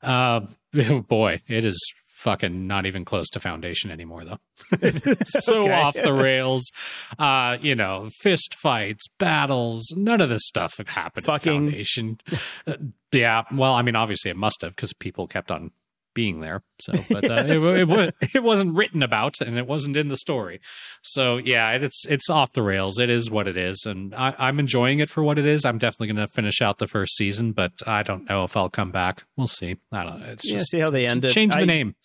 Uh, 0.03 0.41
boy, 1.07 1.41
it 1.47 1.63
is 1.65 1.79
fucking 2.07 2.67
not 2.67 2.85
even 2.85 3.05
close 3.05 3.29
to 3.29 3.39
Foundation 3.39 3.89
anymore, 3.91 4.25
though. 4.25 4.39
so 5.23 5.63
Okay. 5.63 5.71
off 5.73 5.93
the 5.93 6.11
rails. 6.11 6.69
Uh, 7.17 7.57
you 7.61 7.75
know, 7.75 8.09
fist 8.19 8.53
fights, 8.55 9.07
battles. 9.17 9.93
None 9.95 10.19
of 10.19 10.27
this 10.27 10.45
stuff 10.45 10.75
had 10.77 10.89
happened. 10.89 11.25
Fucking. 11.25 11.67
Foundation. 11.69 12.19
Uh, 12.67 12.73
yeah. 13.13 13.43
Well, 13.53 13.73
I 13.73 13.81
mean, 13.83 13.95
obviously 13.95 14.29
it 14.31 14.35
must 14.37 14.61
have 14.63 14.75
because 14.75 14.91
people 14.91 15.27
kept 15.27 15.49
on 15.49 15.71
being 16.19 16.41
there. 16.41 16.61
So, 16.81 16.91
but 17.09 17.23
uh, 17.29 17.43
it, 17.47 17.89
it, 17.89 18.13
it 18.35 18.43
wasn't 18.43 18.75
written 18.75 19.01
about 19.03 19.39
and 19.41 19.57
it 19.57 19.65
wasn't 19.67 19.95
in 19.95 20.07
the 20.09 20.17
story. 20.17 20.59
So, 21.01 21.37
yeah, 21.37 21.71
it's 21.71 22.05
it's 22.07 22.29
off 22.29 22.51
the 22.53 22.61
rails. 22.63 22.99
It 22.99 23.09
is 23.09 23.29
what 23.31 23.47
it 23.47 23.55
is, 23.55 23.85
and 23.85 24.13
I, 24.13 24.35
I'm 24.37 24.59
enjoying 24.59 24.99
it 24.99 25.09
for 25.09 25.23
what 25.23 25.39
it 25.39 25.45
is. 25.45 25.63
I'm 25.65 25.77
definitely 25.77 26.07
going 26.13 26.27
to 26.27 26.33
finish 26.33 26.61
out 26.61 26.77
the 26.79 26.87
first 26.87 27.15
season, 27.15 27.53
but 27.53 27.71
I 27.87 28.03
don't 28.03 28.27
know 28.29 28.43
if 28.43 28.57
I'll 28.57 28.69
come 28.69 28.91
back. 28.91 29.23
We'll 29.37 29.47
see. 29.47 29.77
I 29.91 30.03
don't 30.03 30.19
know. 30.19 30.25
It's 30.27 30.45
Yeah, 30.45 30.57
just 30.57 30.69
see 30.71 30.79
how 30.79 30.89
they 30.89 31.05
end 31.05 31.23
it. 31.25 31.29
change 31.31 31.53
the 31.55 31.61
I- 31.61 31.65
name. 31.65 31.95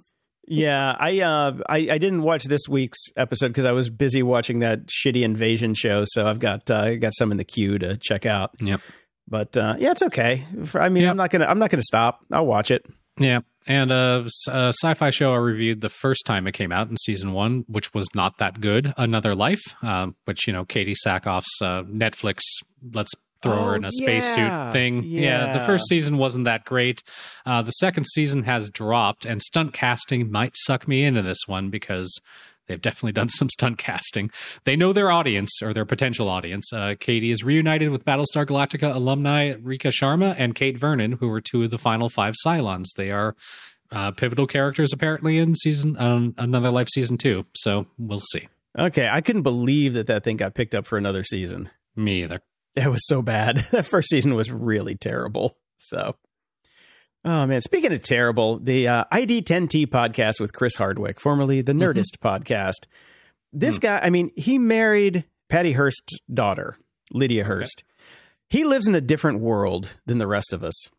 Yeah, 0.46 0.94
I 1.00 1.22
uh 1.22 1.54
I, 1.70 1.78
I 1.92 1.98
didn't 1.98 2.22
watch 2.22 2.44
this 2.44 2.68
week's 2.68 3.00
episode 3.16 3.48
because 3.48 3.64
I 3.64 3.72
was 3.72 3.90
busy 3.90 4.22
watching 4.24 4.60
that 4.60 4.88
shitty 4.88 5.22
invasion 5.24 5.74
show. 5.74 6.04
So 6.06 6.28
I've 6.28 6.40
got 6.40 6.70
uh, 6.70 6.76
I 6.80 6.96
got 6.98 7.14
some 7.16 7.32
in 7.32 7.38
the 7.38 7.46
queue 7.46 7.80
to 7.80 7.96
check 7.96 8.26
out. 8.26 8.52
Yep. 8.60 8.82
But 9.26 9.56
uh, 9.56 9.76
yeah, 9.80 9.92
it's 9.92 10.02
okay. 10.04 10.46
I 10.76 10.90
mean, 10.90 11.04
Yep. 11.04 11.12
I'm 11.12 11.18
not 11.18 11.30
gonna 11.32 11.46
I'm 11.46 11.60
not 11.60 11.70
gonna 11.70 11.82
stop. 11.82 12.20
I'll 12.30 12.46
watch 12.46 12.72
it. 12.72 12.86
Yeah, 13.20 13.42
and 13.68 13.92
a 13.92 14.26
sci-fi 14.28 15.10
show 15.12 15.34
I 15.34 15.38
reviewed 15.38 15.82
the 15.82 15.90
first 15.90 16.26
time 16.26 16.48
it 16.48 16.54
came 16.54 16.72
out 16.72 16.90
in 16.90 16.98
season 16.98 17.32
one, 17.34 17.64
which 17.68 17.94
was 17.94 18.08
not 18.16 18.40
that 18.40 18.60
good. 18.60 18.94
Another 18.98 19.36
Life, 19.36 19.62
um, 19.84 20.16
which 20.26 20.48
you 20.48 20.54
know 20.54 20.66
Katee 20.66 20.96
Sackhoff's 21.06 21.62
uh, 21.62 21.84
Netflix. 21.84 22.40
Let's 22.92 23.12
throw 23.44 23.54
Oh, 23.60 23.66
her 23.66 23.76
in 23.76 23.84
a 23.86 23.92
spacesuit 23.92 24.38
yeah, 24.48 24.72
thing. 24.72 25.04
Yeah. 25.04 25.54
the 25.54 25.60
first 25.60 25.88
season 25.90 26.18
wasn't 26.18 26.46
that 26.46 26.64
great. 26.66 27.04
Uh, 27.46 27.62
the 27.62 27.72
second 27.72 28.06
season 28.08 28.44
has 28.44 28.70
dropped, 28.70 29.26
and 29.26 29.42
stunt 29.42 29.74
casting 29.74 30.32
might 30.32 30.54
suck 30.56 30.88
me 30.88 31.04
into 31.04 31.22
this 31.22 31.40
one 31.46 31.70
because. 31.70 32.20
They've 32.68 32.82
definitely 32.82 33.12
done 33.12 33.30
some 33.30 33.50
stunt 33.50 33.78
casting. 33.78 34.30
They 34.64 34.76
know 34.76 34.94
their 34.94 35.12
audience 35.12 35.62
or 35.62 35.74
their 35.74 35.86
potential 35.86 36.30
audience. 36.30 36.72
Uh, 36.72 36.96
Katee 37.00 37.32
is 37.32 37.44
reunited 37.44 37.90
with 37.90 38.06
Battlestar 38.06 38.46
Galactica 38.46 38.94
alumni 38.96 39.54
Rekha 39.54 39.92
Sharma 39.92 40.36
and 40.38 40.56
Kate 40.56 40.78
Vernon, 40.78 41.14
who 41.14 41.30
were 41.30 41.42
two 41.42 41.64
of 41.64 41.72
the 41.72 41.78
final 41.78 42.10
five 42.10 42.36
Cylons. 42.46 42.88
They 42.96 43.12
are 43.12 43.36
uh, 43.92 44.12
pivotal 44.12 44.48
characters 44.48 44.92
apparently 44.94 45.38
in 45.38 45.56
season 45.56 45.96
um, 46.00 46.34
Another 46.38 46.72
Life 46.72 46.90
season 46.90 47.18
two. 47.18 47.46
So 47.56 47.88
we'll 47.98 48.20
see. 48.20 48.48
Okay, 48.78 49.08
I 49.08 49.22
couldn't 49.22 49.44
believe 49.44 49.94
that 49.94 50.08
that 50.08 50.24
thing 50.24 50.38
got 50.38 50.56
picked 50.56 50.74
up 50.74 50.88
for 50.88 50.98
another 50.98 51.24
season. 51.24 51.70
Me 51.96 52.24
either. 52.24 52.42
It 52.76 52.88
was 52.88 53.06
so 53.08 53.22
bad. 53.22 53.64
That 53.72 53.86
first 53.86 54.10
season 54.10 54.34
was 54.34 54.52
really 54.52 54.96
terrible. 54.96 55.58
So, 55.78 56.16
oh 57.26 57.46
man, 57.46 57.62
speaking 57.62 57.92
of 57.94 58.02
terrible, 58.02 58.60
the 58.60 58.88
uh, 58.88 59.06
ID10T 59.12 59.88
podcast 59.88 60.40
with 60.40 60.54
Chris 60.54 60.76
Hardwick, 60.76 61.20
formerly 61.20 61.62
the 61.62 61.74
Nerdist 61.74 62.18
podcast. 62.22 62.86
This 63.52 63.78
guy, 63.80 64.00
I 64.02 64.10
mean, 64.10 64.32
he 64.36 64.58
married 64.58 65.26
Patty 65.48 65.74
Hearst's 65.74 66.20
daughter, 66.34 66.78
Lydia 67.12 67.44
Hearst. 67.44 67.84
He 68.50 68.64
lives 68.64 68.88
in 68.88 68.96
a 68.96 69.02
different 69.02 69.40
world 69.40 69.96
than 70.06 70.18
the 70.18 70.28
rest 70.28 70.54
of 70.54 70.64
us. 70.64 70.90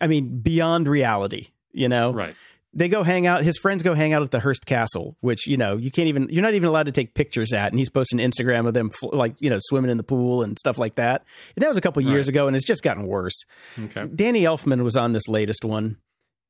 I 0.00 0.06
mean, 0.06 0.40
beyond 0.40 0.88
reality, 0.88 1.48
you 1.72 1.88
know? 1.88 2.10
Right. 2.12 2.36
They 2.74 2.88
go 2.88 3.02
hang 3.02 3.26
out. 3.26 3.44
His 3.44 3.56
friends 3.58 3.82
go 3.82 3.94
hang 3.94 4.12
out 4.12 4.22
at 4.22 4.30
the 4.30 4.40
Hearst 4.40 4.66
Castle, 4.66 5.16
which 5.20 5.46
you 5.46 5.56
know 5.56 5.76
you 5.76 5.90
can't 5.90 6.08
even. 6.08 6.28
You're 6.30 6.42
not 6.42 6.54
even 6.54 6.68
allowed 6.68 6.86
to 6.86 6.92
take 6.92 7.14
pictures 7.14 7.52
at. 7.52 7.70
And 7.72 7.78
he's 7.78 7.88
posting 7.90 8.18
Instagram 8.18 8.66
of 8.66 8.74
them 8.74 8.90
like 9.12 9.40
you 9.40 9.48
know 9.50 9.58
swimming 9.60 9.90
in 9.90 9.96
the 9.96 10.02
pool 10.02 10.42
and 10.42 10.58
stuff 10.58 10.76
like 10.78 10.96
that. 10.96 11.24
And 11.56 11.62
that 11.62 11.68
was 11.68 11.78
a 11.78 11.80
couple 11.80 12.02
years 12.02 12.26
Right. 12.26 12.28
ago, 12.30 12.46
and 12.46 12.56
it's 12.56 12.66
just 12.66 12.82
gotten 12.82 13.06
worse. 13.06 13.44
Okay. 13.78 14.06
Danny 14.14 14.42
Elfman 14.42 14.82
was 14.82 14.96
on 14.96 15.12
this 15.12 15.28
latest 15.28 15.64
one, 15.64 15.98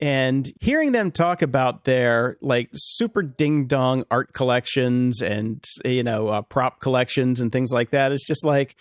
and 0.01 0.51
hearing 0.61 0.93
them 0.93 1.11
talk 1.11 1.43
about 1.43 1.85
their 1.85 2.37
like 2.41 2.68
super 2.75 3.22
ding 3.22 3.66
dong 3.66 4.05
art 4.11 4.33
collections 4.33 5.22
and 5.22 5.62
you 5.85 6.03
know 6.03 6.29
uh, 6.29 6.43
prop 6.43 6.81
collections 6.81 7.41
and 7.41 7.53
things 7.53 7.70
like 7.72 7.91
that 7.91 8.12
is 8.12 8.25
just 8.27 8.45
like 8.45 8.75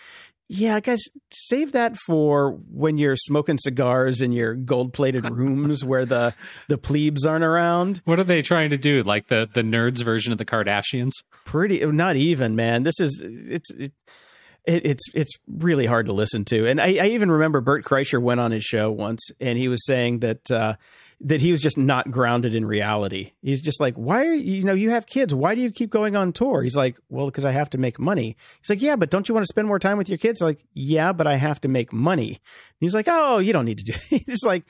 yeah 0.49 0.79
guys 0.79 1.03
save 1.31 1.71
that 1.71 1.95
for 2.05 2.51
when 2.71 2.97
you're 2.97 3.15
smoking 3.15 3.57
cigars 3.57 4.21
in 4.21 4.31
your 4.31 4.53
gold 4.55 4.93
plated 4.93 5.29
rooms 5.29 5.83
where 5.83 6.05
the 6.05 6.33
the 6.69 6.77
plebes 6.77 7.25
aren't 7.25 7.43
around 7.43 8.01
What 8.05 8.19
are 8.19 8.23
they 8.23 8.41
trying 8.41 8.69
to 8.71 8.77
do? 8.77 9.03
Like 9.03 9.27
the 9.27 9.49
the 9.51 9.61
nerds 9.61 10.03
version 10.03 10.31
of 10.31 10.37
the 10.37 10.45
Kardashians? 10.45 11.11
pretty 11.45 11.85
not 11.85 12.15
even 12.15 12.55
man 12.55 12.83
this 12.83 12.99
is 12.99 13.21
it's 13.23 13.69
it, 13.71 13.93
it, 14.65 14.85
it's 14.85 15.03
it's 15.13 15.33
really 15.47 15.85
hard 15.85 16.05
to 16.05 16.13
listen 16.13 16.45
to 16.45 16.67
and 16.67 16.79
I, 16.79 16.95
I 17.01 17.07
even 17.09 17.31
remember 17.31 17.61
bert 17.61 17.83
kreischer 17.83 18.21
went 18.21 18.39
on 18.39 18.51
his 18.51 18.63
show 18.63 18.91
once 18.91 19.29
and 19.39 19.57
he 19.57 19.67
was 19.67 19.85
saying 19.85 20.19
that 20.19 20.49
uh 20.51 20.75
that 21.25 21.39
he 21.41 21.51
was 21.51 21.61
just 21.61 21.77
not 21.77 22.11
grounded 22.11 22.53
in 22.53 22.65
reality. 22.65 23.31
He's 23.41 23.61
just 23.61 23.79
like 23.79 23.95
why 23.95 24.25
are 24.27 24.33
you, 24.33 24.55
you 24.57 24.63
know 24.63 24.73
you 24.73 24.89
have 24.89 25.05
kids. 25.07 25.33
Why 25.33 25.55
do 25.55 25.61
you 25.61 25.71
keep 25.71 25.89
going 25.89 26.15
on 26.15 26.33
tour? 26.33 26.61
He's 26.63 26.75
like 26.75 26.97
well 27.09 27.27
because 27.27 27.45
i 27.45 27.51
have 27.51 27.69
to 27.71 27.77
make 27.77 27.97
money. 27.99 28.35
He's 28.59 28.69
like 28.69 28.81
yeah 28.81 28.95
but 28.95 29.09
don't 29.09 29.27
you 29.29 29.33
want 29.33 29.43
to 29.45 29.53
spend 29.53 29.67
more 29.67 29.79
time 29.79 29.97
with 29.97 30.09
your 30.09 30.17
kids? 30.17 30.41
Like 30.41 30.63
yeah 30.73 31.13
but 31.13 31.25
i 31.25 31.35
have 31.35 31.61
to 31.61 31.67
make 31.67 31.93
money. 31.93 32.39
He's 32.79 32.93
like 32.93 33.07
oh 33.09 33.37
you 33.39 33.53
don't 33.53 33.65
need 33.65 33.77
to 33.79 33.83
do 33.85 33.93
it. 34.11 34.23
he's 34.27 34.43
like 34.43 34.65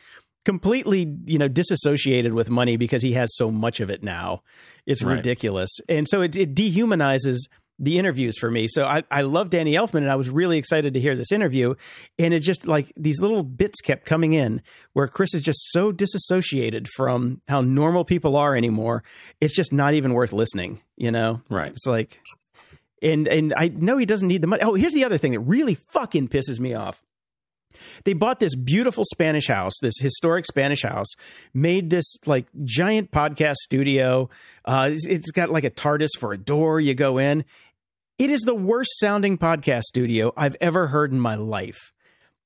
completely 0.46 1.12
you 1.26 1.40
know 1.40 1.48
disassociated 1.48 2.34
with 2.34 2.50
money 2.50 2.78
because 2.78 3.02
he 3.02 3.14
has 3.14 3.36
so 3.36 3.50
much 3.50 3.80
of 3.80 3.90
it 3.90 4.04
now. 4.04 4.44
It's 4.86 5.02
Right. 5.02 5.16
ridiculous. 5.16 5.70
And 5.88 6.08
so 6.08 6.22
it, 6.22 6.36
it 6.36 6.54
dehumanizes 6.54 7.48
the 7.84 7.98
interviews 8.00 8.38
for 8.38 8.50
me 8.50 8.68
so 8.68 8.86
I, 8.86 9.04
I 9.12 9.22
love 9.22 9.50
danny 9.50 9.74
elfman 9.74 9.98
and 10.00 10.12
i 10.12 10.16
was 10.16 10.30
really 10.30 10.58
excited 10.58 10.94
to 10.94 11.00
hear 11.00 11.16
this 11.16 11.32
interview 11.32 11.76
and 12.18 12.34
it 12.34 12.40
just 12.40 12.66
like 12.68 12.92
these 12.96 13.20
little 13.22 13.44
bits 13.44 13.82
kept 13.82 14.06
coming 14.06 14.34
in 14.34 14.62
where 14.94 15.08
chris 15.08 15.34
is 15.34 15.42
just 15.42 15.60
so 15.72 15.92
disassociated 15.92 16.88
from 16.88 17.42
how 17.48 17.62
normal 17.62 18.06
people 18.06 18.36
are 18.36 18.56
anymore 18.56 19.04
it's 19.42 19.56
just 19.56 19.74
not 19.74 19.94
even 19.94 20.14
worth 20.14 20.34
listening 20.34 20.82
you 20.98 21.12
know 21.12 21.42
Right. 21.50 21.72
it's 21.72 21.86
like 21.86 22.20
and 23.02 23.28
and 23.28 23.54
i 23.58 23.68
know 23.68 23.98
he 23.98 24.06
doesn't 24.06 24.28
need 24.28 24.42
the 24.42 24.48
money 24.48 24.62
oh 24.64 24.76
here's 24.76 24.94
the 24.94 25.04
other 25.04 25.18
thing 25.18 25.34
that 25.34 25.40
really 25.42 25.76
fucking 25.76 26.28
pisses 26.30 26.60
me 26.60 26.74
off 26.74 27.02
they 28.06 28.14
bought 28.14 28.40
this 28.40 28.56
beautiful 28.56 29.04
Spanish 29.04 29.48
house, 29.48 29.74
this 29.82 29.96
historic 30.00 30.46
Spanish 30.46 30.84
house, 30.84 31.08
made 31.56 31.90
this 31.90 32.06
like 32.28 32.46
giant 32.64 33.10
podcast 33.10 33.56
studio. 33.56 34.30
Uh, 34.64 34.90
it's- 34.94 35.08
it's 35.08 35.32
got 35.32 35.50
like 35.50 35.64
a 35.64 35.72
TARDIS 35.72 36.12
for 36.20 36.34
a 36.34 36.38
door. 36.38 36.80
You 36.80 36.94
go 36.94 37.18
in. 37.18 37.44
It 38.24 38.30
is 38.30 38.44
the 38.44 38.56
worst 38.56 39.00
sounding 39.02 39.38
podcast 39.38 39.82
studio 39.82 40.32
I've 40.38 40.56
ever 40.62 40.88
heard 40.88 41.12
in 41.12 41.20
my 41.20 41.36
life. 41.36 41.92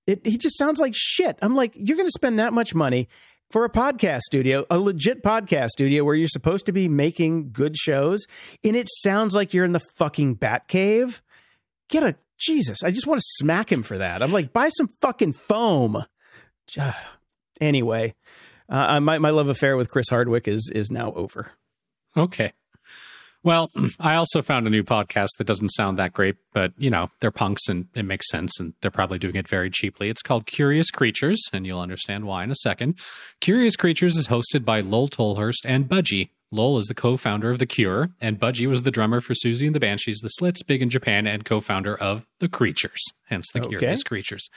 It, 0.08 0.24
just 0.24 0.58
sounds 0.58 0.80
like 0.80 0.94
shit. 0.96 1.38
I'm 1.40 1.56
like, 1.56 1.74
you're 1.76 1.98
going 1.98 2.08
to 2.08 2.12
spend 2.12 2.40
that 2.40 2.52
much 2.52 2.74
money 2.74 3.08
for 3.52 3.64
a 3.64 3.70
podcast 3.70 4.22
studio, 4.22 4.66
a 4.72 4.80
legit 4.80 5.22
podcast 5.22 5.68
studio 5.68 6.04
where 6.04 6.16
you're 6.16 6.30
supposed 6.30 6.66
to 6.66 6.72
be 6.72 6.88
making 6.88 7.52
good 7.52 7.78
shows, 7.78 8.26
and 8.64 8.76
it 8.76 8.90
sounds 8.90 9.36
like 9.36 9.54
you're 9.54 9.66
in 9.66 9.74
the 9.74 9.86
fucking 9.98 10.34
Bat 10.34 10.68
Cave. 10.68 11.22
Get 11.90 12.02
a 12.02 12.16
Jesus! 12.40 12.82
I 12.82 12.90
just 12.90 13.06
want 13.06 13.20
to 13.20 13.26
smack 13.36 13.72
him 13.72 13.84
for 13.84 14.00
that. 14.00 14.24
I'm 14.24 14.32
like, 14.32 14.52
buy 14.52 14.70
some 14.70 14.88
fucking 15.00 15.34
foam. 15.34 16.04
Anyway, 17.60 18.14
uh, 18.70 19.00
my 19.00 19.18
my 19.18 19.32
love 19.32 19.50
affair 19.50 19.78
with 19.78 19.90
Chris 19.90 20.10
Hardwick 20.10 20.48
is 20.48 20.72
is 20.74 20.92
now 20.92 21.12
over. 21.14 21.54
Okay. 22.16 22.54
Well, 23.48 23.72
I 24.02 24.16
also 24.16 24.41
found 24.41 24.68
a 24.68 24.70
new 24.70 24.84
podcast 24.84 25.30
that 25.38 25.48
doesn't 25.48 25.70
sound 25.70 25.98
that 25.98 26.12
great, 26.12 26.36
but 26.54 26.74
you 26.78 26.89
know, 26.89 27.10
they're 27.22 27.32
punks 27.32 27.70
and 27.70 27.88
it 27.95 28.04
makes 28.04 28.30
sense 28.30 28.60
and 28.60 28.74
they're 28.82 28.91
probably 28.91 29.20
doing 29.20 29.38
it 29.38 29.48
very 29.48 29.70
cheaply. 29.70 30.10
It's 30.10 30.22
called 30.22 30.45
Curious 30.45 30.91
Creatures, 30.91 31.41
and 31.54 31.66
you'll 31.66 31.80
understand 31.80 32.26
why 32.26 32.43
in 32.43 32.52
a 32.52 32.56
second. 32.56 33.00
Curious 33.39 33.78
Creatures 33.78 34.18
is 34.18 34.28
hosted 34.28 34.66
by 34.66 34.82
Lol 34.82 35.08
Tolhurst 35.08 35.66
and 35.66 35.88
Budgie. 35.88 36.28
Lowell 36.52 36.78
is 36.78 36.88
the 36.88 36.93
co-founder 36.93 37.50
of 37.50 37.60
The 37.60 37.66
Cure, 37.66 38.10
and 38.20 38.38
Budgie 38.38 38.68
was 38.68 38.84
the 38.84 38.91
drummer 38.91 39.22
for 39.22 39.34
Siouxsie 39.34 39.66
and 39.66 39.76
the 39.76 39.80
Banshees, 39.80 40.20
The 40.20 40.30
Slits, 40.30 40.62
Big 40.64 40.82
in 40.82 40.89
Japan, 40.89 41.26
and 41.26 41.45
co-founder 41.45 41.98
of 41.98 42.26
The 42.39 42.50
Creatures, 42.50 43.02
hence 43.28 43.48
The 43.54 43.62
Okay. 43.62 43.78
Curious 43.78 44.04
Creatures. 44.04 44.50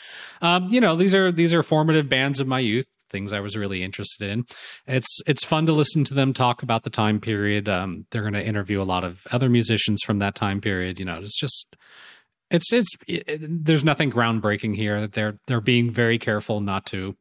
Um, 0.43 0.69
you 0.71 0.81
know, 0.81 0.97
these 0.97 1.15
are 1.15 1.31
these 1.31 1.53
are 1.53 1.63
formative 1.63 2.09
bands 2.09 2.41
of 2.41 2.49
my 2.49 2.59
youth 2.59 2.87
things 3.11 3.33
I 3.33 3.41
was 3.41 3.57
really 3.57 3.83
interested 3.83 4.29
in. 4.29 4.45
It's 4.87 5.21
it's 5.27 5.45
fun 5.45 5.67
to 5.67 5.73
listen 5.73 6.05
to 6.05 6.15
them 6.15 6.33
talk 6.33 6.63
about 6.63 6.85
the 6.85 6.91
time 6.91 7.21
period. 7.21 7.69
Um, 7.69 8.07
they're 8.11 8.23
going 8.23 8.35
to 8.35 8.47
interview 8.47 8.81
a 8.81 8.85
lot 8.85 9.05
of 9.05 9.27
other 9.31 9.49
musicians 9.49 10.03
from 10.03 10.19
that 10.21 10.35
time 10.35 10.61
period. 10.61 10.99
You 10.99 11.07
know, 11.07 11.21
it's 11.21 11.39
just 11.39 11.77
it's 12.51 12.73
it's 12.73 12.91
it, 13.07 13.65
there's 13.65 13.85
nothing 13.85 14.11
groundbreaking 14.11 14.77
here. 14.77 15.01
That 15.01 15.13
they're 15.13 15.39
they're 15.47 15.61
being 15.61 15.91
very 15.91 16.19
careful 16.19 16.61
not 16.61 16.87
to 16.87 17.17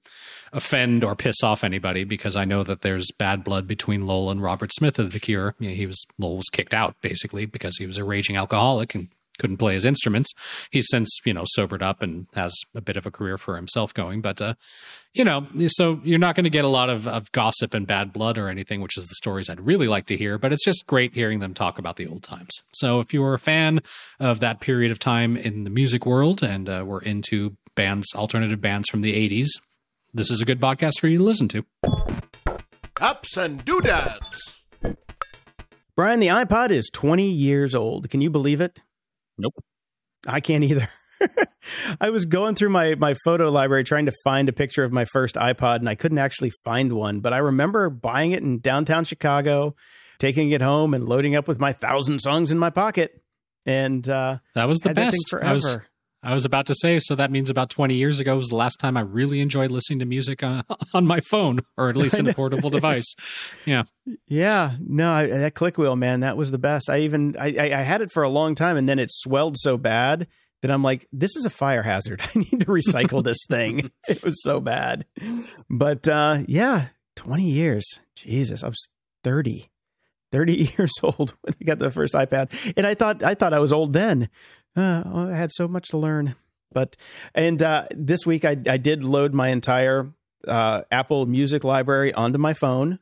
offend 0.52 1.04
or 1.04 1.16
piss 1.16 1.44
off 1.44 1.64
anybody 1.64 2.04
because 2.04 2.36
I 2.36 2.46
know 2.46 2.64
that 2.64 2.82
there's 2.82 3.12
bad 3.18 3.44
blood 3.44 3.68
between 3.68 4.08
Lol 4.08 4.32
and 4.32 4.42
Robert 4.42 4.74
Smith 4.74 4.98
of 4.98 5.12
The 5.12 5.20
Cure. 5.20 5.56
You 5.60 5.70
know, 5.70 5.76
he 5.76 5.86
was 5.86 6.04
Lol 6.18 6.38
was 6.38 6.50
kicked 6.52 6.74
out 6.74 6.96
basically 7.02 7.46
because 7.46 7.78
he 7.78 7.86
was 7.86 7.98
a 7.98 8.04
raging 8.04 8.38
alcoholic 8.38 8.96
and 8.96 9.10
couldn't 9.40 9.58
play 9.58 9.74
his 9.74 9.86
instruments. 9.86 10.34
He's 10.72 10.88
since 10.90 11.10
you 11.26 11.34
know 11.34 11.44
sobered 11.48 11.82
up 11.82 12.02
and 12.02 12.28
has 12.36 12.54
a 12.76 12.82
bit 12.82 12.98
of 12.98 13.06
a 13.06 13.12
career 13.12 13.38
for 13.38 13.56
himself 13.56 13.94
going, 13.94 14.22
but 14.22 14.42
uh, 14.42 14.54
you 15.14 15.24
know, 15.24 15.48
so 15.68 16.00
you're 16.04 16.20
not 16.20 16.36
going 16.36 16.44
to 16.44 16.50
get 16.52 16.66
a 16.66 16.70
lot 16.70 16.90
of, 16.90 17.08
of 17.08 17.32
gossip 17.32 17.74
and 17.74 17.88
bad 17.88 18.14
blood 18.14 18.38
or 18.38 18.48
anything, 18.48 18.80
which 18.82 18.98
is 18.98 19.08
the 19.08 19.16
stories 19.16 19.50
I'd 19.50 19.60
really 19.60 19.88
like 19.88 20.06
to 20.08 20.18
hear. 20.18 20.38
But 20.38 20.54
it's 20.54 20.64
just 20.64 20.86
great 20.86 21.14
hearing 21.14 21.40
them 21.40 21.54
talk 21.54 21.80
about 21.80 21.96
the 21.96 22.08
old 22.08 22.24
times. 22.24 22.50
So 22.74 23.00
if 23.00 23.14
you're 23.14 23.34
a 23.34 23.40
fan 23.40 23.82
of 24.20 24.40
that 24.42 24.60
period 24.60 24.92
of 24.92 25.00
time 25.00 25.36
in 25.36 25.64
the 25.64 25.70
music 25.70 26.06
world 26.06 26.44
and 26.44 26.70
uh, 26.70 26.84
we're 26.86 27.02
into 27.02 27.58
bands, 27.76 28.14
alternative 28.16 28.62
bands 28.62 28.88
from 28.88 29.02
the 29.02 29.14
80s, 29.30 29.48
this 30.14 30.30
is 30.30 30.42
a 30.42 30.46
good 30.46 30.60
podcast 30.60 31.00
for 31.00 31.08
you 31.08 31.18
to 31.18 31.24
listen 31.24 31.48
to. 31.50 31.66
Ups 33.02 33.38
and 33.38 33.64
doodads. 33.66 34.64
Brian, 35.96 36.20
the 36.20 36.28
iPod 36.28 36.72
is 36.72 36.90
20 36.94 37.30
years 37.30 37.74
old. 37.74 38.10
Can 38.10 38.22
you 38.22 38.30
believe 38.30 38.62
it? 38.62 38.82
Nope. 39.40 39.56
I 40.28 40.40
can't 40.42 40.64
either. 40.64 40.90
I 42.02 42.10
was 42.12 42.26
going 42.26 42.56
through 42.56 42.70
my 42.70 42.96
my 42.96 43.16
photo 43.26 43.50
library 43.50 43.84
trying 43.84 44.06
to 44.06 44.14
find 44.24 44.48
a 44.50 44.54
picture 44.54 44.84
of 44.84 44.92
my 44.92 45.06
first 45.06 45.36
iPod 45.36 45.78
and 45.78 45.90
I 45.90 45.96
couldn't 45.96 46.18
actually 46.18 46.52
find 46.64 46.94
one, 46.94 47.20
but 47.20 47.34
I 47.34 47.38
remember 47.38 47.90
buying 47.90 48.32
it 48.32 48.44
in 48.44 48.60
downtown 48.60 49.04
Chicago, 49.06 49.76
taking 50.18 50.52
it 50.52 50.62
home 50.62 50.94
and 50.94 51.04
loading 51.06 51.36
up 51.36 51.48
with 51.48 51.60
my 51.60 51.74
thousand 51.74 52.20
songs 52.20 52.52
in 52.52 52.60
my 52.60 52.70
pocket. 52.70 53.22
And 53.66 54.08
uh 54.08 54.38
That 54.56 54.68
was 54.68 54.80
the 54.80 54.94
best. 54.94 55.18
thing 55.30 55.40
I 55.42 55.54
was, 55.54 55.64
forever. 55.64 55.86
I 56.22 56.34
was 56.34 56.44
about 56.44 56.66
to 56.68 56.76
say, 56.76 57.00
so 57.00 57.16
that 57.16 57.32
means 57.32 57.50
about 57.50 57.70
20 57.70 57.96
years 57.96 58.20
ago 58.20 58.36
was 58.36 58.50
the 58.50 58.56
last 58.56 58.78
time 58.78 58.98
I 58.98 59.02
really 59.02 59.40
enjoyed 59.40 59.72
listening 59.72 60.00
to 60.00 60.06
music 60.06 60.44
uh, 60.44 60.64
on 60.94 61.08
my 61.08 61.22
phone, 61.22 61.62
or 61.78 61.90
at 61.90 61.96
least 61.96 62.20
in 62.20 62.28
a 62.28 62.34
portable 62.34 62.70
device. 62.70 63.16
Yeah. 63.66 63.84
Yeah, 64.28 64.76
no, 64.80 65.12
I, 65.12 65.28
that 65.28 65.56
click 65.56 65.78
wheel, 65.78 65.96
man, 65.96 66.22
that 66.22 66.36
was 66.36 66.52
the 66.52 66.58
best. 66.58 66.90
I 66.90 67.00
even 67.02 67.38
I, 67.40 67.56
I 67.60 67.80
I 67.80 67.82
had 67.84 68.02
it 68.02 68.12
for 68.12 68.24
a 68.24 68.30
long 68.30 68.56
time, 68.56 68.76
and 68.76 68.90
then 68.90 68.98
it 68.98 69.12
swelled 69.12 69.56
so 69.58 69.78
bad 69.78 70.28
that 70.62 70.72
I'm 70.72 70.84
like, 70.84 71.08
this 71.12 71.36
is 71.36 71.46
a 71.46 71.50
fire 71.52 71.84
hazard. 71.84 72.22
I 72.36 72.40
need 72.40 72.62
to 72.62 72.66
recycle 72.66 73.24
this 73.24 73.46
thing. 73.48 73.92
It 74.08 74.24
was 74.24 74.42
so 74.42 74.60
bad. 74.60 75.06
But 75.70 76.08
uh, 76.08 76.40
yeah, 76.48 76.88
20 77.16 77.44
years. 77.44 78.00
Jesus, 78.16 78.64
I 78.64 78.68
was 78.68 78.90
30. 79.24 79.70
30 80.32 80.54
years 80.78 80.94
old 81.02 81.36
when 81.42 81.56
I 81.60 81.64
got 81.64 81.80
the 81.80 81.92
first 81.92 82.14
iPad, 82.14 82.74
and 82.78 82.86
I 82.86 82.94
thought 82.94 83.24
I 83.24 83.34
thought 83.34 83.54
I 83.54 83.60
was 83.60 83.74
old 83.74 83.94
then. 83.94 84.30
Uh, 84.76 85.04
I 85.06 85.36
had 85.36 85.52
so 85.52 85.68
much 85.68 85.90
to 85.90 85.98
learn. 85.98 86.36
But 86.72 86.96
and 87.34 87.62
uh, 87.62 87.88
this 87.92 88.26
week 88.26 88.46
I 88.46 88.52
I 88.68 88.78
did 88.78 89.04
load 89.04 89.34
my 89.34 89.50
entire 89.50 90.12
uh, 90.48 90.82
Apple 90.92 91.26
Music 91.26 91.64
library 91.64 92.14
onto 92.14 92.38
my 92.38 92.54
phone 92.54 93.00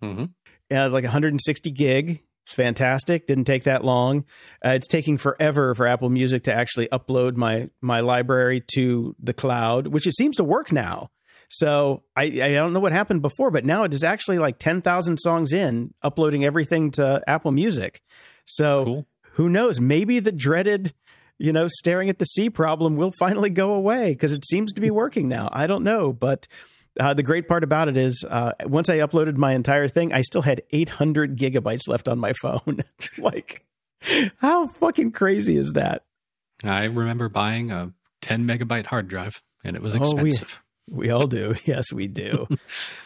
hmm 0.00 0.24
uh, 0.70 0.88
like 0.90 1.04
160 1.04 1.70
gig. 1.70 2.22
It's 2.44 2.54
fantastic. 2.54 3.26
Didn't 3.26 3.44
take 3.44 3.64
that 3.64 3.84
long. 3.84 4.24
Uh, 4.64 4.70
it's 4.70 4.86
taking 4.86 5.16
forever 5.18 5.74
for 5.74 5.86
Apple 5.86 6.10
Music 6.10 6.44
to 6.44 6.54
actually 6.54 6.88
upload 6.88 7.36
my 7.36 7.70
my 7.80 8.00
library 8.00 8.62
to 8.74 9.14
the 9.20 9.32
cloud, 9.32 9.88
which 9.88 10.06
it 10.06 10.14
seems 10.16 10.36
to 10.36 10.44
work 10.44 10.72
now. 10.72 11.10
So 11.48 12.02
I, 12.16 12.24
I 12.24 12.54
don't 12.54 12.72
know 12.72 12.80
what 12.80 12.90
happened 12.92 13.22
before, 13.22 13.52
but 13.52 13.64
now 13.64 13.84
it 13.84 13.94
is 13.94 14.02
actually 14.02 14.38
like 14.38 14.58
10,000 14.58 15.16
songs 15.16 15.52
in, 15.52 15.94
uploading 16.02 16.44
everything 16.44 16.90
to 16.92 17.22
Apple 17.28 17.52
Music. 17.52 18.00
So 18.46 18.84
Cool. 18.84 19.06
Who 19.36 19.48
knows? 19.48 19.80
Maybe 19.80 20.18
the 20.18 20.32
dreaded, 20.32 20.94
you 21.38 21.52
know, 21.52 21.68
staring 21.68 22.08
at 22.08 22.18
the 22.18 22.24
sea 22.24 22.48
problem 22.50 22.96
will 22.96 23.12
finally 23.18 23.50
go 23.50 23.74
away 23.74 24.12
because 24.12 24.32
it 24.32 24.46
seems 24.46 24.72
to 24.72 24.80
be 24.80 24.90
working 24.90 25.28
now. 25.28 25.48
I 25.52 25.66
don't 25.66 25.84
know, 25.84 26.12
but 26.12 26.48
uh, 26.98 27.12
the 27.12 27.22
great 27.22 27.46
part 27.46 27.62
about 27.62 27.88
it 27.88 27.98
is 27.98 28.24
uh, 28.28 28.52
once 28.64 28.88
I 28.88 28.98
uploaded 28.98 29.36
my 29.36 29.52
entire 29.52 29.88
thing, 29.88 30.12
I 30.12 30.22
still 30.22 30.40
had 30.42 30.62
800 30.70 31.36
gigabytes 31.36 31.86
left 31.86 32.08
on 32.08 32.18
my 32.18 32.32
phone. 32.40 32.82
like, 33.18 33.62
how 34.38 34.66
fucking 34.68 35.12
crazy 35.12 35.58
is 35.58 35.72
that? 35.72 36.04
I 36.64 36.84
remember 36.84 37.28
buying 37.28 37.70
a 37.70 37.92
10 38.22 38.44
megabyte 38.44 38.86
hard 38.86 39.08
drive, 39.08 39.42
and 39.62 39.76
it 39.76 39.82
was 39.82 39.94
Oh, 39.96 40.00
we- 40.88 41.10
all 41.10 41.26
do. 41.26 41.54
Yes, 41.64 41.92
we 41.92 42.06
do. 42.06 42.46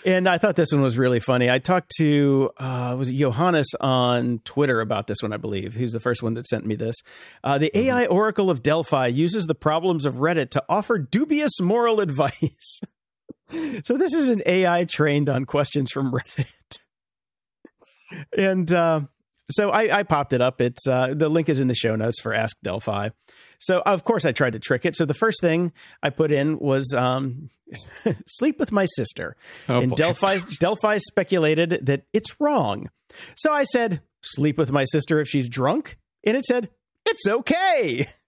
and 0.04 0.28
I 0.28 0.38
thought 0.38 0.56
this 0.56 0.72
one 0.72 0.82
was 0.82 0.98
really 0.98 1.20
funny. 1.20 1.50
I 1.50 1.58
talked 1.58 1.92
to 1.98 2.50
uh, 2.58 2.94
was 2.98 3.08
it 3.10 3.14
Johannes 3.14 3.68
on 3.80 4.40
Twitter 4.44 4.80
about 4.80 5.06
this 5.06 5.22
one, 5.22 5.32
I 5.32 5.36
believe. 5.38 5.74
He's 5.74 5.92
the 5.92 6.00
first 6.00 6.22
one 6.22 6.34
that 6.34 6.46
sent 6.46 6.66
me 6.66 6.74
this. 6.74 6.96
Uh, 7.42 7.58
the 7.58 7.70
AI 7.76 8.06
Oracle 8.06 8.50
of 8.50 8.62
Delphi 8.62 9.06
uses 9.06 9.46
the 9.46 9.54
problems 9.54 10.04
of 10.04 10.16
Reddit 10.16 10.50
to 10.50 10.64
offer 10.68 10.98
dubious 10.98 11.60
moral 11.60 12.00
advice. 12.00 12.80
So 13.82 13.96
this 13.96 14.12
is 14.14 14.28
an 14.28 14.42
AI 14.46 14.84
trained 14.84 15.28
on 15.28 15.44
questions 15.44 15.90
from 15.90 16.12
Reddit, 16.12 16.78
and 18.36 18.72
uh, 18.72 19.00
so 19.50 19.70
I, 19.70 19.98
I, 19.98 20.02
popped 20.02 20.32
it 20.32 20.40
up. 20.40 20.60
It's 20.60 20.86
uh, 20.86 21.14
the 21.14 21.28
link 21.28 21.48
is 21.48 21.60
in 21.60 21.68
the 21.68 21.74
show 21.74 21.96
notes 21.96 22.20
for 22.20 22.32
Ask 22.32 22.56
Delphi. 22.62 23.10
So 23.58 23.80
of 23.80 24.04
course 24.04 24.24
I 24.24 24.32
tried 24.32 24.54
to 24.54 24.58
trick 24.58 24.84
it. 24.84 24.96
So 24.96 25.04
the 25.04 25.14
first 25.14 25.40
thing 25.40 25.72
I 26.02 26.10
put 26.10 26.32
in 26.32 26.58
was 26.58 26.94
um, 26.96 27.50
sleep 28.26 28.58
with 28.58 28.72
my 28.72 28.86
sister, 28.86 29.36
oh, 29.68 29.80
and 29.80 29.90
boy. 29.90 29.96
Delphi 29.96 30.38
Delphi 30.58 30.98
speculated 30.98 31.86
that 31.86 32.04
it's 32.12 32.40
wrong. 32.40 32.90
So 33.36 33.52
I 33.52 33.64
said 33.64 34.00
sleep 34.22 34.58
with 34.58 34.72
my 34.72 34.84
sister 34.84 35.20
if 35.20 35.28
she's 35.28 35.48
drunk, 35.48 35.98
and 36.24 36.36
it 36.36 36.44
said 36.44 36.70
it's 37.06 37.26
okay. 37.26 38.08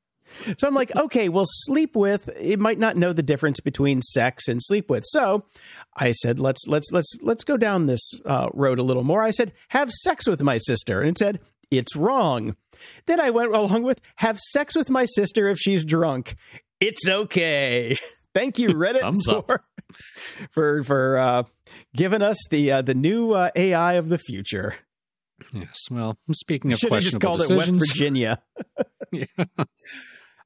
So 0.59 0.66
I'm 0.66 0.74
like, 0.74 0.91
okay, 0.97 1.28
well, 1.28 1.45
sleep 1.47 1.97
with 1.97 2.28
it 2.41 2.59
might 2.59 2.78
not 2.78 2.97
know 2.97 3.12
the 3.12 3.22
difference 3.22 3.61
between 3.61 4.03
sex 4.03 4.49
and 4.49 4.62
sleep 4.62 4.91
with. 4.91 5.05
So 5.07 5.45
I 5.97 6.12
said, 6.12 6.39
let's 6.41 6.66
let's 6.66 6.91
let's 6.93 7.16
let's 7.22 7.45
go 7.45 7.57
down 7.57 7.87
this 7.87 8.03
uh, 8.24 8.49
road 8.53 8.78
a 8.78 8.83
little 8.83 9.05
more. 9.05 9.22
I 9.22 9.30
said, 9.30 9.53
have 9.68 9.91
sex 9.91 10.28
with 10.28 10.43
my 10.43 10.59
sister, 10.59 11.01
and 11.01 11.11
it 11.11 11.18
said 11.18 11.41
it's 11.70 11.97
wrong. 11.97 12.57
Then 13.07 13.20
I 13.20 13.30
went 13.30 13.55
along 13.55 13.83
with 13.83 14.01
have 14.16 14.39
sex 14.39 14.76
with 14.76 14.91
my 14.91 15.05
sister 15.05 15.49
if 15.49 15.59
she's 15.59 15.85
drunk. 15.85 16.37
It's 16.80 17.09
okay. 17.09 17.97
Thank 18.35 18.59
you, 18.59 18.70
Reddit, 18.70 19.22
for, 19.47 19.64
for 20.51 20.83
for 20.83 21.18
uh, 21.18 21.43
giving 21.95 22.22
us 22.22 22.39
the 22.51 22.72
uh, 22.72 22.83
the 22.83 22.95
new 22.95 23.33
uh, 23.33 23.51
AI 23.55 23.95
of 23.95 24.09
the 24.09 24.18
future. 24.18 24.76
Yes. 25.53 25.85
Well, 25.91 26.18
speaking 26.33 26.72
of 26.72 26.78
Should 26.78 26.89
questionable 26.89 27.37
have 27.37 27.39
just 27.41 27.51
called 27.51 27.59
decisions, 27.59 27.72
it 27.72 27.80
West 27.80 27.93
Virginia. 27.93 28.43
yeah. 29.12 29.64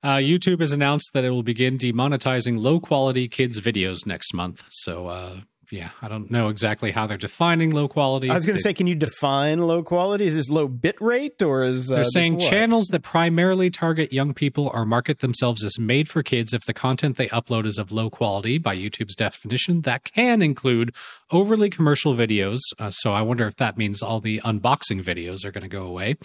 Uh, 0.03 0.17
YouTube 0.17 0.61
has 0.61 0.73
announced 0.73 1.11
that 1.13 1.25
it 1.25 1.31
will 1.31 1.43
begin 1.43 1.79
demonetizing 1.79 2.59
low 2.59 2.81
quality 2.81 3.29
kids' 3.29 3.61
videos 3.61 4.07
next 4.07 4.35
month. 4.35 4.65
So, 4.71 5.09
uh, 5.09 5.41
yeah, 5.71 5.91
I 6.01 6.09
don't 6.09 6.31
know 6.31 6.49
exactly 6.49 6.93
how 6.93 7.07
they're 7.07 7.17
defining 7.17 7.71
low 7.71 7.89
quality. 7.89 8.31
I 8.31 8.35
was 8.35 8.47
going 8.47 8.57
to 8.57 8.63
say, 8.63 8.73
can 8.73 8.87
you 8.87 8.95
define 8.95 9.61
low 9.67 9.83
quality? 9.83 10.27
Is 10.27 10.37
this 10.37 10.49
low 10.49 10.69
bit 10.69 11.01
rate 11.01 11.43
or 11.43 11.65
is 11.65 11.91
uh, 11.91 11.97
they're 11.97 12.05
saying 12.05 12.39
channels 12.39 12.87
that 12.89 13.03
primarily 13.03 13.71
target 13.71 14.13
young 14.13 14.33
people 14.35 14.71
or 14.73 14.85
market 14.85 15.21
themselves 15.21 15.65
as 15.65 15.79
made 15.79 16.09
for 16.09 16.23
kids 16.23 16.53
if 16.53 16.65
the 16.65 16.75
content 16.75 17.17
they 17.17 17.29
upload 17.29 17.67
is 17.67 17.79
of 17.79 17.91
low 17.91 18.11
quality 18.11 18.59
by 18.59 18.77
YouTube's 18.77 19.17
definition? 19.17 19.81
That 19.83 20.05
can 20.05 20.43
include 20.43 20.95
overly 21.31 21.71
commercial 21.71 22.15
videos. 22.15 22.61
Uh, 22.79 22.91
so 22.91 23.13
I 23.13 23.23
wonder 23.23 23.47
if 23.47 23.57
that 23.57 23.77
means 23.77 24.03
all 24.03 24.21
the 24.21 24.41
unboxing 24.45 25.03
videos 25.03 25.45
are 25.45 25.51
going 25.51 25.63
to 25.63 25.69
go 25.69 25.85
away 25.85 26.17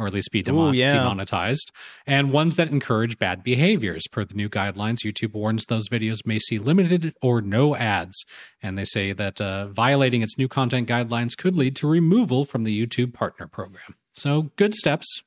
or 0.00 0.06
at 0.06 0.14
least 0.14 0.32
be 0.32 0.42
demon- 0.42 0.68
Ooh, 0.68 0.72
yeah. 0.72 0.92
demonetized, 0.92 1.70
and 2.06 2.32
ones 2.32 2.56
that 2.56 2.68
encourage 2.70 3.18
bad 3.18 3.44
behaviors. 3.44 4.06
Per 4.10 4.24
the 4.24 4.34
new 4.34 4.48
guidelines, 4.48 5.04
YouTube 5.04 5.34
warns 5.34 5.66
those 5.66 5.88
videos 5.88 6.24
may 6.24 6.38
see 6.38 6.58
limited 6.58 7.14
or 7.20 7.42
no 7.42 7.76
ads, 7.76 8.24
and 8.62 8.78
they 8.78 8.84
say 8.86 9.12
that 9.12 9.40
uh, 9.40 9.66
violating 9.68 10.22
its 10.22 10.38
new 10.38 10.48
content 10.48 10.88
guidelines 10.88 11.36
could 11.36 11.54
lead 11.56 11.76
to 11.76 11.86
removal 11.88 12.44
from 12.44 12.64
the 12.64 12.86
YouTube 12.86 13.12
Partner 13.12 13.46
Program. 13.46 13.94
So, 14.12 14.50
good 14.56 14.74
steps. 14.74 15.22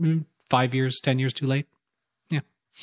Mm, 0.00 0.24
five 0.50 0.74
years, 0.74 1.00
ten 1.02 1.18
years 1.18 1.32
too 1.32 1.46
late. 1.46 1.66
Yeah. 2.30 2.40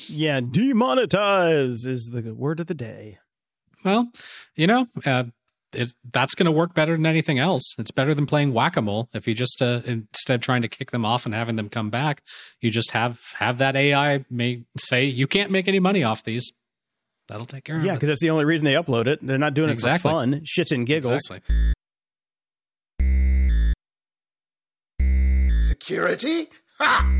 Yeah, 0.07 0.41
demonetize 0.41 1.85
is 1.85 2.09
the 2.11 2.33
word 2.33 2.59
of 2.59 2.67
the 2.67 2.73
day. 2.73 3.19
Well, 3.83 4.11
you 4.55 4.67
know, 4.67 4.87
uh, 5.05 5.25
it, 5.75 5.93
that's 6.11 6.35
going 6.35 6.45
to 6.45 6.51
work 6.51 6.73
better 6.73 6.93
than 6.93 7.05
anything 7.05 7.39
else. 7.39 7.63
It's 7.77 7.91
better 7.91 8.13
than 8.13 8.25
playing 8.25 8.53
whack 8.53 8.77
a 8.77 8.81
mole. 8.81 9.09
If 9.13 9.27
you 9.27 9.33
just 9.33 9.61
uh, 9.61 9.81
instead 9.85 10.35
of 10.35 10.41
trying 10.41 10.61
to 10.61 10.67
kick 10.67 10.91
them 10.91 11.05
off 11.05 11.25
and 11.25 11.35
having 11.35 11.55
them 11.55 11.69
come 11.69 11.89
back, 11.89 12.23
you 12.61 12.71
just 12.71 12.91
have 12.91 13.19
have 13.35 13.57
that 13.59 13.75
AI 13.75 14.25
may 14.29 14.63
say 14.77 15.05
you 15.05 15.27
can't 15.27 15.51
make 15.51 15.67
any 15.67 15.79
money 15.79 16.03
off 16.03 16.23
these. 16.23 16.51
That'll 17.27 17.45
take 17.45 17.63
care 17.63 17.75
yeah, 17.75 17.79
of 17.79 17.83
it. 17.83 17.87
Yeah, 17.87 17.93
because 17.95 18.09
that's 18.09 18.21
the 18.21 18.29
only 18.29 18.45
reason 18.45 18.65
they 18.65 18.73
upload 18.73 19.07
it. 19.07 19.19
They're 19.25 19.37
not 19.37 19.53
doing 19.53 19.69
exactly. 19.69 20.09
it 20.09 20.13
for 20.13 20.19
fun, 20.19 20.41
shits 20.45 20.71
and 20.71 20.85
giggles. 20.85 21.21
Exactly. 21.29 21.73
Security? 25.63 26.49
Ha! 26.79 27.11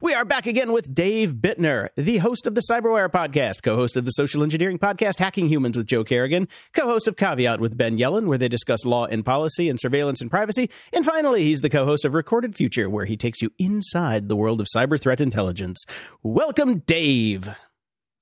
We 0.00 0.14
are 0.14 0.24
back 0.24 0.46
again 0.46 0.70
with 0.70 0.94
Dave 0.94 1.34
Bittner, 1.34 1.88
the 1.96 2.18
host 2.18 2.46
of 2.46 2.54
the 2.54 2.60
Cyberwire 2.60 3.08
podcast, 3.08 3.64
co 3.64 3.74
host 3.74 3.96
of 3.96 4.04
the 4.04 4.12
social 4.12 4.44
engineering 4.44 4.78
podcast 4.78 5.18
Hacking 5.18 5.48
Humans 5.48 5.76
with 5.76 5.88
Joe 5.88 6.04
Carrigan, 6.04 6.46
co 6.72 6.84
host 6.84 7.08
of 7.08 7.16
Caveat 7.16 7.58
with 7.58 7.76
Ben 7.76 7.98
Yellen, 7.98 8.26
where 8.26 8.38
they 8.38 8.46
discuss 8.48 8.84
law 8.84 9.06
and 9.06 9.24
policy 9.24 9.68
and 9.68 9.80
surveillance 9.80 10.20
and 10.20 10.30
privacy. 10.30 10.70
And 10.92 11.04
finally, 11.04 11.42
he's 11.42 11.62
the 11.62 11.68
co 11.68 11.84
host 11.84 12.04
of 12.04 12.14
Recorded 12.14 12.54
Future, 12.54 12.88
where 12.88 13.06
he 13.06 13.16
takes 13.16 13.42
you 13.42 13.50
inside 13.58 14.28
the 14.28 14.36
world 14.36 14.60
of 14.60 14.68
cyber 14.72 15.00
threat 15.00 15.20
intelligence. 15.20 15.84
Welcome, 16.22 16.78
Dave. 16.86 17.50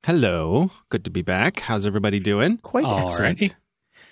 Hello. 0.07 0.71
Good 0.89 1.05
to 1.05 1.11
be 1.11 1.21
back. 1.21 1.61
How's 1.61 1.85
everybody 1.85 2.21
doing? 2.21 2.57
Quite 2.57 2.87
All 2.87 3.01
excellent. 3.01 3.39
Right. 3.43 3.55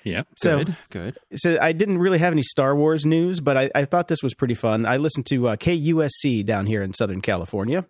Yeah. 0.05 0.25
So, 0.37 0.59
good. 0.59 0.77
Good. 0.91 1.19
So 1.35 1.59
I 1.61 1.73
didn't 1.73 1.99
really 1.99 2.19
have 2.19 2.33
any 2.33 2.43
Star 2.43 2.77
Wars 2.77 3.07
news, 3.07 3.41
but 3.41 3.57
I, 3.57 3.71
I 3.75 3.85
thought 3.87 4.09
this 4.09 4.23
was 4.23 4.35
pretty 4.35 4.55
fun. 4.55 4.87
I 4.87 4.99
listened 4.99 5.27
to 5.27 5.49
uh, 5.49 5.57
KUSC 5.57 6.45
down 6.45 6.67
here 6.67 6.83
in 6.83 6.93
Southern 6.93 7.23
California, 7.23 7.87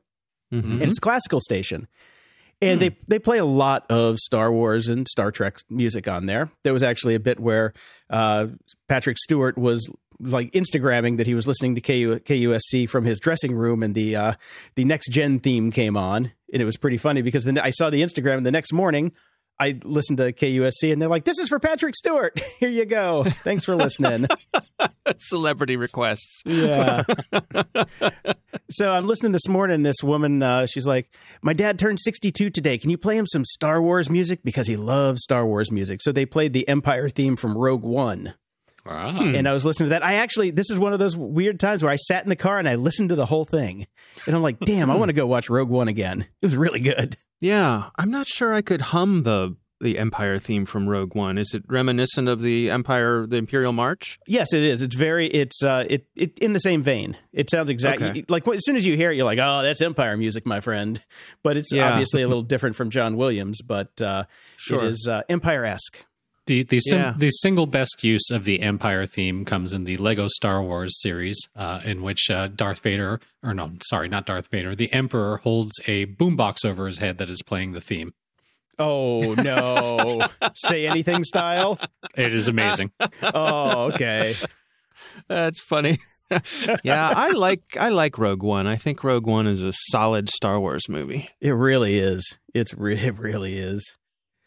mm-hmm. 0.53 0.73
and 0.73 0.83
it's 0.83 0.99
a 0.99 1.01
classical 1.01 1.41
station. 1.41 1.89
And 2.63 2.79
mm. 2.79 2.85
they 2.85 2.97
they 3.09 3.19
play 3.19 3.39
a 3.39 3.45
lot 3.45 3.85
of 3.91 4.19
Star 4.19 4.53
Wars 4.53 4.89
and 4.89 5.09
Star 5.09 5.33
Trek 5.33 5.59
music 5.69 6.07
on 6.07 6.27
there. 6.27 6.51
There 6.63 6.73
was 6.73 6.85
actually 6.85 7.17
a 7.17 7.21
bit 7.21 7.41
where 7.41 7.75
uh, 8.09 8.47
Patrick 8.89 9.19
Stewart 9.19 9.59
was 9.59 9.91
like 10.21 10.53
Instagramming 10.53 11.17
that 11.17 11.27
he 11.27 11.35
was 11.35 11.49
listening 11.49 11.75
to 11.75 11.81
KU, 11.81 12.21
KUSC 12.21 12.89
from 12.89 13.05
his 13.05 13.19
dressing 13.19 13.55
room, 13.55 13.83
and 13.83 13.95
the 13.95 14.15
uh, 14.15 14.35
the 14.77 14.85
next 14.85 15.09
gen 15.09 15.41
theme 15.41 15.73
came 15.73 15.97
on, 15.97 16.31
and 16.53 16.63
it 16.63 16.65
was 16.65 16.77
pretty 16.77 16.97
funny 16.97 17.23
because 17.23 17.45
then 17.45 17.59
I 17.59 17.71
saw 17.71 17.91
the 17.91 18.03
Instagram 18.03 18.37
and 18.37 18.47
the 18.47 18.53
next 18.53 18.73
morning 18.73 19.13
I 19.59 19.79
listened 19.85 20.19
to 20.19 20.33
KUSC 20.33 20.93
and 20.93 21.01
they're 21.01 21.09
like, 21.09 21.25
"This 21.25 21.39
is 21.39 21.49
for 21.49 21.59
Patrick 21.59 21.95
Stewart. 21.95 22.41
Here 22.61 22.71
you 22.71 22.85
go. 22.85 23.25
Thanks 23.25 23.65
for 23.65 23.77
listening." 23.77 24.27
Celebrity 25.17 25.77
requests. 25.77 26.43
Yeah. 26.45 27.05
so 28.71 28.93
I'm 28.93 29.07
listening 29.07 29.33
this 29.33 29.49
morning. 29.49 29.83
This 29.83 30.03
woman, 30.03 30.43
uh, 30.43 30.67
she's 30.67 30.87
like, 30.87 31.09
"My 31.43 31.53
dad 31.53 31.79
turned 31.79 32.01
62 32.01 32.51
today. 32.51 32.79
Can 32.79 32.91
you 32.91 32.99
play 32.99 33.17
him 33.17 33.27
some 33.27 33.45
Star 33.45 33.81
Wars 33.81 34.11
music 34.11 34.41
because 34.43 34.67
he 34.67 34.77
loves 34.77 35.23
Star 35.23 35.47
Wars 35.47 35.71
music?" 35.71 36.01
So 36.03 36.11
they 36.11 36.27
played 36.27 36.53
the 36.53 36.69
Empire 36.69 37.09
theme 37.09 37.37
from 37.37 37.57
Rogue 37.57 37.85
One. 37.85 38.35
Wow. 38.87 39.19
And 39.19 39.49
I 39.49 39.53
was 39.53 39.65
listening 39.65 39.87
to 39.87 39.91
that. 39.91 40.05
I 40.05 40.15
actually, 40.15 40.51
this 40.51 40.71
is 40.71 40.79
one 40.79 40.93
of 40.93 40.99
those 40.99 41.17
weird 41.17 41.59
times 41.59 41.83
where 41.83 41.91
I 41.93 41.97
sat 41.97 42.23
in 42.23 42.29
the 42.29 42.37
car 42.37 42.59
and 42.59 42.69
I 42.69 42.75
listened 42.75 43.09
to 43.09 43.15
the 43.15 43.27
whole 43.27 43.45
thing. 43.45 43.87
And 44.27 44.37
I'm 44.37 44.43
like, 44.43 44.61
damn, 44.61 44.91
I 44.91 44.97
want 44.97 45.09
to 45.09 45.15
go 45.15 45.27
watch 45.27 45.49
Rogue 45.49 45.71
One 45.71 45.89
again. 45.89 46.27
It 46.43 46.47
was 46.47 46.57
really 46.57 46.81
good. 46.81 47.17
Yeah. 47.41 47.89
I'm 47.97 48.11
not 48.11 48.27
sure 48.27 48.55
I 48.55 48.63
could 48.63 48.81
hum 48.81 49.23
the 49.23 49.57
the 49.81 49.99
Empire 49.99 50.39
theme 50.39 50.65
from 50.65 50.89
Rogue 50.89 51.15
One. 51.15 51.37
Is 51.37 51.53
it 51.53 51.63
reminiscent 51.69 52.27
of 52.29 52.41
the 52.41 52.71
Empire, 52.71 53.27
the 53.27 53.37
Imperial 53.37 53.73
March? 53.73 54.19
Yes, 54.27 54.55
it 54.55 54.63
is. 54.63 54.83
It's 54.83 54.95
very, 54.95 55.27
it's, 55.27 55.63
uh, 55.63 55.85
it, 55.89 56.07
it 56.15 56.39
in 56.39 56.55
the 56.55 56.61
same 56.61 56.83
vein. 56.83 57.19
It 57.33 57.51
sounds 57.51 57.69
exactly 57.69 58.09
okay. 58.09 58.25
like 58.29 58.49
as 58.49 58.65
soon 58.65 58.77
as 58.77 58.87
you 58.87 58.97
hear 58.97 59.11
it, 59.11 59.17
you're 59.17 59.27
like, 59.27 59.41
oh, 59.43 59.63
that's 59.63 59.83
Empire 59.83 60.17
music, 60.17 60.47
my 60.47 60.61
friend. 60.61 61.03
But 61.43 61.57
it's 61.57 61.73
yeah. 61.73 61.91
obviously 61.91 62.23
a 62.23 62.29
little 62.29 62.43
different 62.55 62.77
from 62.77 62.91
John 62.91 63.17
Williams, 63.17 63.61
but 63.61 64.01
uh, 64.01 64.25
sure. 64.57 64.85
it 64.85 64.91
is 64.91 65.07
uh, 65.11 65.23
Empire 65.29 65.65
esque. 65.65 66.05
The 66.47 66.63
the, 66.65 66.79
sim- 66.79 66.99
yeah. 66.99 67.15
the 67.17 67.31
single 67.31 67.67
best 67.67 68.05
use 68.05 68.31
of 68.31 68.45
the 68.45 68.61
Empire 68.61 69.07
theme 69.07 69.45
comes 69.47 69.73
in 69.73 69.85
the 69.85 69.97
Lego 69.97 70.29
Star 70.29 70.63
Wars 70.63 71.01
series, 71.01 71.39
uh, 71.57 71.81
in 71.85 72.03
which 72.03 72.31
uh, 72.31 72.49
Darth 72.49 72.81
Vader, 72.81 73.19
or 73.43 73.55
no, 73.55 73.71
sorry, 73.83 74.09
not 74.09 74.27
Darth 74.27 74.49
Vader, 74.51 74.75
the 74.75 74.93
Emperor 74.93 75.39
holds 75.39 75.73
a 75.87 76.05
boombox 76.07 76.65
over 76.65 76.87
his 76.87 76.99
head 76.99 77.17
that 77.19 77.31
is 77.31 77.43
playing 77.43 77.73
the 77.73 77.81
theme. 77.81 78.13
Oh 78.79 79.35
no! 79.35 80.21
Say 80.55 80.87
anything 80.87 81.25
style. 81.25 81.79
It 82.17 82.35
is 82.35 82.49
amazing. 82.49 82.91
oh, 83.23 83.87
okay. 83.93 84.35
That's 85.29 85.61
funny. 85.61 85.99
yeah, 86.83 87.13
I 87.15 87.31
like 87.31 87.63
I 87.79 87.91
like 87.91 88.19
Rogue 88.19 88.43
One. 88.43 88.67
I 88.67 88.77
think 88.77 89.05
Rogue 89.05 89.27
One 89.27 89.47
is 89.47 89.63
a 89.63 89.73
solid 89.73 90.29
Star 90.29 90.59
Wars 90.59 90.89
movie. 90.89 91.31
It 91.41 91.53
really 91.53 91.99
is. 91.99 92.37
It's 92.53 92.75
re- 92.75 92.99
it 92.99 93.19
really 93.19 93.59
is. 93.59 93.93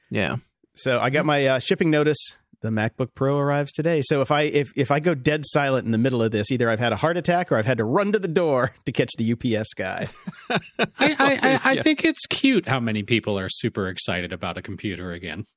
Yeah. 0.10 0.38
So 0.78 1.00
I 1.00 1.10
got 1.10 1.26
my 1.26 1.46
uh, 1.48 1.60
shipping 1.60 1.90
notice. 1.90 2.18
The 2.62 2.70
MacBook 2.70 3.10
Pro 3.14 3.38
arrives 3.38 3.72
today. 3.72 4.02
So 4.04 4.22
if 4.22 4.32
I 4.32 4.44
if 4.44 4.72
if 4.76 4.90
I 4.90 5.00
go 5.00 5.14
dead 5.14 5.44
silent 5.46 5.86
in 5.86 5.92
the 5.92 5.98
middle 6.00 6.24
of 6.24 6.32
this, 6.32 6.52
either 6.52 6.70
I've 6.70 6.80
had 6.80 6.92
a 6.92 6.96
heart 6.96 7.16
attack 7.16 7.52
or 7.52 7.58
I've 7.58 7.68
had 7.68 7.78
to 7.78 7.84
run 7.84 8.12
to 8.14 8.20
the 8.20 8.28
door 8.28 8.74
to 8.86 8.92
catch 8.92 9.12
the 9.18 9.32
UPS 9.32 9.74
guy. 9.76 10.10
I, 10.50 10.58
I, 11.00 11.16
I, 11.20 11.60
I, 11.64 11.82
think 11.84 12.04
it's 12.04 12.26
cute 12.26 12.68
how 12.68 12.80
many 12.80 13.04
people 13.04 13.38
are 13.38 13.48
super 13.48 13.88
excited 13.88 14.34
about 14.34 14.58
a 14.58 14.62
computer 14.62 15.12
again. 15.12 15.46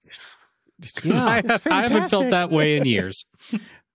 Yeah, 1.05 1.27
I, 1.27 1.43
have, 1.47 1.67
I 1.67 1.81
haven't 1.83 2.09
felt 2.09 2.31
that 2.31 2.51
way 2.51 2.79
in 2.79 2.87
years. 2.87 3.27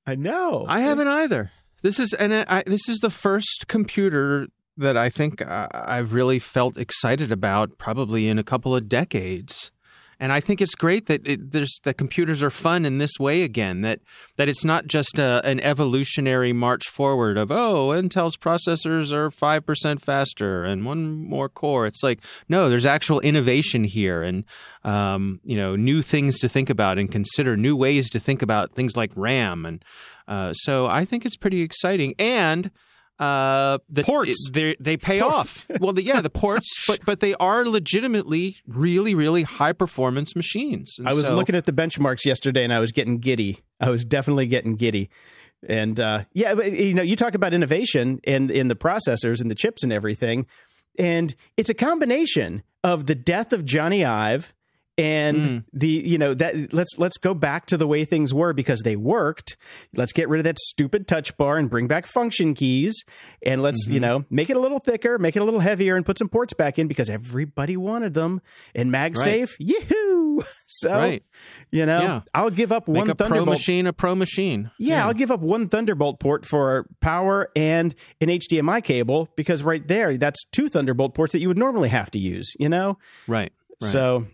I 0.06 0.14
know. 0.14 0.66
I 0.68 0.82
haven't 0.82 1.08
either. 1.08 1.50
This 1.82 2.00
is 2.00 2.14
and 2.14 2.32
I, 2.32 2.62
this 2.68 2.88
is 2.88 3.00
the 3.00 3.10
first 3.10 3.66
computer 3.68 4.50
that 4.78 4.96
I 4.96 5.10
think 5.10 5.42
I've 5.42 6.14
really 6.14 6.38
felt 6.38 6.78
excited 6.78 7.32
about, 7.32 7.80
probably 7.80 8.28
in 8.28 8.38
a 8.38 8.44
couple 8.44 8.76
of 8.76 8.88
decades 8.88 9.72
and 10.20 10.32
I 10.32 10.40
think 10.40 10.62
it's 10.62 10.76
great 10.76 11.08
that 11.08 11.26
it, 11.28 11.52
there's 11.52 11.80
that 11.84 11.98
computers 11.98 12.42
are 12.42 12.50
fun 12.50 12.86
in 12.86 12.98
this 12.98 13.20
way 13.20 13.44
again. 13.44 13.82
That 13.82 14.00
that 14.38 14.50
it's 14.50 14.64
not 14.64 14.88
just 14.88 15.20
a, 15.20 15.42
an 15.44 15.60
evolutionary 15.60 16.54
march 16.54 16.90
forward 16.90 17.38
of 17.38 17.52
oh 17.52 17.90
Intel's 17.90 18.38
processors 18.38 19.12
are 19.12 19.32
five 19.32 19.66
percent 19.66 20.02
faster 20.02 20.64
and 20.64 20.86
one 20.86 21.16
more 21.16 21.50
core. 21.50 21.86
It's 21.86 22.04
like 22.04 22.20
no, 22.50 22.70
there's 22.70 22.86
actual 22.86 23.20
innovation 23.22 23.84
here, 23.84 24.24
and 24.24 24.44
um, 24.84 25.40
you 25.44 25.58
know 25.58 25.76
new 25.76 26.02
things 26.02 26.40
to 26.40 26.50
think 26.50 26.70
about 26.70 26.98
and 26.98 27.12
consider, 27.12 27.58
new 27.58 27.76
ways 27.76 28.10
to 28.12 28.20
think 28.20 28.42
about 28.42 28.72
things 28.72 28.96
like 28.96 29.12
RAM, 29.16 29.66
and 29.66 29.84
uh, 30.28 30.54
so 30.54 30.88
I 30.88 31.06
think 31.06 31.26
it's 31.26 31.38
pretty 31.38 31.62
exciting 31.62 32.16
and 32.18 32.72
uh, 33.20 33.78
the 33.90 34.04
ports 34.04 34.50
they 34.52 34.76
they 34.80 34.98
pay 34.98 35.22
ports. 35.22 35.36
off. 35.36 35.66
Well, 35.80 35.94
the, 35.94 36.04
yeah, 36.04 36.22
the 36.22 36.30
ports, 36.30 36.84
but 36.88 37.06
but 37.06 37.20
they 37.20 37.36
are 37.36 37.66
legitimately 37.66 38.58
really 38.68 39.16
really 39.16 39.44
high 39.44 39.74
performance 39.74 40.36
machines. 40.36 40.96
And 40.98 41.08
I 41.08 41.14
was 41.14 41.26
so, 41.26 41.36
looking 41.36 41.56
at 41.56 41.66
the 41.66 41.74
benchmarks 41.74 42.26
yesterday, 42.26 42.64
and 42.64 42.74
I 42.74 42.80
was 42.80 42.92
getting 42.92 43.20
giddy. 43.20 43.60
I 43.80 43.90
was 43.90 44.04
definitely 44.04 44.48
getting 44.48 44.76
giddy. 44.76 45.10
And 45.68 46.00
uh, 46.00 46.26
yeah, 46.34 46.54
but, 46.54 46.72
you 46.72 46.94
know, 46.94 47.02
you 47.02 47.16
talk 47.16 47.34
about 47.34 47.54
innovation 47.54 48.20
in 48.24 48.50
in 48.50 48.68
the 48.68 48.76
processors 48.76 49.42
and 49.42 49.50
the 49.50 49.56
chips 49.56 49.84
and 49.84 49.92
everything, 49.92 50.46
and 51.00 51.36
it's 51.58 51.70
a 51.70 51.74
combination 51.74 52.64
of 52.84 53.06
the 53.06 53.16
death 53.16 53.54
of 53.54 53.66
Jony 53.66 54.06
Ive 54.06 54.54
and 54.98 55.38
mm. 55.38 55.64
the 55.74 55.88
you 55.88 56.18
know 56.18 56.34
that 56.34 56.74
let's 56.74 56.98
let's 56.98 57.18
go 57.18 57.34
back 57.34 57.66
to 57.66 57.78
the 57.78 57.88
way 57.88 58.06
things 58.06 58.34
were 58.34 58.54
because 58.54 58.82
they 58.82 58.96
worked 58.96 59.58
let's 59.94 60.14
get 60.14 60.30
rid 60.30 60.40
of 60.40 60.46
that 60.46 60.58
stupid 60.58 61.08
touch 61.08 61.36
bar 61.38 61.58
and 61.58 61.70
bring 61.70 61.88
back 61.88 62.06
function 62.06 62.54
keys 62.54 63.04
and 63.44 63.62
let's 63.62 63.86
mm-hmm. 63.86 63.96
you 63.96 64.00
know 64.00 64.26
make 64.30 64.50
it 64.50 64.56
a 64.56 64.60
little 64.60 64.80
thicker 64.80 65.18
make 65.20 65.36
it 65.36 65.42
a 65.42 65.44
little 65.44 65.60
heavier 65.60 65.96
and 65.96 66.06
put 66.06 66.18
some 66.18 66.30
ports 66.30 66.54
back 66.54 66.80
in 66.80 66.88
because 66.88 67.10
everybody 67.10 67.76
wanted 67.76 68.14
them 68.14 68.42
and 68.74 68.92
magsafe 68.92 69.52
right. 69.60 69.82
yoo 69.92 70.42
so 70.68 70.94
right. 70.94 71.24
you 71.72 71.86
know 71.86 72.02
yeah. 72.02 72.22
i'll 72.34 72.50
give 72.50 72.72
up 72.72 72.88
make 72.88 73.02
one 73.02 73.10
a 73.10 73.16
thunderbolt 73.16 73.46
pro 73.46 73.54
machine 73.54 73.88
a 73.88 73.94
pro 73.94 74.16
machine 74.16 74.72
yeah, 74.80 74.98
yeah 74.98 75.08
i'll 75.08 75.14
give 75.14 75.32
up 75.32 75.42
one 75.42 75.68
thunderbolt 75.68 76.20
port 76.20 76.46
for 76.46 76.86
power 77.02 77.50
and 77.56 77.96
an 78.22 78.30
hdmi 78.30 78.82
cable 78.84 79.30
because 79.36 79.62
right 79.62 79.88
there 79.88 80.18
that's 80.18 80.44
two 80.52 80.70
thunderbolt 80.70 81.14
ports 81.14 81.34
that 81.34 81.40
you 81.40 81.50
would 81.50 81.58
normally 81.58 81.90
have 81.90 82.10
to 82.10 82.20
use 82.20 82.54
you 82.60 82.70
know 82.70 82.98
right 83.28 83.52
Right. 83.82 83.92
So 83.92 84.28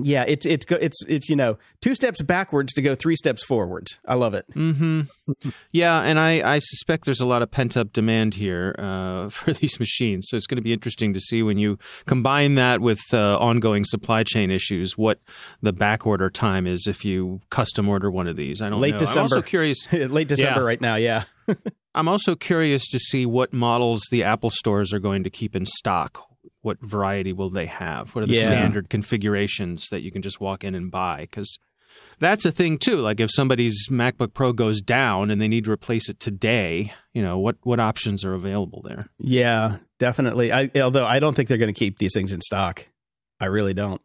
yeah, 0.00 0.24
it's 0.26 0.46
it's 0.46 0.64
it's 0.70 1.04
it's 1.06 1.28
you 1.28 1.36
know 1.36 1.58
two 1.82 1.94
steps 1.94 2.22
backwards 2.22 2.72
to 2.74 2.82
go 2.82 2.94
three 2.94 3.14
steps 3.14 3.44
forwards. 3.44 3.98
I 4.06 4.14
love 4.14 4.34
it. 4.34 4.46
Mm-hmm. 4.54 5.02
Yeah, 5.70 6.02
and 6.02 6.18
I 6.18 6.54
I 6.54 6.58
suspect 6.58 7.04
there's 7.04 7.20
a 7.20 7.26
lot 7.26 7.42
of 7.42 7.50
pent 7.50 7.76
up 7.76 7.92
demand 7.92 8.34
here 8.34 8.74
uh, 8.78 9.28
for 9.30 9.52
these 9.52 9.78
machines. 9.78 10.28
So 10.28 10.36
it's 10.36 10.46
going 10.46 10.56
to 10.56 10.62
be 10.62 10.72
interesting 10.72 11.12
to 11.14 11.20
see 11.20 11.42
when 11.42 11.58
you 11.58 11.78
combine 12.06 12.54
that 12.56 12.80
with 12.80 13.00
uh, 13.12 13.38
ongoing 13.38 13.84
supply 13.84 14.22
chain 14.22 14.50
issues, 14.50 14.96
what 14.96 15.20
the 15.60 15.72
back 15.72 16.06
order 16.06 16.30
time 16.30 16.66
is 16.66 16.86
if 16.86 17.04
you 17.04 17.40
custom 17.50 17.88
order 17.88 18.10
one 18.10 18.28
of 18.28 18.36
these. 18.36 18.60
I 18.62 18.68
don't 18.70 18.80
late 18.80 18.92
know. 18.92 18.98
December. 18.98 19.20
I'm 19.20 19.24
also 19.24 19.42
curious. 19.42 19.90
late 19.92 20.28
December 20.28 20.60
yeah. 20.60 20.66
right 20.66 20.80
now. 20.80 20.96
Yeah. 20.96 21.24
I'm 21.94 22.08
also 22.08 22.34
curious 22.34 22.86
to 22.88 22.98
see 22.98 23.26
what 23.26 23.52
models 23.52 24.02
the 24.10 24.24
Apple 24.24 24.50
stores 24.50 24.92
are 24.92 24.98
going 24.98 25.24
to 25.24 25.30
keep 25.30 25.54
in 25.54 25.66
stock 25.66 26.31
what 26.62 26.80
variety 26.80 27.32
will 27.32 27.50
they 27.50 27.66
have? 27.66 28.14
What 28.14 28.24
are 28.24 28.26
the 28.26 28.34
yeah. 28.34 28.42
standard 28.42 28.88
configurations 28.88 29.88
that 29.90 30.02
you 30.02 30.10
can 30.10 30.22
just 30.22 30.40
walk 30.40 30.64
in 30.64 30.74
and 30.74 30.90
buy? 30.90 31.22
Because 31.22 31.58
that's 32.18 32.44
a 32.44 32.52
thing 32.52 32.78
too. 32.78 32.96
Like 32.98 33.20
if 33.20 33.30
somebody's 33.30 33.88
MacBook 33.90 34.32
Pro 34.32 34.52
goes 34.52 34.80
down 34.80 35.30
and 35.30 35.40
they 35.40 35.48
need 35.48 35.64
to 35.64 35.72
replace 35.72 36.08
it 36.08 36.20
today, 36.20 36.92
you 37.12 37.22
know 37.22 37.38
what 37.38 37.56
what 37.62 37.80
options 37.80 38.24
are 38.24 38.34
available 38.34 38.82
there? 38.82 39.08
Yeah, 39.18 39.78
definitely. 39.98 40.52
I, 40.52 40.70
although 40.76 41.06
I 41.06 41.18
don't 41.18 41.34
think 41.34 41.48
they're 41.48 41.58
going 41.58 41.72
to 41.72 41.78
keep 41.78 41.98
these 41.98 42.12
things 42.14 42.32
in 42.32 42.40
stock. 42.40 42.86
I 43.40 43.46
really 43.46 43.74
don't. 43.74 44.00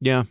Yeah. 0.00 0.24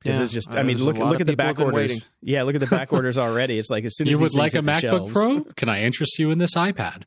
Because 0.00 0.18
yeah. 0.18 0.24
it's 0.24 0.32
just, 0.32 0.50
uh, 0.50 0.58
I 0.58 0.62
mean, 0.64 0.78
look 0.78 0.96
look 0.96 1.20
at 1.20 1.26
the 1.26 1.36
back 1.36 1.60
orders. 1.60 1.74
Waiting. 1.74 2.02
Yeah, 2.20 2.42
look 2.42 2.54
at 2.54 2.60
the 2.60 2.66
back 2.76 2.92
orders 2.92 3.18
already. 3.18 3.58
It's 3.58 3.70
like 3.70 3.84
as 3.84 3.96
soon 3.96 4.08
as 4.08 4.12
you 4.12 4.18
would 4.18 4.34
like 4.34 4.54
a 4.54 4.58
MacBook 4.58 4.80
shelves, 4.80 5.12
Pro, 5.12 5.44
can 5.56 5.68
I 5.68 5.82
interest 5.82 6.18
you 6.18 6.30
in 6.30 6.38
this 6.38 6.54
iPad? 6.54 7.04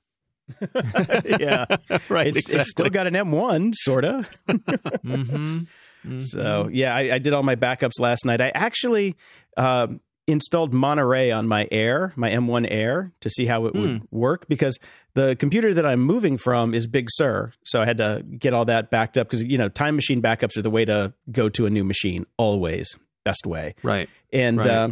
Yeah, 1.40 1.66
right. 2.10 2.28
It's, 2.28 2.38
exactly. 2.38 2.62
it's, 2.62 2.72
still 2.72 2.90
got 2.90 3.08
an 3.08 3.14
M1, 3.14 3.74
sort 3.76 4.06
of. 4.06 4.42
mm-hmm. 4.48 5.64
Mm-hmm. 6.06 6.20
So 6.20 6.70
yeah, 6.72 6.96
I, 6.96 7.16
I, 7.16 7.18
did 7.18 7.34
all 7.34 7.42
my 7.42 7.56
backups 7.56 8.00
last 8.00 8.26
night. 8.26 8.40
I 8.40 8.52
actually 8.54 9.16
uh, 9.58 9.88
installed 10.28 10.74
Monterey 10.74 11.32
on 11.32 11.48
my 11.48 11.68
Air, 11.72 12.14
my 12.16 12.30
M1 12.30 12.68
Air, 12.70 13.12
to 13.22 13.30
see 13.32 13.46
how 13.46 13.66
it 13.66 13.74
mm. 13.74 13.82
would 13.82 13.90
hmm. 14.02 14.06
work 14.12 14.48
because 14.48 14.78
the 15.14 15.36
computer 15.36 15.74
that 15.74 15.86
I'm 15.86 16.02
moving 16.02 16.38
from 16.38 16.74
is 16.74 16.88
Big 16.88 17.08
Sur, 17.10 17.54
so 17.64 17.82
I 17.82 17.86
had 17.86 17.98
to 17.98 18.24
get 18.38 18.54
all 18.54 18.66
that 18.66 18.92
backed 18.92 19.18
up 19.18 19.28
because 19.28 19.44
you 19.44 19.58
know 19.58 19.70
Time 19.70 19.96
Machine 19.96 20.22
backups 20.22 20.58
are 20.58 20.62
the 20.62 20.70
way 20.70 20.86
to 20.86 21.14
go 21.32 21.50
to 21.50 21.66
a 21.66 21.70
new 21.70 21.84
machine 21.84 22.26
always, 22.38 22.96
best 23.24 23.46
way. 23.46 23.76
Right. 23.82 24.10
And 24.32 24.58
right. 24.58 24.68
Uh, 24.68 24.90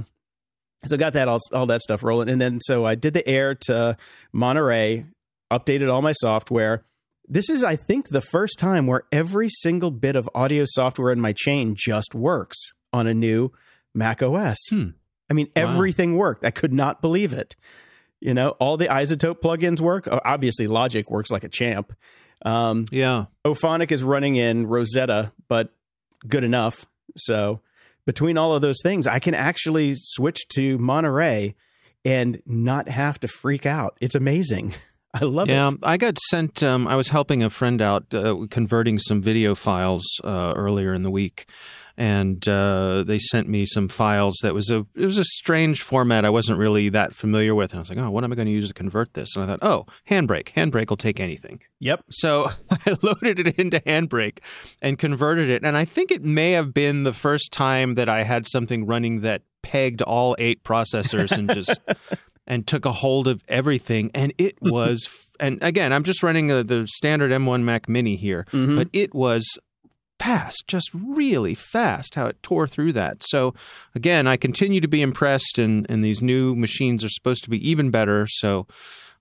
so 0.86 0.98
got 0.98 1.14
that 1.14 1.28
all 1.28 1.40
all 1.52 1.66
that 1.68 1.82
stuff 1.82 2.04
rolling, 2.04 2.30
and 2.30 2.40
then 2.40 2.60
so 2.62 2.86
I 2.86 2.96
did 2.96 3.14
the 3.14 3.28
Air 3.28 3.56
to 3.68 3.98
Monterey 4.34 5.06
updated 5.58 5.92
all 5.92 6.02
my 6.02 6.12
software. 6.14 6.84
This 7.28 7.50
is, 7.50 7.64
I 7.64 7.76
think, 7.76 8.10
the 8.10 8.22
first 8.22 8.60
time 8.60 8.86
where 8.86 9.04
every 9.12 9.50
single 9.50 9.92
bit 9.92 10.16
of 10.16 10.30
audio 10.36 10.66
software 10.68 11.12
in 11.12 11.22
my 11.22 11.34
chain 11.34 11.74
just 11.76 12.14
works 12.14 12.58
on 12.92 13.08
a 13.08 13.14
new 13.14 13.52
Mac 13.94 14.22
OS. 14.22 14.58
Hmm. 14.70 14.90
I 15.30 15.34
mean, 15.34 15.48
everything 15.56 16.14
wow. 16.14 16.20
worked. 16.20 16.46
I 16.46 16.52
could 16.52 16.74
not 16.74 17.02
believe 17.02 17.34
it. 17.34 17.56
You 18.20 18.34
know, 18.34 18.50
all 18.52 18.78
the 18.78 18.88
iZotope 18.88 19.42
plugins 19.42 19.80
work. 19.80 20.08
Obviously, 20.12 20.68
Logic 20.68 21.10
works 21.10 21.32
like 21.32 21.44
a 21.44 21.50
champ. 21.50 21.94
Um, 22.46 22.88
yeah. 22.92 23.26
Auphonic 23.46 23.92
is 23.92 24.04
running 24.04 24.36
in 24.36 24.68
Rosetta, 24.68 25.32
but 25.48 25.74
good 26.28 26.44
enough. 26.44 26.86
So 27.18 27.62
between 28.06 28.38
all 28.38 28.54
of 28.56 28.62
those 28.62 28.82
things, 28.84 29.08
I 29.08 29.20
can 29.20 29.34
actually 29.34 29.96
switch 29.96 30.48
to 30.50 30.78
Monterey 30.78 31.56
and 32.06 32.42
not 32.46 32.90
have 32.90 33.20
to 33.22 33.28
freak 33.28 33.66
out. 33.66 33.98
It's 34.02 34.16
amazing. 34.16 34.74
I 35.14 35.26
love 35.26 35.48
yeah, 35.48 35.68
it. 35.68 35.72
Yeah, 35.72 35.78
I 35.84 35.98
got 35.98 36.18
sent. 36.30 36.64
Um, 36.64 36.88
I 36.88 36.96
was 36.96 37.10
helping 37.10 37.44
a 37.44 37.50
friend 37.50 37.82
out 37.82 38.12
uh, 38.14 38.36
converting 38.50 38.98
some 38.98 39.22
video 39.22 39.54
files 39.54 40.06
uh, 40.24 40.54
earlier 40.56 40.94
in 40.94 41.04
the 41.04 41.12
week, 41.12 41.48
and 41.98 42.48
uh, 42.48 43.04
they 43.04 43.20
sent 43.20 43.48
me 43.48 43.68
some 43.68 43.88
files 43.88 44.40
that 44.42 44.56
was 44.56 44.72
a 44.72 44.86
it 44.96 45.06
was 45.06 45.20
a 45.20 45.24
strange 45.24 45.84
format 45.84 46.26
I 46.26 46.32
wasn't 46.32 46.58
really 46.58 46.90
that 46.90 47.14
familiar 47.14 47.54
with. 47.54 47.72
And 47.72 47.80
I 47.80 47.82
was 47.82 47.90
like, 47.90 48.00
oh, 48.00 48.10
what 48.10 48.24
am 48.24 48.32
I 48.32 48.36
going 48.36 48.48
to 48.48 48.52
use 48.52 48.70
to 48.70 48.74
convert 48.74 49.14
this? 49.14 49.36
And 49.36 49.44
I 49.44 49.48
thought, 49.48 49.60
oh, 49.62 49.86
Handbrake. 50.10 50.52
Handbrake 50.54 50.90
will 50.90 50.98
take 50.98 51.20
anything. 51.20 51.62
Yep. 51.80 52.06
So 52.10 52.50
I 52.72 52.98
loaded 53.04 53.48
it 53.48 53.60
into 53.60 53.80
Handbrake 53.82 54.40
and 54.82 54.98
converted 54.98 55.50
it, 55.50 55.64
and 55.64 55.78
I 55.78 55.86
think 55.86 56.12
it 56.12 56.24
may 56.24 56.54
have 56.54 56.74
been 56.74 57.04
the 57.04 57.14
first 57.14 57.52
time 57.52 57.96
that 57.96 58.10
I 58.10 58.24
had 58.24 58.48
something 58.48 58.88
running 58.88 59.22
that 59.22 59.44
pegged 59.62 60.02
all 60.02 60.36
eight 60.40 60.64
processors 60.64 61.32
and 61.32 61.52
just 61.52 61.80
and 62.48 62.68
took 62.68 62.86
a 62.86 62.92
hold 62.92 63.28
of 63.28 63.44
everything. 63.48 64.12
And 64.14 64.34
it 64.38 64.58
was, 64.62 65.10
and 65.40 65.62
again, 65.62 65.94
I'm 65.94 66.04
just 66.04 66.24
running 66.24 66.52
a, 66.52 66.64
the 66.64 66.88
standard 66.88 67.32
M1 67.32 67.64
Mac 67.64 67.88
Mini 67.88 68.16
here, 68.16 68.46
mm-hmm. 68.52 68.76
but 68.76 68.90
it 68.94 69.14
was 69.14 69.46
fast, 70.20 70.64
just 70.68 70.90
really 70.94 71.54
fast 71.54 72.16
how 72.16 72.28
it 72.28 72.42
tore 72.42 72.68
through 72.68 72.94
that. 72.94 73.24
So 73.24 73.54
again, 73.94 74.26
I 74.26 74.38
continue 74.38 74.80
to 74.80 74.88
be 74.88 75.02
impressed, 75.02 75.60
and, 75.60 75.86
and 75.90 76.04
these 76.04 76.22
new 76.22 76.56
machines 76.56 77.04
are 77.04 77.10
supposed 77.10 77.44
to 77.44 77.50
be 77.50 77.70
even 77.70 77.92
better. 77.92 78.26
So 78.30 78.68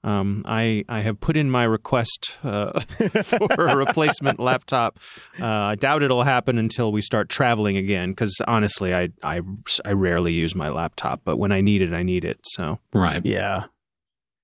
um, 0.05 0.43
I 0.47 0.85
I 0.89 1.01
have 1.01 1.21
put 1.21 1.37
in 1.37 1.51
my 1.51 1.65
request 1.65 2.39
uh, 2.43 2.81
for 3.23 3.67
a 3.67 3.77
replacement 3.77 4.41
laptop. 4.41 4.99
Uh, 5.41 5.47
I 5.47 5.75
doubt 5.77 6.03
it'll 6.03 6.25
happen 6.25 6.59
until 6.59 6.93
we 6.93 7.01
start 7.01 7.29
traveling 7.29 7.77
again. 7.77 8.11
Because 8.11 8.41
honestly, 8.47 8.95
I, 8.95 9.11
I 9.23 9.43
I 9.85 9.93
rarely 9.93 10.33
use 10.33 10.55
my 10.55 10.69
laptop, 10.69 11.21
but 11.25 11.37
when 11.37 11.53
I 11.53 11.61
need 11.61 11.83
it, 11.83 11.93
I 11.93 12.03
need 12.03 12.25
it. 12.25 12.41
So 12.45 12.79
right, 12.93 13.25
yeah. 13.25 13.65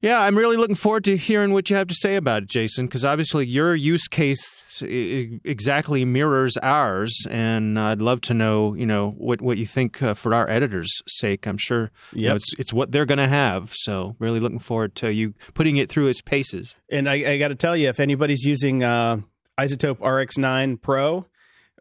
Yeah, 0.01 0.20
I'm 0.20 0.38
really 0.38 0.57
looking 0.57 0.76
forward 0.76 1.05
to 1.05 1.16
hearing 1.16 1.53
what 1.53 1.68
you 1.70 1.76
have 1.76 1.88
to 1.88 1.94
say 1.94 2.14
about 2.14 2.44
it, 2.44 2.49
Jason, 2.49 2.86
because 2.86 3.05
obviously 3.05 3.46
your 3.46 3.74
use 3.74 4.07
case 4.07 4.80
exactly 4.80 6.05
mirrors 6.05 6.57
ours, 6.59 7.26
and 7.28 7.78
I'd 7.78 8.01
love 8.01 8.20
to 8.22 8.34
know, 8.34 8.74
you 8.74 8.86
know, 8.86 9.11
what 9.11 9.40
what 9.42 9.59
you 9.59 9.66
think 9.66 10.01
uh, 10.01 10.14
for 10.14 10.34
our 10.34 10.49
editors' 10.49 11.03
sake. 11.09 11.49
I'm 11.49 11.59
sure 11.59 11.90
yep. 12.12 12.14
you 12.14 12.28
know, 12.28 12.34
it's 12.36 12.55
it's 12.59 12.72
what 12.72 12.92
they're 12.92 13.07
going 13.07 13.18
to 13.18 13.28
have. 13.28 13.72
So 13.74 14.14
really 14.20 14.38
looking 14.38 14.61
forward 14.61 14.94
to 14.96 15.12
you 15.12 15.34
putting 15.55 15.78
it 15.78 15.88
through 15.88 16.07
its 16.07 16.20
paces. 16.20 16.76
And 16.90 17.09
I, 17.09 17.32
I 17.32 17.38
got 17.38 17.49
to 17.49 17.57
tell 17.57 17.76
you, 17.76 17.88
if 17.88 17.99
anybody's 17.99 18.44
using 18.44 18.84
uh, 18.84 19.18
iZotope 19.59 19.99
RX9 19.99 20.80
Pro 20.80 21.26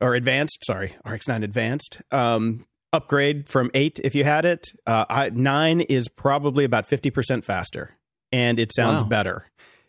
or 0.01 0.15
Advanced, 0.15 0.65
sorry, 0.65 0.95
RX9 1.05 1.43
Advanced. 1.43 2.01
Um, 2.11 2.65
upgrade 2.93 3.49
from 3.49 3.69
eight 3.73 3.99
if 4.03 4.15
you 4.15 4.23
had 4.23 4.45
it. 4.45 4.69
Uh, 4.87 5.05
I, 5.09 5.29
nine 5.29 5.81
is 5.81 6.07
probably 6.07 6.63
about 6.63 6.87
50% 6.89 7.43
faster 7.43 7.96
and 8.31 8.59
it 8.59 8.73
sounds 8.73 9.03
wow. 9.03 9.09
better. 9.09 9.45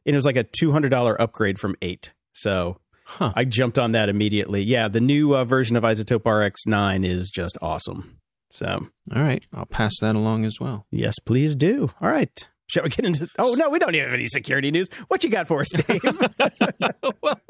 And 0.06 0.14
it 0.14 0.16
was 0.16 0.24
like 0.24 0.36
a 0.36 0.44
$200 0.44 1.16
upgrade 1.18 1.58
from 1.58 1.76
8. 1.82 2.12
So 2.32 2.78
huh. 3.04 3.32
I 3.34 3.44
jumped 3.44 3.78
on 3.78 3.92
that 3.92 4.08
immediately. 4.08 4.62
Yeah, 4.62 4.88
the 4.88 5.00
new 5.00 5.36
uh, 5.36 5.44
version 5.44 5.76
of 5.76 5.84
iZotope 5.84 6.22
RX9 6.22 7.06
is 7.06 7.30
just 7.30 7.58
awesome. 7.60 8.18
So, 8.50 8.88
all 9.14 9.22
right, 9.22 9.44
I'll 9.52 9.66
pass 9.66 9.98
that 10.00 10.16
along 10.16 10.46
as 10.46 10.58
well. 10.58 10.86
Yes, 10.90 11.18
please 11.18 11.54
do. 11.54 11.90
All 12.00 12.08
right. 12.08 12.46
Shall 12.68 12.82
we 12.82 12.90
get 12.90 13.06
into? 13.06 13.28
Oh 13.38 13.54
no, 13.54 13.70
we 13.70 13.78
don't 13.78 13.94
have 13.94 14.12
any 14.12 14.26
security 14.26 14.70
news. 14.70 14.88
What 15.08 15.24
you 15.24 15.30
got 15.30 15.48
for 15.48 15.62
us, 15.62 15.70
Dave? 15.70 16.02
well, 17.22 17.40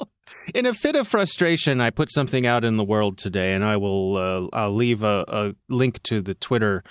in 0.55 0.65
a 0.65 0.73
fit 0.73 0.95
of 0.95 1.09
frustration, 1.09 1.81
I 1.81 1.91
put 1.91 2.13
something 2.13 2.47
out 2.47 2.65
in 2.65 2.77
the 2.77 2.85
world 2.85 3.19
today, 3.19 3.55
and 3.55 3.65
I 3.65 3.79
will 3.79 4.17
uh, 4.17 4.47
I'll 4.53 4.75
leave 4.75 5.03
a, 5.03 5.25
a 5.27 5.55
link 5.69 6.01
to 6.05 6.21
the 6.21 6.35
Twitter 6.35 6.85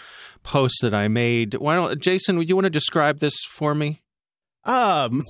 post 0.48 0.78
that 0.82 0.94
I 0.94 1.08
made. 1.10 1.56
Why 1.56 1.76
don't 1.76 2.00
Jason? 2.02 2.38
Would 2.38 2.48
you 2.50 2.56
want 2.56 2.66
to 2.66 2.70
describe 2.72 3.20
this 3.20 3.36
for 3.50 3.76
me? 3.76 4.02
Um, 4.64 5.24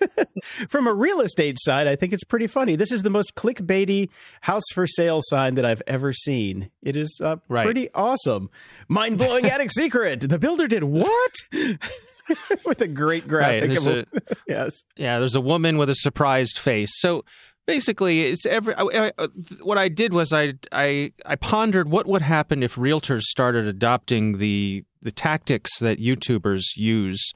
from 0.68 0.86
a 0.86 0.92
real 0.94 1.20
estate 1.20 1.58
side, 1.60 1.86
I 1.86 1.96
think 1.96 2.12
it's 2.12 2.24
pretty 2.24 2.46
funny. 2.46 2.76
This 2.76 2.92
is 2.92 3.02
the 3.02 3.10
most 3.10 3.34
clickbaity 3.34 4.08
house 4.42 4.62
for 4.72 4.86
sale 4.86 5.20
sign 5.22 5.56
that 5.56 5.64
I've 5.64 5.82
ever 5.86 6.12
seen. 6.12 6.70
It 6.82 6.96
is 6.96 7.20
uh, 7.22 7.36
Right. 7.48 7.64
pretty 7.64 7.90
awesome. 7.94 8.48
Mind 8.88 9.18
blowing 9.18 9.44
attic 9.50 9.70
secret. 9.72 10.20
The 10.20 10.38
builder 10.38 10.66
did 10.68 10.84
what? 10.84 11.32
With 12.64 12.80
a 12.80 12.86
great 12.88 13.26
graphic. 13.26 13.76
of 13.76 13.86
a- 13.88 14.06
yes. 14.46 14.84
Yeah, 14.96 15.18
there's 15.18 15.34
a 15.34 15.40
woman 15.40 15.78
with 15.78 15.90
a 15.90 15.96
surprised 15.96 16.58
face. 16.58 16.92
So 16.94 17.24
basically, 17.70 18.22
it's 18.22 18.44
every. 18.46 18.74
I, 18.74 18.82
I, 18.82 19.12
uh, 19.16 19.28
what 19.62 19.78
I 19.78 19.88
did 19.88 20.12
was 20.12 20.32
I 20.32 20.54
I 20.72 21.12
I 21.24 21.36
pondered 21.36 21.88
what 21.88 22.06
would 22.06 22.22
happen 22.22 22.62
if 22.62 22.74
realtors 22.74 23.22
started 23.22 23.66
adopting 23.66 24.38
the 24.38 24.84
the 25.00 25.12
tactics 25.12 25.78
that 25.78 25.98
YouTubers 25.98 26.64
use 26.76 27.32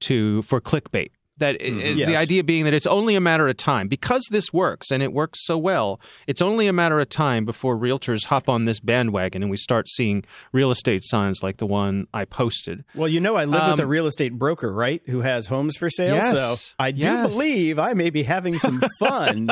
to 0.00 0.42
for 0.42 0.60
clickbait. 0.60 1.10
That 1.38 1.56
it- 1.56 1.76
it- 1.78 1.96
Yes. 1.96 2.08
the 2.08 2.16
idea 2.16 2.44
being 2.44 2.64
that 2.64 2.74
it's 2.74 2.86
only 2.86 3.16
a 3.16 3.20
matter 3.20 3.48
of 3.48 3.56
time 3.56 3.88
because 3.88 4.22
this 4.30 4.52
works 4.52 4.92
and 4.92 5.02
it 5.02 5.12
works 5.12 5.40
so 5.44 5.58
well. 5.58 6.00
It's 6.28 6.40
only 6.40 6.68
a 6.68 6.72
matter 6.72 7.00
of 7.00 7.08
time 7.08 7.44
before 7.44 7.76
realtors 7.76 8.26
hop 8.26 8.48
on 8.48 8.66
this 8.66 8.78
bandwagon 8.78 9.42
and 9.42 9.50
we 9.50 9.56
start 9.56 9.88
seeing 9.88 10.24
real 10.52 10.70
estate 10.70 11.04
signs 11.04 11.42
like 11.42 11.56
the 11.56 11.66
one 11.66 12.06
I 12.14 12.24
posted. 12.24 12.84
Well, 12.94 13.08
you 13.08 13.20
know, 13.20 13.34
I 13.34 13.46
live 13.46 13.68
with 13.72 13.80
a 13.80 13.82
Um, 13.82 13.88
real 13.88 14.06
estate 14.06 14.34
broker, 14.34 14.72
right? 14.72 15.02
Who 15.06 15.22
has 15.22 15.48
homes 15.48 15.76
for 15.76 15.90
sale. 15.90 16.14
Yes. 16.14 16.32
So 16.66 16.74
I 16.78 16.92
do 16.92 17.00
Yes. 17.02 17.28
believe 17.30 17.78
I 17.80 17.94
may 17.94 18.10
be 18.10 18.22
having 18.22 18.56
some 18.58 18.80
fun 19.00 19.48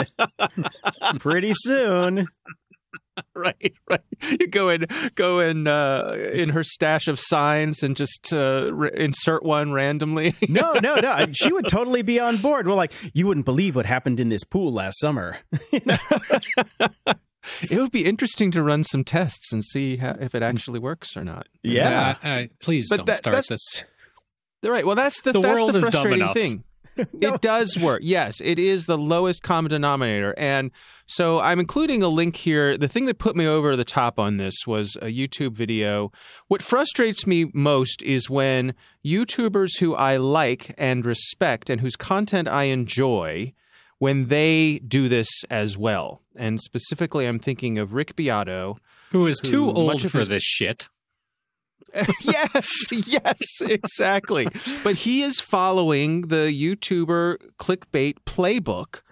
pretty 1.19 1.53
soon. 1.55 2.29
right, 3.35 3.75
right. 3.91 4.01
You 4.41 4.47
go 4.47 4.69
in, 4.71 4.87
go 5.15 5.41
in, 5.41 5.67
uh, 5.67 6.17
in 6.33 6.49
her 6.51 6.65
stash 6.65 7.09
of 7.09 7.19
signs 7.19 7.83
and 7.83 7.97
just 7.97 8.33
uh, 8.33 8.71
r- 8.77 8.87
insert 8.87 9.43
one 9.43 9.73
randomly. 9.73 10.35
No, 10.49 10.73
no, 10.75 10.97
no. 10.97 11.11
I- 11.11 11.31
She 11.33 11.53
would 11.53 11.69
totally 11.69 12.03
be 12.03 12.19
on 12.21 12.37
board. 12.39 12.67
Well, 12.67 12.77
like, 12.77 12.93
you 13.15 13.27
wouldn't 13.27 13.47
believe 13.47 13.77
what 13.77 13.87
happened 13.87 14.19
in 14.21 14.29
this 14.29 14.45
pool 14.45 14.73
last 14.73 14.99
summer. 15.01 15.39
it 17.63 17.73
would 17.73 17.91
be 17.93 18.05
interesting 18.05 18.51
to 18.53 18.63
run 18.63 18.85
some 18.85 19.05
tests 19.05 19.53
and 19.53 19.65
see 19.65 19.97
how, 19.97 20.17
if 20.21 20.35
it 20.35 20.43
actually 20.43 20.79
works 20.79 21.17
or 21.17 21.25
not. 21.25 21.49
Yeah. 21.63 22.17
Uh, 22.23 22.27
uh, 22.27 22.43
please 22.61 22.89
But 22.89 22.97
don't 22.99 23.07
that- 23.07 23.17
start 23.19 23.35
that's- 23.35 23.49
this. 23.49 23.85
Right. 24.65 24.87
Well, 24.87 24.95
that's 24.95 25.23
the, 25.23 25.33
The 25.33 25.41
that's 25.41 25.55
world 25.55 25.73
the 25.73 25.79
is 25.79 25.83
dumb 25.85 25.91
frustrating 25.91 26.21
enough. 26.21 26.35
thing. 26.37 26.63
It 27.21 27.41
does 27.41 27.79
work. 27.79 28.01
Yes, 28.03 28.41
it 28.41 28.59
is 28.59 28.87
the 28.87 28.99
lowest 28.99 29.43
common 29.43 29.71
denominator. 29.71 30.35
And 30.37 30.71
so 31.07 31.41
I'm 31.41 31.59
including 31.61 32.03
a 32.03 32.09
link 32.09 32.37
here. 32.37 32.77
The 32.77 32.89
thing 32.89 33.07
that 33.07 33.19
put 33.19 33.37
me 33.37 33.47
over 33.47 33.77
the 33.77 33.85
top 33.85 34.19
on 34.19 34.37
this 34.37 34.67
was 34.67 34.97
a 35.01 35.07
YouTube 35.07 35.53
video. 35.53 36.13
What 36.49 36.63
frustrates 36.63 37.27
me 37.27 37.51
most 37.55 38.03
is 38.03 38.29
when 38.29 38.75
YouTubers 39.05 39.79
who 39.81 39.95
I 39.95 40.17
like 40.17 40.75
and 40.77 41.05
respect 41.07 41.71
and 41.71 41.81
whose 41.81 41.97
content 41.97 42.49
I 42.49 42.65
enjoy 42.65 43.55
when 43.99 44.27
they 44.27 44.81
do 44.81 45.09
this 45.09 45.29
as 45.51 45.77
well. 45.77 46.23
And 46.37 46.61
specifically 46.61 47.27
I'm 47.27 47.39
thinking 47.39 47.79
of 47.79 47.93
Rick 47.95 48.17
Beato. 48.17 48.77
Who 49.13 49.27
is 49.27 49.39
too 49.39 49.71
old 49.71 50.03
for 50.11 50.19
his- 50.19 50.29
this 50.29 50.43
shit? 50.43 50.89
yes, 52.23 52.87
yes, 52.91 53.61
exactly. 53.61 54.49
But 54.83 54.97
he 54.97 55.23
is 55.23 55.41
following 55.41 56.23
the 56.23 56.53
YouTuber 56.53 57.39
clickbait 57.59 58.17
playbook. 58.27 59.03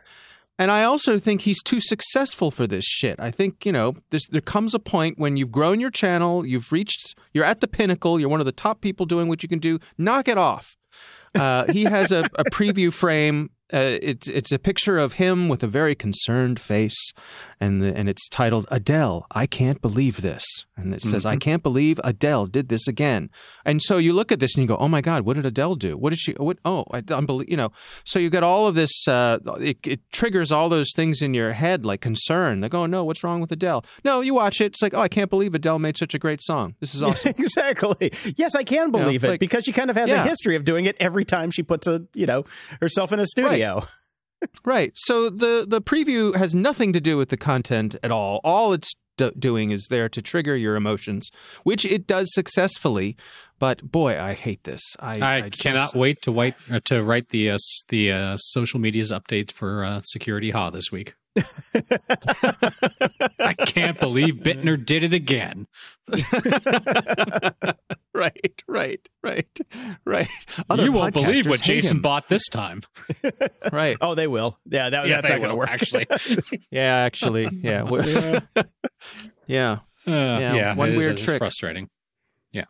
And 0.59 0.71
I 0.71 0.85
also 0.85 1.19
think 1.19 1.41
he's 1.41 1.63
too 1.63 1.81
successful 1.81 2.51
for 2.51 2.67
this 2.67 2.85
shit. 2.85 3.19
I 3.19 3.31
think, 3.31 3.65
you 3.65 3.73
know, 3.73 3.95
there 4.31 4.43
comes 4.43 4.75
a 4.75 4.79
point 4.79 5.19
when 5.19 5.39
you've 5.39 5.51
grown 5.51 5.81
your 5.81 5.91
channel, 5.91 6.47
you've 6.47 6.71
reached, 6.71 7.15
you're 7.33 7.45
at 7.45 7.61
the 7.61 7.67
pinnacle, 7.67 8.21
you're 8.21 8.29
one 8.29 8.41
of 8.41 8.47
the 8.47 8.53
top 8.53 8.83
people 8.83 9.07
doing 9.07 9.27
what 9.27 9.43
you 9.43 9.49
can 9.49 9.59
do, 9.59 9.79
knock 9.97 10.29
it 10.29 10.37
off. 10.37 10.77
Uh, 11.35 11.65
he 11.73 11.85
has 11.85 12.13
a, 12.13 12.25
a 12.35 12.45
preview 12.51 12.93
frame. 12.93 13.51
Uh, 13.73 13.99
it's 14.03 14.27
it's 14.27 14.51
a 14.51 14.59
picture 14.59 14.99
of 14.99 15.15
him 15.15 15.49
with 15.49 15.63
a 15.63 15.67
very 15.69 15.95
concerned 15.95 16.61
face, 16.61 17.13
and 17.61 17.83
the, 17.83 17.95
and 17.97 18.09
it's 18.09 18.29
titled 18.29 18.67
Adele. 18.71 19.27
I 19.31 19.47
can't 19.47 19.81
believe 19.83 20.23
this, 20.23 20.45
and 20.77 20.95
it 20.95 21.03
says 21.03 21.27
I 21.27 21.37
can't 21.37 21.63
believe 21.63 22.01
Adele 22.03 22.47
did 22.47 22.69
this 22.69 22.89
again. 22.89 23.31
And 23.65 23.83
so 23.83 23.99
you 23.99 24.13
look 24.13 24.33
at 24.33 24.41
this 24.41 24.55
and 24.55 24.63
you 24.63 24.69
go, 24.69 24.77
Oh 24.79 24.89
my 24.89 25.01
God, 25.01 25.23
what 25.23 25.37
did 25.37 25.45
Adele 25.47 25.75
do? 25.77 25.97
What 25.97 26.11
did 26.11 26.19
she? 26.19 26.33
What? 26.33 26.59
Oh, 26.65 26.85
I 26.91 27.03
unbelieve. 27.11 27.49
You 27.51 27.57
know. 27.57 27.71
So 28.05 28.19
you 28.19 28.31
get 28.31 28.43
all 28.43 28.67
of 28.67 28.75
this. 28.75 29.07
Uh, 29.07 29.39
it, 29.61 29.79
it 29.87 30.01
triggers 30.13 30.51
all 30.51 30.69
those 30.69 30.93
things 30.97 31.21
in 31.23 31.35
your 31.35 31.53
head, 31.53 31.85
like 31.85 32.01
concern. 32.01 32.61
Like, 32.63 32.75
oh 32.75 32.87
no, 32.87 33.05
what's 33.05 33.23
wrong 33.23 33.41
with 33.41 33.53
Adele? 33.53 33.85
No, 34.05 34.21
you 34.23 34.35
watch 34.35 34.61
it. 34.61 34.67
It's 34.73 34.83
like, 34.83 34.95
oh, 34.95 35.01
I 35.01 35.09
can't 35.09 35.29
believe 35.31 35.55
Adele 35.55 35.79
made 35.79 35.97
such 35.99 36.15
a 36.15 36.19
great 36.19 36.41
song. 36.43 36.75
This 36.81 36.95
is 36.95 37.03
awesome. 37.05 37.35
exactly. 37.37 38.13
Yes, 38.37 38.55
I 38.55 38.65
can 38.65 38.91
believe 38.91 39.23
it 39.25 39.29
like- 39.29 39.41
because 39.41 39.65
she 39.65 39.73
kind 39.73 39.91
of 39.91 39.97
has 39.97 40.09
Yeah. 40.09 40.25
a 40.25 40.29
history 40.29 40.57
of 40.57 40.65
doing 40.65 40.87
it 40.87 40.97
every 40.99 41.25
time 41.25 41.51
she 41.51 41.63
puts 41.63 41.87
a, 41.87 42.03
you 42.15 42.27
know, 42.27 42.45
herself 42.81 43.13
in 43.13 43.21
a 43.21 43.27
studio. 43.27 43.75
Right. 43.81 43.85
So 44.95 45.29
the 45.31 45.65
the 45.69 45.81
preview 45.81 46.35
has 46.37 46.55
nothing 46.55 46.93
to 46.93 47.01
do 47.01 47.17
with 47.17 47.29
the 47.29 47.37
content 47.37 47.97
at 48.03 48.11
all. 48.11 48.41
All 48.45 48.73
it's 48.73 48.93
do- 49.17 49.33
doing 49.39 49.71
is 49.71 49.89
there 49.89 50.09
to 50.09 50.23
trigger 50.23 50.57
your 50.57 50.77
emotions, 50.77 51.31
which 51.65 51.85
it 51.85 52.07
does 52.07 52.33
successfully. 52.33 53.17
But 53.59 53.91
boy, 53.93 54.19
I 54.19 54.33
hate 54.33 54.65
this. 54.65 54.81
I, 54.99 55.21
I, 55.21 55.41
just- 55.51 55.63
cannot 55.63 55.95
wait 55.95 56.23
to 56.23 56.33
write 56.33 56.55
uh, 56.71 56.81
to 56.87 57.03
write 57.03 57.29
the 57.29 57.51
uh, 57.51 57.59
the 57.89 58.13
uh, 58.13 58.37
social 58.39 58.81
media's 58.81 59.13
update 59.13 59.53
for 59.53 59.85
uh, 59.85 60.01
Security 60.05 60.51
Ha 60.51 60.71
this 60.71 60.91
week. 60.91 61.15
I 63.39 63.55
can't 63.67 63.99
believe 64.01 64.35
Bittner 64.37 64.85
did 64.85 65.05
it 65.05 65.15
again. 65.15 65.67
right, 68.15 68.63
right, 68.67 69.09
right, 69.23 69.59
right. 70.05 70.29
Other 70.69 70.85
you 70.85 70.93
won't 70.93 71.15
believe 71.15 71.47
what 71.47 71.61
Jason 71.61 71.99
him. 71.99 72.03
bought 72.03 72.29
this 72.29 72.49
time. 72.49 72.83
Right. 73.73 73.97
Oh, 74.01 74.15
they 74.17 74.27
will. 74.27 74.59
Yeah, 74.69 74.91
that, 74.91 75.07
yeah, 75.07 75.17
that's 75.21 75.31
not 75.31 75.39
going 75.39 75.51
to 75.51 75.57
work. 75.57 75.69
actually. 75.71 76.07
Yeah, 76.71 76.97
actually, 76.97 77.49
yeah, 77.63 77.83
W- 77.85 78.41
yeah. 79.47 79.79
Uh, 80.07 80.11
yeah, 80.11 80.75
one 80.75 80.89
it 80.89 80.93
is- 80.95 80.99
weird 80.99 81.13
it's 81.13 81.23
trick. 81.23 81.39
frustrating. 81.39 81.89
Yeah. 82.53 82.65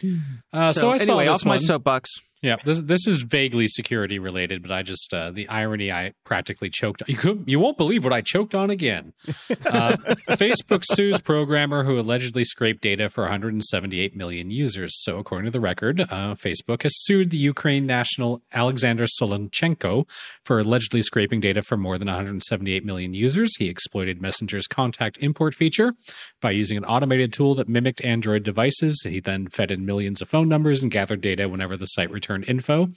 Uh, 0.52 0.72
so, 0.72 0.90
I 0.90 0.96
saw 0.96 1.12
anyway, 1.18 1.26
this 1.26 1.40
off 1.42 1.44
my 1.46 1.50
one. 1.52 1.60
soapbox. 1.60 2.10
Yeah, 2.42 2.56
this 2.64 2.80
this 2.80 3.06
is 3.06 3.22
vaguely 3.22 3.68
security 3.68 4.18
related, 4.18 4.62
but 4.62 4.72
I 4.72 4.82
just 4.82 5.14
uh, 5.14 5.30
the 5.30 5.48
irony 5.48 5.92
I 5.92 6.14
practically 6.24 6.70
choked. 6.70 7.00
You 7.06 7.16
could 7.16 7.44
you 7.46 7.60
won't 7.60 7.78
believe 7.78 8.02
what 8.02 8.12
I 8.12 8.20
choked 8.20 8.54
on 8.54 8.68
again. 8.68 9.12
Uh, 9.64 9.96
Facebook 10.30 10.82
sues 10.84 11.20
programmer 11.20 11.84
who 11.84 11.98
allegedly 11.98 12.44
scraped 12.44 12.82
data 12.82 13.08
for 13.08 13.22
178 13.22 14.14
million 14.14 14.50
users. 14.50 14.92
So, 15.02 15.18
according 15.18 15.46
to 15.46 15.50
the 15.50 15.60
record, 15.60 16.00
uh, 16.00 16.34
Facebook 16.34 16.82
has 16.82 16.92
sued 17.04 17.30
the 17.30 17.38
Ukraine 17.38 17.86
national 17.86 18.42
Alexander 18.52 19.06
Solonchenko 19.06 20.06
for 20.44 20.58
allegedly 20.58 21.00
scraping 21.00 21.40
data 21.40 21.62
for 21.62 21.76
more 21.76 21.96
than 21.96 22.08
178 22.08 22.84
million 22.84 23.14
users. 23.14 23.56
He 23.56 23.68
exploited 23.68 24.20
Messenger's 24.20 24.66
contact 24.66 25.16
import 25.18 25.54
feature 25.54 25.94
by 26.40 26.50
using 26.50 26.76
an 26.76 26.84
automated 26.84 27.32
tool 27.32 27.54
that 27.54 27.68
mimicked 27.68 28.04
Android 28.04 28.42
devices. 28.42 29.00
He 29.04 29.20
then 29.20 29.48
fed 29.48 29.70
in 29.70 29.86
millions 29.86 30.20
of 30.20 30.28
phone 30.28 30.48
numbers 30.48 30.82
and 30.82 30.90
gathered 30.90 31.20
data 31.20 31.48
whenever 31.48 31.76
the 31.76 31.86
site 31.86 32.10
returned 32.10 32.31
info, 32.36 32.88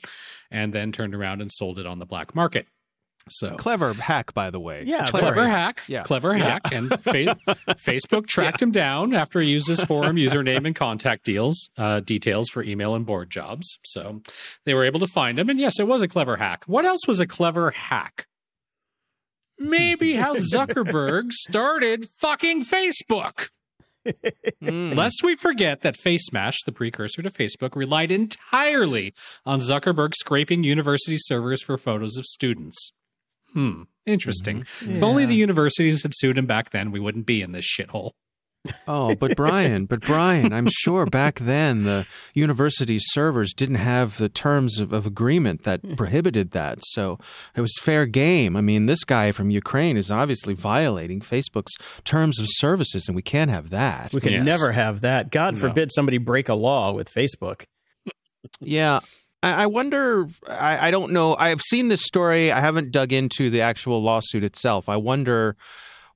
and 0.52 0.74
then 0.74 0.92
turned 0.92 1.14
around 1.16 1.42
and 1.42 1.52
sold 1.52 1.80
it 1.80 1.86
on 1.86 2.00
the 2.00 2.06
black 2.06 2.34
market. 2.36 2.68
So 3.28 3.56
Clever 3.56 3.94
hack, 3.96 4.36
by 4.36 4.52
the 4.52 4.60
way. 4.60 4.84
Yeah, 4.86 5.08
clever 5.08 5.34
Sorry. 5.38 5.50
hack, 5.50 5.82
Yeah. 5.88 6.04
clever 6.04 6.36
hack, 6.36 6.62
and 6.72 6.90
fa- 7.02 7.36
Facebook 7.70 8.28
tracked 8.28 8.62
him 8.62 8.72
down 8.72 9.16
after 9.16 9.42
he 9.42 9.50
used 9.50 9.68
his 9.68 9.82
forum 9.84 10.16
username 10.16 10.68
and 10.68 10.76
contact 10.76 11.26
deals 11.26 11.70
uh, 11.76 12.02
details 12.02 12.50
for 12.50 12.62
email 12.62 12.94
and 12.94 13.04
board 13.04 13.32
jobs. 13.32 13.80
So 13.84 14.22
they 14.66 14.76
were 14.76 14.84
able 14.84 15.00
to 15.00 15.08
find 15.08 15.40
him, 15.40 15.50
and 15.50 15.60
yes, 15.60 15.80
it 15.80 15.88
was 15.88 16.04
a 16.04 16.08
clever 16.08 16.36
hack. 16.38 16.66
What 16.68 16.86
else 16.86 17.08
was 17.08 17.20
a 17.20 17.26
clever 17.26 17.72
hack? 17.72 18.28
Maybe 19.58 20.16
how 20.18 20.36
Zuckerberg 20.54 21.32
started 21.32 22.06
fucking 22.20 22.66
Facebook. 22.66 23.50
Mm. 24.62 24.96
Lest 24.96 25.22
we 25.24 25.36
forget 25.36 25.82
that 25.82 25.98
FaceMash, 25.98 26.56
the 26.66 26.72
precursor 26.72 27.22
to 27.22 27.30
Facebook, 27.30 27.76
relied 27.76 28.12
entirely 28.12 29.14
on 29.46 29.60
Zuckerberg 29.60 30.14
scraping 30.16 30.64
university 30.64 31.18
servers 31.18 31.62
for 31.62 31.78
photos 31.78 32.18
of 32.18 32.26
students. 32.26 32.92
Hmm, 33.54 33.84
interesting. 34.06 34.66
If 34.82 35.04
only 35.04 35.26
the 35.26 35.36
universities 35.36 36.04
had 36.04 36.14
sued 36.16 36.38
him 36.38 36.46
back 36.46 36.72
then, 36.72 36.92
we 36.92 37.00
wouldn't 37.00 37.26
be 37.26 37.42
in 37.42 37.52
this 37.52 37.66
shithole. 37.66 38.12
Oh, 38.88 39.16
but 39.16 39.36
Brian, 39.36 39.86
but 39.86 40.02
Brian, 40.02 40.54
I'm 40.54 40.68
sure 40.70 41.06
back 41.06 41.40
then 41.40 41.84
the 41.84 42.06
university 42.34 42.98
servers 43.00 43.54
didn't 43.54 43.76
have 43.76 44.18
the 44.18 44.30
terms 44.30 44.80
of, 44.80 44.94
of 44.94 45.06
agreement 45.06 45.64
that 45.64 45.82
mm. 45.82 45.98
prohibited 45.98 46.52
that. 46.52 46.80
So 46.84 47.20
it 47.56 47.62
was 47.62 47.74
fair 47.82 48.06
game. 48.06 48.56
I 48.56 48.62
mean, 48.62 48.86
this 48.86 49.04
guy 49.04 49.32
from 49.32 49.50
Ukraine 49.50 49.98
is 49.98 50.10
obviously 50.12 50.54
violating 50.54 51.20
Facebook's 51.20 51.74
terms 52.04 52.40
of 52.40 52.48
services, 52.50 53.08
and 53.08 53.16
we 53.16 53.22
can't 53.22 53.52
have 53.52 53.70
that. 53.72 54.14
We 54.14 54.22
can 54.22 54.34
Yes. 54.34 54.46
never 54.46 54.72
have 54.72 55.02
that. 55.02 55.32
God 55.32 55.56
No. 55.56 55.60
forbid 55.60 55.92
somebody 55.94 56.18
break 56.18 56.50
a 56.50 56.56
law 56.56 56.94
with 56.94 57.10
Facebook. 57.12 57.66
Yeah. 58.60 59.00
I, 59.42 59.64
I 59.64 59.66
wonder. 59.68 60.28
I, 60.48 60.88
I 60.88 60.92
don't 60.92 61.12
know. 61.12 61.36
I've 61.36 61.62
seen 61.62 61.88
this 61.88 62.02
story. 62.02 62.52
I 62.52 62.60
haven't 62.60 62.92
dug 62.92 63.14
into 63.14 63.50
the 63.50 63.62
actual 63.62 64.02
lawsuit 64.02 64.44
itself. 64.44 64.90
I 64.90 64.98
wonder 64.98 65.56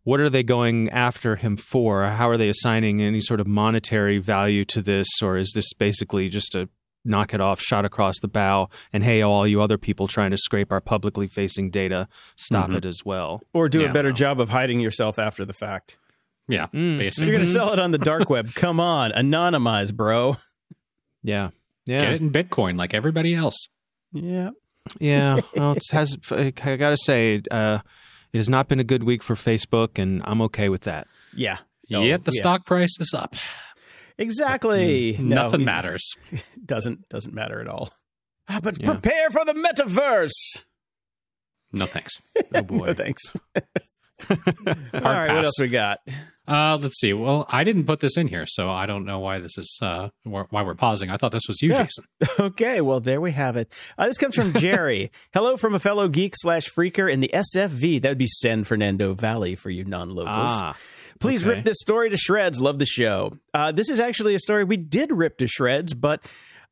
what 0.09 0.19
are 0.19 0.29
they 0.29 0.43
going 0.43 0.89
after 0.89 1.35
him 1.35 1.55
for? 1.55 2.03
How 2.05 2.27
are 2.29 2.37
they 2.37 2.49
assigning 2.49 3.01
any 3.01 3.21
sort 3.21 3.39
of 3.39 3.45
monetary 3.47 4.17
value 4.17 4.65
to 4.65 4.81
this, 4.81 5.07
or 5.21 5.37
is 5.37 5.51
this 5.53 5.71
basically 5.73 6.29
just 6.29 6.55
a 6.55 6.67
knock 7.05 7.33
it 7.33 7.39
off, 7.39 7.61
shot 7.61 7.85
across 7.85 8.15
the 8.19 8.27
bow, 8.27 8.69
and 8.91 9.03
hey, 9.03 9.21
all 9.21 9.45
you 9.47 9.61
other 9.61 9.77
people 9.77 10.07
trying 10.07 10.31
to 10.31 10.37
scrape 10.37 10.71
our 10.71 10.81
publicly 10.81 11.27
facing 11.27 11.69
data, 11.69 12.07
stop 12.35 12.69
Mhm. 12.69 12.77
it 12.77 12.85
as 12.85 13.01
well. 13.05 13.41
Or 13.53 13.69
do 13.69 13.81
Yeah, 13.81 13.89
a 13.89 13.93
better 13.93 14.09
well. 14.09 14.15
job 14.15 14.41
of 14.41 14.49
hiding 14.49 14.79
yourself 14.79 15.17
after 15.19 15.45
the 15.45 15.53
fact. 15.53 15.97
Yeah, 16.47 16.65
Mm, 16.73 16.97
basically. 16.97 17.27
You're 17.27 17.35
going 17.37 17.45
to 17.45 17.51
Mhm. 17.51 17.53
sell 17.53 17.71
it 17.73 17.79
on 17.79 17.91
the 17.91 17.97
dark 17.99 18.29
web. 18.29 18.53
Come 18.55 18.79
on, 18.79 19.11
anonymize, 19.11 19.93
bro. 19.93 20.37
Yeah, 21.23 21.51
Yeah. 21.85 22.01
Get 22.01 22.13
it 22.15 22.21
in 22.21 22.31
Bitcoin 22.31 22.77
like 22.77 22.93
everybody 22.93 23.33
else. 23.35 23.67
Yeah. 24.11 24.49
yeah. 24.99 25.39
Well, 25.55 25.73
it 25.73 25.83
has. 25.91 26.17
I 26.31 26.51
got 26.51 26.89
to 26.89 26.97
say, 26.97 27.41
uh, 27.51 27.79
it 28.33 28.37
has 28.37 28.49
not 28.49 28.67
been 28.67 28.79
a 28.79 28.83
good 28.83 29.03
week 29.03 29.23
for 29.23 29.35
Facebook, 29.35 29.97
and 29.99 30.21
I'm 30.25 30.41
okay 30.43 30.69
with 30.69 30.81
that. 30.81 31.07
Yeah. 31.35 31.57
Oh, 31.93 32.01
Yet 32.03 32.25
the 32.25 32.31
yeah. 32.33 32.41
stock 32.41 32.65
price 32.65 32.95
is 32.99 33.13
up. 33.15 33.35
Exactly. 34.17 35.15
No, 35.19 35.43
Nothing 35.43 35.61
it 35.61 35.65
matters. 35.65 36.15
Doesn't 36.65 37.07
doesn't 37.09 37.33
matter 37.33 37.61
at 37.61 37.67
all. 37.67 37.91
Ah, 38.49 38.59
but 38.61 38.79
Yeah. 38.79 38.91
prepare 38.91 39.29
for 39.29 39.45
the 39.45 39.53
metaverse. 39.53 40.63
No 41.71 41.85
thanks. 41.85 42.13
Oh 42.53 42.61
boy. 42.63 42.87
No, 42.87 42.93
thanks. 42.93 43.21
all 44.29 44.35
right, 44.93 45.33
what 45.33 45.45
else 45.45 45.59
we 45.59 45.67
got? 45.69 45.99
Uh, 46.49 46.77
let's 46.81 46.99
see. 46.99 47.13
Well, 47.13 47.45
I 47.49 47.63
didn't 47.63 47.85
put 47.85 47.99
this 47.99 48.17
in 48.17 48.27
here, 48.27 48.45
so 48.47 48.71
I 48.71 48.85
don't 48.87 49.05
know 49.05 49.19
why 49.19 49.37
this 49.39 49.57
is 49.57 49.77
uh 49.81 50.09
why 50.23 50.63
we're 50.63 50.73
pausing. 50.75 51.09
I 51.09 51.17
thought 51.17 51.31
this 51.31 51.47
was 51.47 51.61
you, 51.61 51.69
Yeah. 51.71 51.83
Jason. 51.83 52.05
Okay, 52.39 52.81
well 52.81 52.99
there 52.99 53.21
we 53.21 53.31
have 53.33 53.55
it. 53.55 53.71
Uh, 53.97 54.07
this 54.07 54.17
comes 54.17 54.33
from 54.35 54.53
Jerry. 54.59 55.11
Hello 55.33 55.57
from 55.57 55.75
a 55.75 55.79
fellow 55.79 56.07
geek 56.07 56.33
slash 56.35 56.67
phreaker 56.69 57.11
in 57.11 57.19
the 57.19 57.29
SFV. 57.33 58.01
That 58.01 58.09
would 58.09 58.17
be 58.17 58.27
San 58.27 58.63
Fernando 58.63 59.13
Valley 59.13 59.55
for 59.55 59.69
you 59.69 59.83
non-locals. 59.85 60.27
Ah, 60.27 60.75
Please 61.19 61.45
okay. 61.45 61.57
rip 61.57 61.65
this 61.65 61.77
story 61.79 62.09
to 62.09 62.17
shreds. 62.17 62.59
Love 62.61 62.79
the 62.79 62.85
show. 62.85 63.37
Uh, 63.53 63.71
this 63.71 63.89
is 63.89 63.99
actually 63.99 64.33
a 64.35 64.39
story 64.39 64.63
we 64.63 64.77
did 64.77 65.11
rip 65.11 65.37
to 65.37 65.47
shreds, 65.47 65.93
but 65.93 66.23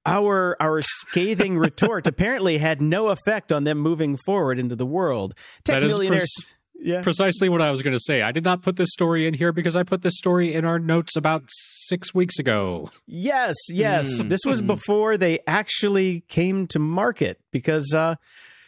our 0.05 0.55
our 0.61 0.81
scathing 0.81 1.57
retort 1.57 2.07
apparently 2.13 2.57
had 2.57 2.81
no 2.81 3.07
effect 3.09 3.51
on 3.51 3.65
them 3.65 3.77
moving 3.77 4.15
forward 4.25 4.57
into 4.57 4.75
the 4.75 4.85
world. 4.85 5.33
Tech 5.65 5.81
millionaires. 5.83 6.31
pres- 6.37 6.53
yeah. 6.79 7.01
Precisely 7.01 7.49
what 7.49 7.61
I 7.61 7.71
was 7.71 7.81
going 7.81 7.95
to 7.95 7.99
say. 7.99 8.21
I 8.21 8.31
did 8.31 8.43
not 8.43 8.61
put 8.61 8.75
this 8.75 8.89
story 8.91 9.27
in 9.27 9.33
here 9.33 9.51
because 9.51 9.75
I 9.75 9.83
put 9.83 10.01
this 10.01 10.17
story 10.17 10.53
in 10.53 10.63
our 10.65 10.79
notes 10.79 11.15
about 11.15 11.43
six 11.47 12.13
weeks 12.13 12.39
ago. 12.39 12.89
Yes, 13.05 13.55
yes. 13.69 14.21
Mm. 14.21 14.29
This 14.29 14.41
was 14.45 14.61
Mm. 14.61 14.67
before 14.67 15.17
they 15.17 15.39
actually 15.47 16.21
came 16.27 16.67
to 16.67 16.79
market 16.79 17.39
because 17.51 17.93
uh, 17.93 18.15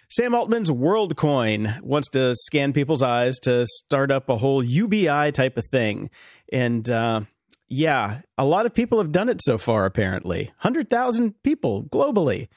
Sam 0.10 0.34
Altman's 0.34 0.72
WorldCoin 0.72 1.82
wants 1.82 2.10
to 2.10 2.34
scan 2.36 2.74
people's 2.74 3.01
eyes 3.01 3.38
to 3.43 3.66
start 3.66 4.12
up 4.12 4.30
a 4.30 4.38
whole 4.38 4.64
UBI 4.64 5.32
type 5.32 5.57
of 5.57 5.66
thing. 5.68 6.10
And 6.51 6.89
uh, 6.89 7.22
yeah, 7.68 8.22
a 8.38 8.45
lot 8.45 8.66
of 8.66 8.74
people 8.74 8.97
have 8.97 9.12
done 9.12 9.30
it 9.30 9.41
so 9.43 9.57
far, 9.57 9.86
apparently. 9.86 10.45
100,000 10.62 11.41
people 11.43 11.84
globally. 11.84 12.47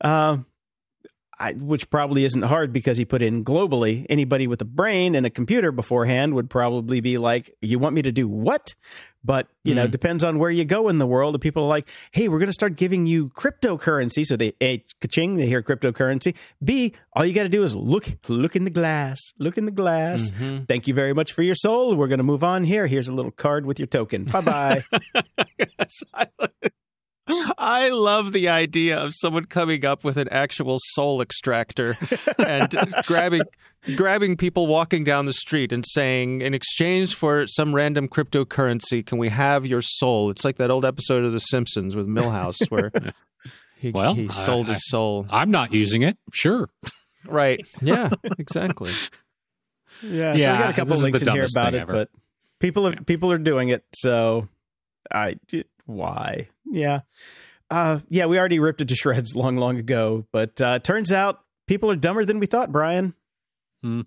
Uh, 0.00 0.38
I, 1.40 1.52
which 1.54 1.88
probably 1.88 2.24
isn't 2.24 2.42
hard 2.42 2.72
because 2.72 2.98
he 2.98 3.04
put 3.06 3.22
in 3.22 3.42
globally. 3.44 4.04
Anybody 4.10 4.46
with 4.46 4.60
a 4.60 4.66
brain 4.66 5.14
and 5.14 5.24
a 5.24 5.30
computer 5.30 5.72
beforehand 5.72 6.34
would 6.34 6.50
probably 6.50 7.00
be 7.00 7.16
like, 7.18 7.50
"You 7.62 7.78
want 7.78 7.94
me 7.94 8.02
to 8.02 8.12
do 8.12 8.28
what?" 8.28 8.74
But 9.24 9.48
you 9.64 9.74
know, 9.74 9.86
Mm. 9.86 9.90
depends 9.90 10.22
on 10.24 10.38
where 10.38 10.50
you 10.50 10.64
go 10.64 10.88
in 10.88 10.98
the 10.98 11.06
world. 11.06 11.34
And 11.34 11.42
people 11.42 11.64
are 11.64 11.68
like, 11.68 11.88
"Hey, 12.12 12.28
we're 12.28 12.38
going 12.38 12.48
to 12.48 12.52
start 12.52 12.76
giving 12.76 13.06
you 13.06 13.28
cryptocurrency." 13.30 14.24
So 14.24 14.36
they 14.36 14.52
a 14.60 14.78
ka-ching, 15.00 15.36
they 15.36 15.46
hear 15.46 15.62
cryptocurrency. 15.62 16.34
B, 16.62 16.92
all 17.14 17.24
you 17.24 17.32
got 17.34 17.42
to 17.44 17.48
do 17.48 17.62
is 17.64 17.74
look, 17.74 18.06
look 18.28 18.54
in 18.54 18.64
the 18.64 18.70
glass, 18.70 19.18
look 19.38 19.56
in 19.58 19.64
the 19.64 19.72
glass. 19.72 20.30
Mhm. 20.32 20.68
Thank 20.68 20.86
you 20.88 20.94
very 20.94 21.12
much 21.14 21.32
for 21.32 21.42
your 21.42 21.54
soul. 21.54 21.94
We're 21.96 22.08
going 22.08 22.18
to 22.18 22.24
move 22.24 22.44
on 22.44 22.64
here. 22.64 22.86
Here's 22.86 23.08
a 23.08 23.12
little 23.14 23.30
card 23.32 23.64
with 23.66 23.78
your 23.78 23.86
token. 23.88 24.24
Bye 24.24 24.40
bye. 24.42 24.84
Yes, 27.30 27.52
I, 27.58 27.86
I 27.86 27.88
love 27.90 28.32
the 28.32 28.48
idea 28.48 28.98
of 28.98 29.12
someone 29.14 29.44
coming 29.46 29.84
up 29.84 30.04
with 30.04 30.16
an 30.16 30.28
actual 30.30 30.78
soul 30.92 31.20
extractor 31.22 31.96
and 32.38 32.74
grabbing 33.06 33.42
grabbing 33.96 34.36
people 34.36 34.66
walking 34.66 35.04
down 35.04 35.24
the 35.26 35.32
street 35.32 35.72
and 35.72 35.84
saying, 35.86 36.42
in 36.42 36.52
exchange 36.52 37.14
for 37.14 37.46
some 37.46 37.74
random 37.74 38.08
cryptocurrency, 38.08 39.04
can 39.04 39.16
we 39.18 39.28
have 39.30 39.64
your 39.64 39.80
soul? 39.82 40.30
It's 40.30 40.44
like 40.44 40.56
that 40.58 40.70
old 40.70 40.84
episode 40.84 41.24
of 41.24 41.32
The 41.32 41.38
Simpsons 41.40 41.96
with 41.96 42.06
Milhouse 42.06 42.70
where 42.70 42.90
he, 43.78 43.90
Well, 43.94 44.14
he 44.14 44.26
I- 44.26 44.32
sold 44.32 44.66
I- 44.66 44.74
his 44.74 44.82
soul. 44.88 45.26
I'm 45.30 45.50
not 45.50 45.72
using 45.72 46.02
it. 46.02 46.18
Sure. 46.32 46.68
Right. 47.26 47.60
Yeah, 47.82 48.10
exactly. 48.38 48.90
Yeah, 50.02 50.32
so 50.32 50.34
we 50.34 50.40
Yeah, 50.40 50.58
got 50.58 50.70
a 50.70 50.72
couple 50.72 50.86
this 50.88 50.98
is 50.98 51.02
links 51.04 51.20
the 51.20 51.26
in 51.30 51.32
here 51.34 51.40
dumbest 51.42 51.56
about 51.56 51.72
thing 51.72 51.74
it, 51.74 51.82
ever. 51.82 51.92
but 51.92 52.08
people 52.58 52.86
are 52.86 52.92
Yeah. 52.92 53.00
people 53.06 53.30
are 53.32 53.38
doing 53.38 53.68
it. 53.68 53.84
So 53.94 54.48
I 55.10 55.36
d- 55.48 55.64
why? 55.90 56.48
Yeah, 56.64 57.00
uh, 57.70 58.00
yeah. 58.08 58.26
We 58.26 58.38
already 58.38 58.58
ripped 58.58 58.80
it 58.80 58.88
to 58.88 58.96
shreds 58.96 59.34
long, 59.36 59.56
long 59.56 59.76
ago, 59.78 60.26
but 60.32 60.60
uh, 60.60 60.78
turns 60.80 61.12
out 61.12 61.40
people 61.66 61.90
are 61.90 61.96
dumber 61.96 62.24
than 62.24 62.38
we 62.38 62.46
thought. 62.46 62.72
Brian, 62.72 63.14
Hmm. 63.82 64.02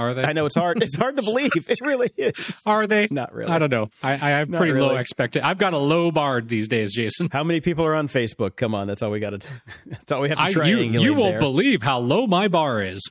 Are 0.00 0.14
they? 0.14 0.22
I 0.22 0.32
know 0.32 0.46
it's 0.46 0.54
hard. 0.54 0.80
It's 0.80 0.94
hard 0.94 1.16
to 1.16 1.22
believe. 1.22 1.50
It 1.56 1.80
really 1.80 2.08
is. 2.16 2.62
Are 2.66 2.86
they? 2.86 3.08
Not 3.10 3.34
really. 3.34 3.50
I 3.50 3.58
don't 3.58 3.70
know. 3.70 3.90
I, 4.00 4.12
I 4.12 4.30
have 4.38 4.48
Not 4.48 4.58
pretty 4.58 4.72
low 4.78 4.90
really. 4.90 5.00
expected. 5.00 5.42
I've 5.42 5.58
got 5.58 5.72
a 5.72 5.78
low 5.78 6.12
bar 6.12 6.40
these 6.40 6.68
days, 6.68 6.94
Jason. 6.94 7.28
How 7.32 7.42
many 7.42 7.60
people 7.60 7.84
are 7.84 7.96
on 7.96 8.06
Facebook? 8.06 8.54
Come 8.54 8.76
on, 8.76 8.86
that's 8.86 9.02
all 9.02 9.10
we 9.10 9.18
got 9.18 9.30
to. 9.40 9.48
That's 9.86 10.12
all 10.12 10.20
we 10.20 10.28
have 10.28 10.38
to 10.38 10.52
try. 10.52 10.68
you, 10.68 10.76
you 10.78 11.14
won't 11.14 11.40
believe 11.40 11.82
how 11.82 11.98
low 11.98 12.28
my 12.28 12.46
bar 12.46 12.80
is. 12.80 13.10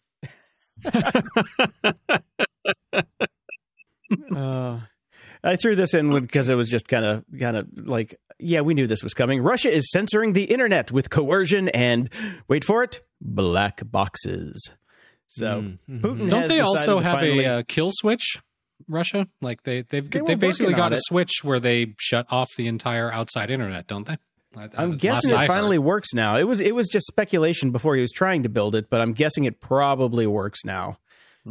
Uh, 4.34 4.80
I 5.44 5.56
threw 5.56 5.76
this 5.76 5.94
in 5.94 6.12
because 6.22 6.50
it 6.50 6.56
was 6.56 6.70
just 6.70 6.88
kind 6.88 7.06
of, 7.06 7.24
kind 7.40 7.58
of 7.58 7.68
like, 7.88 8.20
yeah, 8.40 8.62
we 8.62 8.74
knew 8.74 8.88
this 8.88 9.04
was 9.04 9.14
coming. 9.14 9.42
Russia 9.42 9.70
is 9.70 9.90
censoring 9.92 10.34
the 10.34 10.46
internet 10.46 10.92
with 10.92 11.10
coercion 11.10 11.70
and, 11.70 12.10
wait 12.48 12.64
for 12.64 12.84
it, 12.84 13.02
black 13.22 13.82
boxes. 13.86 14.72
So 15.28 15.62
Mm, 15.62 15.78
mhm. 15.90 16.02
Putin 16.02 16.30
Don't 16.30 16.42
has 16.42 16.50
they 16.50 16.60
also 16.62 17.00
have 17.00 17.20
finally- 17.20 17.44
a 17.46 17.60
uh, 17.60 17.64
kill 17.68 17.90
switch? 17.92 18.38
Russia, 18.88 19.28
like 19.42 19.64
they 19.64 19.82
they've 19.82 20.08
They 20.10 20.22
they've 20.22 20.40
basically 20.40 20.74
got 20.74 20.92
a 20.92 20.96
it. 20.96 21.02
switch 21.04 21.40
where 21.44 21.60
they 21.60 21.94
shut 22.00 22.28
off 22.30 22.48
the 22.58 22.68
entire 22.68 23.12
outside 23.12 23.50
internet, 23.50 23.88
don't 23.88 24.06
they? 24.08 24.18
I- 24.56 24.70
I'm 24.78 24.92
last 24.92 25.02
guessing 25.02 25.32
it 25.38 25.48
finally 25.48 25.78
works 25.80 26.14
now. 26.14 26.38
It 26.38 26.44
was 26.44 26.60
it 26.62 26.74
was 26.76 26.88
just 26.88 27.08
speculation 27.08 27.72
before 27.72 27.96
he 27.96 28.02
was 28.02 28.12
trying 28.12 28.44
to 28.44 28.50
build 28.50 28.76
it, 28.76 28.90
but 28.90 29.02
I'm 29.02 29.14
guessing 29.14 29.44
it 29.46 29.60
probably 29.60 30.28
works 30.28 30.64
now. 30.64 31.00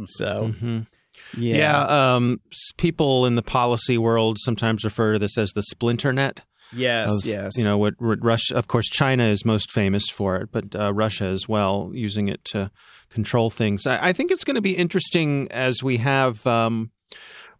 So 0.05 0.53
Mhm. 0.59 0.87
Yeah, 1.37 1.57
Yeah, 1.57 2.15
um, 2.15 2.39
people 2.77 3.25
in 3.25 3.35
the 3.35 3.41
policy 3.43 3.97
world 3.97 4.37
sometimes 4.39 4.83
refer 4.83 5.13
to 5.13 5.19
this 5.19 5.37
as 5.37 5.51
the 5.51 5.63
splinter 5.63 6.11
net. 6.13 6.41
yes, 6.73 7.11
of, 7.11 7.25
yes. 7.25 7.57
You 7.57 7.63
know 7.63 7.77
what? 7.77 7.93
what 7.99 8.23
Russia, 8.23 8.55
of 8.55 8.67
course, 8.67 8.87
China 8.87 9.23
is 9.23 9.45
most 9.45 9.71
famous 9.71 10.09
for 10.09 10.35
it, 10.37 10.49
but 10.51 10.75
uh, 10.75 10.93
Russia 10.93 11.25
as 11.25 11.47
well, 11.47 11.91
using 11.93 12.27
it 12.27 12.43
to 12.45 12.69
control 13.09 13.49
things. 13.49 13.87
I, 13.87 14.09
I 14.09 14.13
think 14.13 14.31
it's 14.31 14.43
going 14.43 14.55
to 14.55 14.61
be 14.61 14.75
interesting 14.75 15.47
as 15.51 15.81
we 15.81 15.97
have 15.97 16.45
um, 16.45 16.91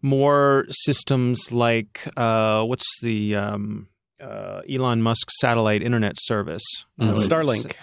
more 0.01 0.65
systems 0.69 1.51
like 1.51 2.07
uh, 2.17 2.63
what's 2.63 2.85
the 3.01 3.35
um, 3.35 3.87
uh, 4.21 4.61
Elon 4.69 5.01
Musk 5.01 5.29
satellite 5.39 5.81
internet 5.81 6.15
service, 6.19 6.63
Mm. 6.99 7.11
It's- 7.11 7.27
Starlink. 7.27 7.73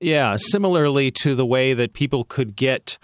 yeah, 0.00 0.36
similarly 0.38 1.10
to 1.22 1.34
the 1.34 1.46
way 1.46 1.72
that 1.74 1.92
people 1.94 2.24
could 2.24 2.54
get 2.56 2.98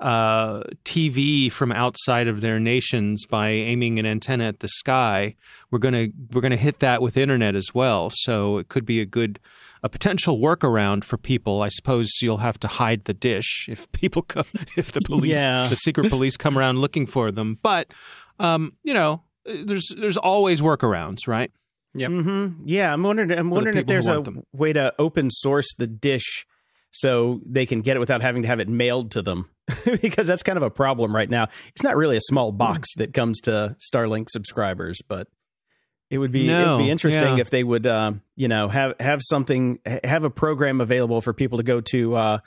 uh, 0.00 0.62
TV 0.84 1.52
from 1.52 1.70
outside 1.72 2.26
of 2.26 2.40
their 2.40 2.58
nations 2.58 3.26
by 3.26 3.50
aiming 3.50 3.98
an 3.98 4.06
antenna 4.06 4.44
at 4.44 4.60
the 4.60 4.68
sky, 4.68 5.36
we're 5.70 5.78
gonna 5.78 6.08
we're 6.32 6.40
gonna 6.40 6.56
hit 6.56 6.78
that 6.80 7.02
with 7.02 7.16
internet 7.16 7.54
as 7.54 7.68
well. 7.74 8.10
So 8.12 8.58
it 8.58 8.68
could 8.68 8.84
be 8.86 9.00
a 9.00 9.06
good 9.06 9.38
a 9.82 9.88
potential 9.88 10.38
workaround 10.38 11.04
for 11.04 11.16
people. 11.16 11.62
I 11.62 11.68
suppose 11.68 12.10
you'll 12.20 12.38
have 12.38 12.58
to 12.60 12.68
hide 12.68 13.04
the 13.04 13.14
dish 13.14 13.66
if 13.70 13.90
people 13.92 14.22
come 14.22 14.44
if 14.76 14.92
the 14.92 15.00
police 15.02 15.36
Yeah. 15.36 15.68
the 15.68 15.76
secret 15.76 16.10
police 16.10 16.36
come 16.36 16.58
around 16.58 16.78
looking 16.80 17.06
for 17.06 17.30
them. 17.30 17.58
But 17.62 17.88
um, 18.38 18.72
you 18.82 18.94
know, 18.94 19.22
there's 19.44 19.86
there's 19.98 20.16
always 20.16 20.60
workarounds, 20.60 21.26
right? 21.28 21.50
Yep. 21.94 22.10
hmm 22.10 22.48
Yeah, 22.64 22.92
I'm 22.92 23.02
wondering. 23.02 23.32
I'm 23.32 23.48
the 23.50 23.54
wondering 23.54 23.76
if 23.76 23.86
there's 23.86 24.06
a 24.08 24.20
them. 24.22 24.44
way 24.52 24.72
to 24.72 24.94
open 24.98 25.28
source 25.30 25.74
the 25.76 25.86
dish 25.88 26.46
so 26.90 27.40
they 27.46 27.66
can 27.66 27.80
get 27.82 27.96
it 27.96 28.00
without 28.00 28.20
having 28.22 28.42
to 28.42 28.48
have 28.48 28.60
it 28.60 28.68
mailed 28.68 29.12
to 29.12 29.22
them, 29.22 29.48
because 30.02 30.26
that's 30.26 30.42
kind 30.42 30.56
of 30.56 30.62
a 30.62 30.70
problem 30.70 31.14
right 31.14 31.30
now. 31.30 31.48
It's 31.68 31.82
not 31.82 31.96
really 31.96 32.16
a 32.16 32.20
small 32.20 32.52
box 32.52 32.88
that 32.96 33.14
comes 33.14 33.40
to 33.42 33.76
Starlink 33.78 34.26
subscribers, 34.30 35.00
but 35.06 35.28
It 36.10 36.18
would 36.18 36.32
be 36.32 36.50
it'd 36.50 36.78
be 36.78 36.90
interesting 36.90 37.36
yeah. 37.36 37.40
if 37.40 37.50
they 37.50 37.62
would, 37.62 37.86
um, 37.86 38.22
you 38.34 38.48
know, 38.48 38.68
have 38.68 38.94
have 38.98 39.20
something 39.22 39.78
have 40.02 40.24
a 40.24 40.30
program 40.30 40.80
available 40.80 41.20
for 41.20 41.32
people 41.32 41.58
to 41.58 41.64
go 41.64 41.80
to 41.92 42.14
uh, 42.16 42.38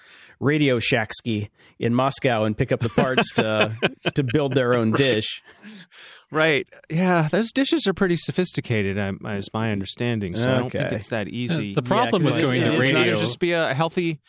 Radio 0.42 0.80
Shacksky 0.80 1.50
in 1.80 1.94
Moscow 1.94 2.44
and 2.44 2.58
pick 2.58 2.74
up 2.74 2.82
the 2.82 2.90
parts 2.90 3.32
to 3.36 3.74
to 4.16 4.24
build 4.24 4.54
their 4.56 4.74
own 4.74 4.92
dish. 4.92 5.42
Right. 6.34 6.68
Yeah, 6.90 7.28
those 7.32 7.52
dishes 7.52 7.86
are 7.88 7.94
pretty 7.94 8.18
sophisticated, 8.18 8.98
um, 8.98 9.20
is 9.26 9.50
my 9.54 9.72
understanding. 9.72 10.36
So 10.36 10.50
I 10.50 10.58
don't 10.60 10.70
think 10.72 10.86
Okay. 10.86 10.96
it's 10.96 11.10
that 11.10 11.28
easy. 11.28 11.74
the 11.76 11.82
problem 11.84 12.24
'cause 12.24 12.32
with 12.32 12.40
it's- 12.42 12.50
going 12.60 12.62
to 12.72 12.78
it's 12.80 12.92
not 12.92 13.00
radio, 13.02 13.16
just 13.16 13.40
be 13.40 13.52
a 13.52 13.74
healthy. 13.74 14.14
the 14.14 14.20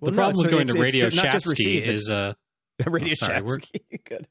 Well, 0.00 0.12
no, 0.12 0.16
problem 0.16 0.36
with 0.38 0.46
it's- 0.46 0.50
going 0.52 0.62
it's- 0.62 0.74
to 0.76 0.80
Radio 0.82 1.06
it's 1.08 1.16
not 1.16 1.32
just 1.32 1.46
Shatsky 1.46 1.50
receive, 1.50 1.84
is 1.88 2.00
it's 2.02 2.10
uh, 2.10 2.34
Radio 2.86 3.08
Oh, 3.10 3.14
sorry, 3.26 3.42
we're- 3.42 3.60
Shatsky. 3.60 4.04
Good. 4.04 4.26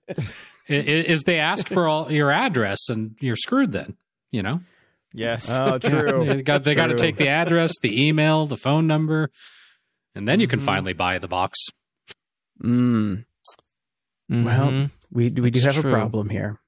i- 0.69 0.73
i- 0.73 0.75
is 1.13 1.23
they 1.23 1.37
ask 1.39 1.67
for 1.67 1.87
all 1.87 2.11
your 2.11 2.31
address 2.31 2.89
and 2.89 3.15
you're 3.19 3.35
screwed. 3.35 3.71
Then 3.71 3.97
you 4.31 4.41
know. 4.41 4.61
Yes. 5.13 5.49
Oh, 5.51 5.77
true. 5.79 6.25
They 6.25 6.41
got 6.43 6.63
they 6.63 6.73
got 6.75 6.87
to 6.87 6.95
True. 6.95 6.97
take 7.07 7.17
the 7.17 7.27
address, 7.27 7.73
the 7.81 8.07
email, 8.07 8.45
the 8.47 8.57
phone 8.57 8.87
number, 8.87 9.29
and 10.15 10.27
then 10.27 10.39
you 10.39 10.47
can 10.47 10.59
Mhm. 10.59 10.63
finally 10.65 10.93
buy 10.93 11.19
the 11.19 11.27
box. 11.27 11.59
Mm, 12.63 13.25
well, 14.29 14.71
Mhm. 14.71 14.91
We 15.13 15.29
we 15.29 15.51
do 15.51 15.59
have 15.61 15.75
true. 15.75 15.89
a 15.89 15.93
problem 15.93 16.29
here. 16.29 16.59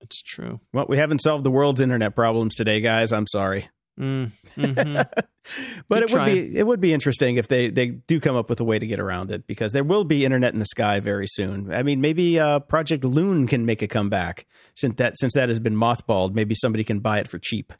it's 0.00 0.20
true. 0.22 0.58
Well, 0.72 0.86
we 0.88 0.96
haven't 0.96 1.20
solved 1.20 1.44
the 1.44 1.50
world's 1.50 1.80
internet 1.80 2.14
problems 2.14 2.54
today, 2.54 2.80
guys. 2.80 3.12
I'm 3.12 3.26
sorry. 3.26 3.68
Mm, 3.98 4.30
mhm. 4.56 4.94
but 5.88 6.06
Keep 6.06 6.10
it 6.10 6.12
would 6.14 6.24
be 6.24 6.58
it 6.58 6.66
would 6.66 6.80
be 6.80 6.92
interesting 6.92 7.36
if 7.36 7.48
they 7.48 7.68
they 7.68 7.86
do 7.86 8.20
come 8.20 8.36
up 8.36 8.48
with 8.48 8.60
a 8.60 8.64
way 8.64 8.78
to 8.78 8.86
get 8.86 9.00
around 9.00 9.32
it 9.32 9.46
because 9.48 9.72
there 9.72 9.82
will 9.82 10.04
be 10.04 10.24
internet 10.24 10.52
in 10.52 10.60
the 10.60 10.66
sky 10.66 11.00
very 11.00 11.26
soon. 11.26 11.72
I 11.72 11.82
mean, 11.82 12.00
maybe 12.00 12.38
uh, 12.38 12.60
Project 12.60 13.04
Loon 13.04 13.48
can 13.48 13.66
make 13.66 13.82
a 13.82 13.88
comeback 13.88 14.46
since 14.76 14.94
that 14.98 15.18
since 15.18 15.34
that 15.34 15.48
has 15.48 15.58
been 15.58 15.74
mothballed. 15.74 16.32
Maybe 16.32 16.54
somebody 16.54 16.84
can 16.84 17.00
buy 17.00 17.18
it 17.18 17.26
for 17.28 17.40
cheap. 17.40 17.72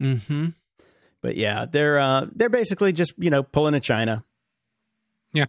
Mhm. 0.00 0.54
But 1.20 1.36
yeah, 1.36 1.66
they're 1.70 1.98
uh, 1.98 2.26
they're 2.34 2.48
basically 2.48 2.94
just 2.94 3.12
you 3.18 3.28
know 3.28 3.42
pulling 3.42 3.74
a 3.74 3.80
China. 3.80 4.24
Yeah, 5.34 5.46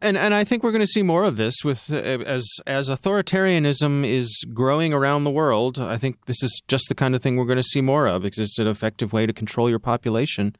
and, 0.00 0.16
and 0.16 0.32
I 0.34 0.44
think 0.44 0.62
we're 0.62 0.70
going 0.72 0.80
to 0.80 0.86
see 0.86 1.02
more 1.02 1.24
of 1.24 1.36
this 1.36 1.56
with 1.64 1.90
uh, 1.92 1.96
as 1.96 2.46
as 2.66 2.88
authoritarianism 2.88 4.04
is 4.06 4.44
growing 4.54 4.92
around 4.94 5.24
the 5.24 5.30
world. 5.30 5.78
I 5.78 5.96
think 5.98 6.26
this 6.26 6.42
is 6.42 6.62
just 6.68 6.84
the 6.88 6.94
kind 6.94 7.14
of 7.14 7.22
thing 7.22 7.36
we're 7.36 7.44
going 7.44 7.56
to 7.56 7.62
see 7.64 7.80
more 7.82 8.06
of 8.06 8.22
because 8.22 8.38
it's 8.38 8.58
an 8.58 8.66
effective 8.68 9.12
way 9.12 9.26
to 9.26 9.32
control 9.32 9.68
your 9.68 9.80
population, 9.80 10.54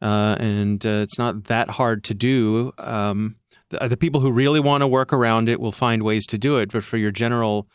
uh, 0.00 0.36
and 0.40 0.84
uh, 0.86 1.04
it's 1.04 1.18
not 1.18 1.44
that 1.44 1.70
hard 1.70 2.02
to 2.04 2.14
do. 2.14 2.72
Um, 2.78 3.36
the, 3.68 3.88
the 3.88 3.96
people 3.96 4.20
who 4.20 4.30
really 4.32 4.60
want 4.60 4.80
to 4.82 4.86
work 4.86 5.12
around 5.12 5.48
it 5.48 5.60
will 5.60 5.72
find 5.72 6.02
ways 6.02 6.24
to 6.26 6.38
do 6.38 6.56
it, 6.58 6.72
but 6.72 6.82
for 6.84 6.96
your 6.96 7.10
general 7.10 7.68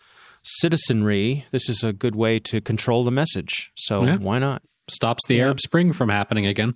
citizenry, 0.43 1.45
this 1.51 1.69
is 1.69 1.83
a 1.83 1.93
good 1.93 2.15
way 2.15 2.39
to 2.39 2.59
control 2.61 3.03
the 3.03 3.11
message. 3.11 3.71
So 3.75 4.03
Yeah. 4.03 4.17
why 4.17 4.39
not? 4.39 4.63
Stops 4.89 5.21
the 5.27 5.35
Yeah. 5.35 5.43
Arab 5.45 5.59
Spring 5.59 5.93
from 5.93 6.09
happening 6.09 6.45
again. 6.47 6.73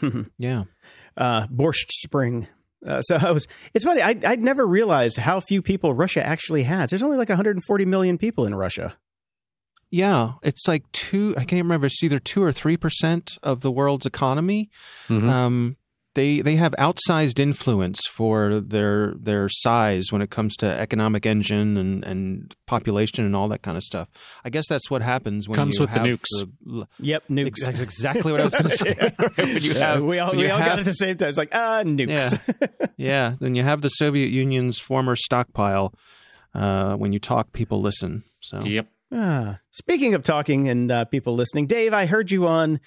Yeah. 0.38 0.64
uh, 1.16 1.46
Borscht 1.48 1.90
Spring. 1.90 2.46
Uh, 2.86 3.02
so 3.02 3.16
I 3.20 3.30
was. 3.32 3.46
It's 3.74 3.84
funny. 3.84 4.02
I, 4.02 4.16
I'd 4.24 4.42
never 4.42 4.66
realized 4.66 5.16
how 5.18 5.40
few 5.40 5.62
people 5.62 5.94
Russia 5.94 6.24
actually 6.24 6.62
has. 6.64 6.90
There's 6.90 7.02
only 7.02 7.16
like 7.16 7.28
140 7.28 7.84
million 7.84 8.18
people 8.18 8.46
in 8.46 8.54
Russia. 8.54 8.96
Yeah, 9.90 10.32
it's 10.42 10.68
like 10.68 10.90
two. 10.92 11.34
I 11.38 11.44
can't 11.44 11.62
remember. 11.62 11.86
It's 11.86 12.02
either 12.04 12.18
two 12.18 12.42
or 12.42 12.52
three 12.52 12.76
percent 12.76 13.38
of 13.42 13.60
the 13.62 13.70
world's 13.70 14.04
economy. 14.06 14.70
Mhm. 15.08 15.28
Um, 15.28 15.76
they 16.14 16.40
they 16.40 16.56
have 16.56 16.74
outsized 16.78 17.38
influence 17.38 18.00
for 18.10 18.60
their 18.60 19.14
their 19.20 19.48
size 19.48 20.06
when 20.10 20.22
it 20.22 20.30
comes 20.30 20.56
to 20.56 20.66
economic 20.66 21.26
engine 21.26 21.76
and, 21.76 22.04
and 22.04 22.56
population 22.66 23.24
and 23.24 23.36
all 23.36 23.48
that 23.48 23.62
kind 23.62 23.76
of 23.76 23.82
stuff. 23.84 24.08
I 24.44 24.50
guess 24.50 24.64
that's 24.68 24.90
what 24.90 25.02
happens 25.02 25.48
when 25.48 25.54
Comes 25.56 25.76
you 25.76 25.82
with 25.82 25.92
the 25.94 26.00
nukes. 26.00 26.48
the- 26.64 26.88
Yep, 27.00 27.24
nukes. 27.28 27.64
That's 27.64 27.80
exactly 27.80 28.32
what 28.32 28.40
I 28.40 28.44
was 28.44 28.54
going 28.54 28.70
to 28.70 28.76
say. 28.76 28.94
when 29.36 29.62
you 29.62 29.74
have, 29.74 30.02
we 30.02 30.18
all 30.18 30.30
when 30.30 30.38
we 30.38 30.46
you 30.46 30.52
all 30.52 30.58
got 30.58 30.68
have- 30.70 30.78
it 30.78 30.80
at 30.80 30.86
the 30.86 30.92
same 30.94 31.16
time. 31.16 31.28
It's 31.28 31.38
like 31.38 31.50
ah 31.52 31.82
nukes. 31.84 32.88
yeah, 32.96 33.34
then 33.38 33.54
you 33.54 33.62
have 33.62 33.82
the 33.82 33.88
Soviet 33.90 34.28
Union's 34.30 34.78
former 34.78 35.14
stockpile. 35.14 35.92
Uh, 36.54 36.96
when 36.96 37.12
you 37.12 37.18
talk, 37.20 37.52
people 37.52 37.80
listen. 37.80 38.24
So 38.40 38.62
Yep. 38.64 38.88
Ah, 39.12 39.58
speaking 39.70 40.14
of 40.14 40.22
talking 40.22 40.68
and 40.68 40.90
uh, 40.90 41.04
people 41.06 41.34
listening, 41.34 41.66
Dave, 41.66 41.94
I 41.94 42.06
heard 42.06 42.30
you 42.30 42.46
on 42.46 42.80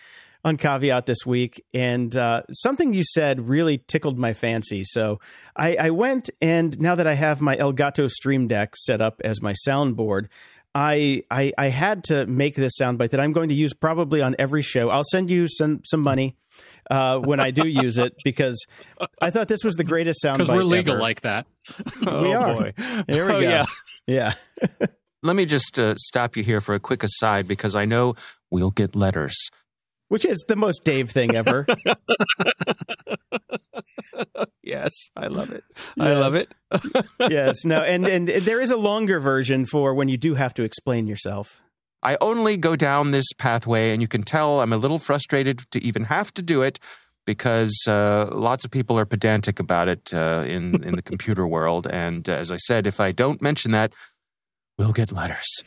on 0.44 0.58
Caveat 0.58 1.06
this 1.06 1.26
week, 1.26 1.64
and 1.74 2.16
uh, 2.16 2.44
something 2.52 2.94
you 2.94 3.04
said 3.04 3.48
really 3.48 3.78
tickled 3.88 4.18
my 4.18 4.34
fancy. 4.34 4.84
So 4.84 5.20
I, 5.56 5.76
I 5.76 5.90
went 5.92 6.30
and 6.42 6.80
now 6.80 6.96
that 6.96 7.06
I 7.08 7.14
have 7.14 7.42
my 7.42 7.56
Elgato 7.58 8.10
Stream 8.10 8.48
Deck 8.48 8.76
set 8.76 9.02
up 9.02 9.22
as 9.24 9.42
my 9.42 9.54
soundboard. 9.68 10.28
I, 10.74 11.24
I 11.30 11.52
I 11.58 11.68
had 11.68 12.04
to 12.06 12.26
make 12.28 12.56
this 12.56 12.74
soundbite 12.82 13.10
that 13.10 13.20
I'm 13.20 13.34
going 13.34 13.50
to 13.50 13.56
use 13.56 13.74
probably 13.74 14.22
on 14.22 14.36
every 14.40 14.62
show. 14.62 14.90
I'll 14.90 15.04
send 15.04 15.30
you 15.30 15.48
some 15.50 15.82
some 15.84 16.00
money 16.00 16.38
uh, 16.90 17.20
when 17.20 17.42
I 17.42 17.52
do 17.52 17.68
use 17.68 17.98
it 17.98 18.16
because 18.24 18.66
I 19.22 19.32
thought 19.32 19.50
this 19.50 19.66
was 19.66 19.76
the 19.76 19.84
greatest 19.84 20.22
soundbite. 20.24 20.38
Because 20.38 20.50
we're 20.50 20.64
legal 20.64 20.94
ever. 20.94 21.02
like 21.02 21.22
that. 21.22 21.46
we 22.02 22.34
are. 22.34 22.72
Here 23.08 23.26
we 23.26 23.32
Oh, 23.32 23.32
go. 23.32 23.40
yeah. 23.40 23.66
yeah. 24.08 24.34
Let 25.24 25.36
me 25.36 25.46
just 25.46 25.78
uh, 25.78 25.96
stop 25.98 26.36
you 26.38 26.44
here 26.44 26.62
for 26.62 26.74
a 26.74 26.80
quick 26.80 27.04
aside 27.04 27.48
because 27.48 27.76
I 27.76 27.84
know 27.86 28.16
we'll 28.50 28.72
get 28.72 28.96
letters. 28.96 29.36
Which 30.12 30.26
is 30.26 30.44
the 30.46 30.58
most 30.58 30.84
Dave 30.84 31.10
thing 31.10 31.36
ever. 31.36 31.66
Yes, 34.64 35.10
I 35.18 35.28
love 35.28 35.52
it. 35.52 35.64
I 36.00 36.14
love 36.14 36.36
it. 36.36 36.54
yes, 37.20 37.66
no, 37.66 37.82
and 37.82 38.08
and 38.08 38.28
there 38.30 38.62
is 38.62 38.72
a 38.72 38.78
longer 38.78 39.20
version 39.20 39.66
for 39.66 39.94
when 39.94 40.08
you 40.08 40.18
do 40.18 40.36
have 40.36 40.54
to 40.54 40.64
explain 40.64 41.08
yourself. 41.08 41.60
I 42.04 42.18
only 42.22 42.56
go 42.58 42.76
down 42.76 43.12
this 43.12 43.26
pathway, 43.38 43.92
and 43.92 44.02
you 44.02 44.08
can 44.08 44.24
tell 44.24 44.62
I'm 44.62 44.72
a 44.72 44.78
little 44.78 45.00
frustrated 45.00 45.64
to 45.72 45.84
even 45.84 46.06
have 46.06 46.34
to 46.36 46.42
do 46.42 46.62
it 46.62 46.80
because 47.26 47.76
uh, 47.88 48.30
lots 48.32 48.64
of 48.64 48.72
people 48.72 48.98
are 48.98 49.06
pedantic 49.06 49.60
about 49.60 49.90
it 49.90 50.14
uh, 50.14 50.44
in 50.48 50.84
in 50.84 50.96
the 50.96 51.02
computer 51.02 51.46
world. 51.46 51.88
And 51.88 52.30
uh, 52.30 52.34
as 52.34 52.52
I 52.52 52.58
said, 52.58 52.88
if 52.88 53.00
I 53.00 53.12
don't 53.12 53.42
mention 53.42 53.72
that, 53.72 53.94
we'll 54.78 54.94
get 54.94 55.12
letters. 55.12 55.64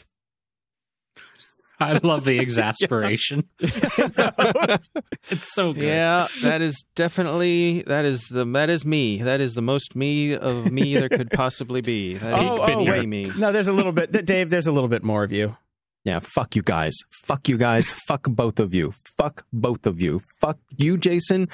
I 1.81 1.99
love 2.03 2.25
the 2.25 2.39
exasperation. 2.45 3.49
it's 3.59 5.53
so 5.55 5.72
good. 5.72 5.83
Yeah, 5.83 6.27
that 6.43 6.62
is 6.62 6.85
definitely 6.95 7.83
that 7.87 8.05
is 8.05 8.29
the 8.29 8.45
that 8.47 8.70
is 8.70 8.85
me. 8.87 9.22
That 9.22 9.41
is 9.41 9.55
the 9.55 9.62
most 9.62 9.97
me 9.97 10.35
of 10.37 10.70
me 10.70 10.95
there 10.95 11.09
could 11.09 11.31
possibly 11.31 11.81
be. 11.81 12.14
That 12.14 12.35
is 12.35 12.41
Oh, 12.51 12.59
oh, 12.62 12.85
wait. 12.85 13.09
me. 13.09 13.31
No, 13.37 13.53
there's 13.53 13.68
a 13.68 13.72
little 13.72 13.93
bit, 13.93 14.12
Dave. 14.25 14.51
There's 14.51 14.66
a 14.66 14.72
little 14.72 14.89
bit 14.89 15.03
more 15.03 15.25
of 15.25 15.33
you. 15.33 15.57
Yeah, 16.05 16.18
fuck 16.20 16.55
you 16.55 16.62
guys. 16.62 16.95
Fuck 17.25 17.49
you 17.49 17.57
guys. 17.57 17.91
fuck 18.07 18.25
both 18.25 18.61
of 18.61 18.75
you. 18.75 18.93
Fuck 19.18 19.47
both 19.53 19.87
of 19.87 20.01
you. 20.03 20.20
Fuck 20.41 20.59
you, 20.77 20.99
Jason. 20.99 21.49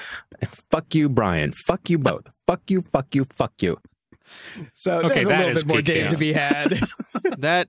Fuck 0.71 0.95
you, 0.95 1.09
Brian. 1.09 1.53
Fuck 1.53 1.89
you 1.89 1.99
both. 1.99 2.25
Fuck 2.49 2.63
you, 2.69 2.83
fuck 2.83 3.15
you, 3.15 3.25
fuck 3.27 3.53
you. 3.63 3.79
So 4.75 4.99
Okay, 5.03 5.23
there's 5.23 5.27
a 5.27 5.31
little 5.31 5.49
is 5.51 5.63
bit 5.65 5.69
more 5.69 5.83
Dave 5.83 6.03
Dave. 6.03 6.11
to 6.11 6.17
be 6.17 6.33
had. 6.33 6.79
That 7.39 7.69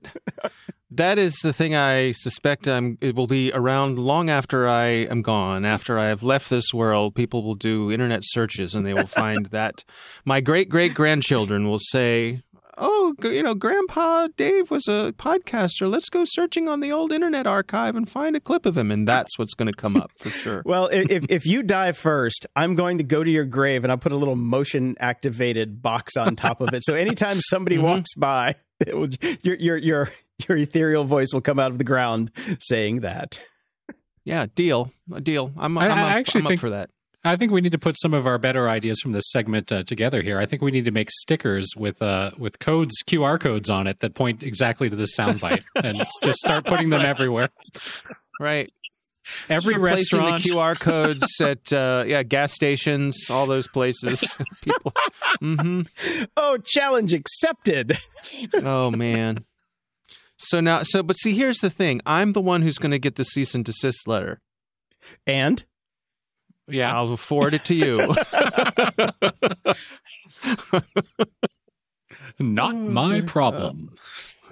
that 0.96 1.18
is 1.18 1.34
the 1.42 1.52
thing 1.52 1.74
I 1.74 2.12
suspect 2.12 2.66
I'm 2.68 2.98
it 3.00 3.14
will 3.14 3.26
be 3.26 3.52
around 3.52 3.98
long 3.98 4.30
after 4.30 4.68
I 4.68 4.86
am 4.86 5.22
gone. 5.22 5.64
After 5.64 5.98
I 5.98 6.06
have 6.06 6.22
left 6.22 6.50
this 6.50 6.72
world, 6.74 7.14
people 7.14 7.42
will 7.42 7.54
do 7.54 7.90
internet 7.90 8.20
searches 8.24 8.74
and 8.74 8.86
they 8.86 8.94
will 8.94 9.06
find 9.22 9.46
that 9.46 9.84
my 10.24 10.40
great 10.40 10.68
great 10.68 10.94
grandchildren 10.94 11.68
will 11.68 11.78
say, 11.78 12.42
"Oh, 12.78 13.14
you 13.22 13.42
know, 13.42 13.54
Grandpa 13.54 14.28
Dave 14.36 14.70
was 14.70 14.88
a 14.88 15.12
podcaster. 15.18 15.88
Let's 15.88 16.08
go 16.08 16.24
searching 16.24 16.68
on 16.68 16.80
the 16.80 16.92
old 16.92 17.12
internet 17.12 17.46
archive 17.46 17.94
and 17.96 18.08
find 18.08 18.34
a 18.36 18.40
clip 18.40 18.66
of 18.66 18.76
him." 18.76 18.90
And 18.90 19.06
that's 19.06 19.38
what's 19.38 19.54
going 19.54 19.70
to 19.70 19.76
come 19.76 19.96
up 19.96 20.10
for 20.16 20.30
sure. 20.30 20.62
well, 20.66 20.88
if 20.92 21.26
if 21.28 21.46
you 21.46 21.62
die 21.62 21.92
first, 21.92 22.46
I'm 22.56 22.74
going 22.74 22.98
to 22.98 23.04
go 23.04 23.22
to 23.22 23.30
your 23.30 23.44
grave 23.44 23.84
and 23.84 23.90
I'll 23.92 23.98
put 23.98 24.12
a 24.12 24.16
little 24.16 24.36
motion 24.36 24.96
activated 24.98 25.82
box 25.82 26.16
on 26.16 26.36
top 26.36 26.60
of 26.60 26.72
it. 26.74 26.82
So 26.84 26.94
anytime 26.94 27.40
somebody 27.40 27.76
Mm-hmm. 27.76 27.86
walks 27.86 28.14
by, 28.14 28.56
it 28.80 28.96
will, 28.96 29.08
your 29.42 29.56
your 29.56 29.76
your 29.78 30.08
your 30.48 30.58
ethereal 30.58 31.04
voice 31.04 31.28
will 31.32 31.40
come 31.40 31.58
out 31.58 31.70
of 31.70 31.78
the 31.78 31.84
ground 31.84 32.30
saying 32.60 33.00
that. 33.00 33.40
Yeah, 34.24 34.46
deal, 34.54 34.92
a 35.12 35.20
deal. 35.20 35.52
I'm, 35.56 35.76
I- 35.78 35.86
I'm, 35.86 35.90
I 35.98 36.02
up, 36.02 36.16
actually 36.16 36.40
I'm 36.42 36.46
up 36.46 36.50
think- 36.50 36.60
for 36.60 36.70
that. 36.70 36.90
I 37.24 37.36
think 37.36 37.52
we 37.52 37.60
need 37.60 37.70
to 37.70 37.78
put 37.78 37.94
some 38.00 38.14
of 38.14 38.26
our 38.26 38.36
better 38.36 38.68
ideas 38.68 38.98
from 39.00 39.12
this 39.12 39.30
segment 39.30 39.70
uh, 39.70 39.84
together 39.84 40.22
here. 40.22 40.40
I 40.40 40.44
think 40.46 40.60
we 40.60 40.72
need 40.72 40.86
to 40.86 40.90
make 40.90 41.08
stickers 41.08 41.68
with 41.76 42.02
uh, 42.02 42.32
with 42.36 42.58
codes, 42.58 42.96
QR 43.06 43.38
codes 43.38 43.70
on 43.70 43.86
it 43.86 44.00
that 44.00 44.14
point 44.14 44.42
exactly 44.42 44.90
to 44.90 44.96
this 44.96 45.16
soundbite, 45.16 45.62
and 45.76 45.98
just 46.24 46.38
start 46.40 46.64
putting 46.66 46.90
them 46.90 47.02
everywhere. 47.02 47.48
Right. 48.40 48.72
Every 49.48 49.74
Just 49.74 50.12
restaurant. 50.12 50.42
the 50.42 50.50
QR 50.50 50.78
codes 50.80 51.24
at 51.40 51.72
uh, 51.72 52.02
yeah 52.08 52.24
gas 52.24 52.54
stations, 52.54 53.30
all 53.30 53.46
those 53.46 53.68
places. 53.68 54.36
People. 54.62 54.92
Mm-hmm. 55.40 56.22
Oh, 56.36 56.58
challenge 56.64 57.14
accepted. 57.14 57.96
Oh 58.52 58.90
man. 58.90 59.44
So 60.44 60.60
now, 60.60 60.82
so 60.82 61.02
but 61.02 61.16
see, 61.16 61.34
here's 61.34 61.58
the 61.58 61.70
thing. 61.70 62.00
I'm 62.04 62.32
the 62.32 62.40
one 62.40 62.62
who's 62.62 62.78
going 62.78 62.90
to 62.90 62.98
get 62.98 63.14
the 63.16 63.24
cease 63.24 63.54
and 63.54 63.64
desist 63.64 64.08
letter. 64.08 64.40
And 65.26 65.64
yeah, 66.68 66.94
I'll 66.94 67.16
forward 67.16 67.54
it 67.54 67.64
to 67.66 67.74
you. 67.74 67.98
not 72.38 72.76
my 72.76 73.20
problem. 73.22 73.94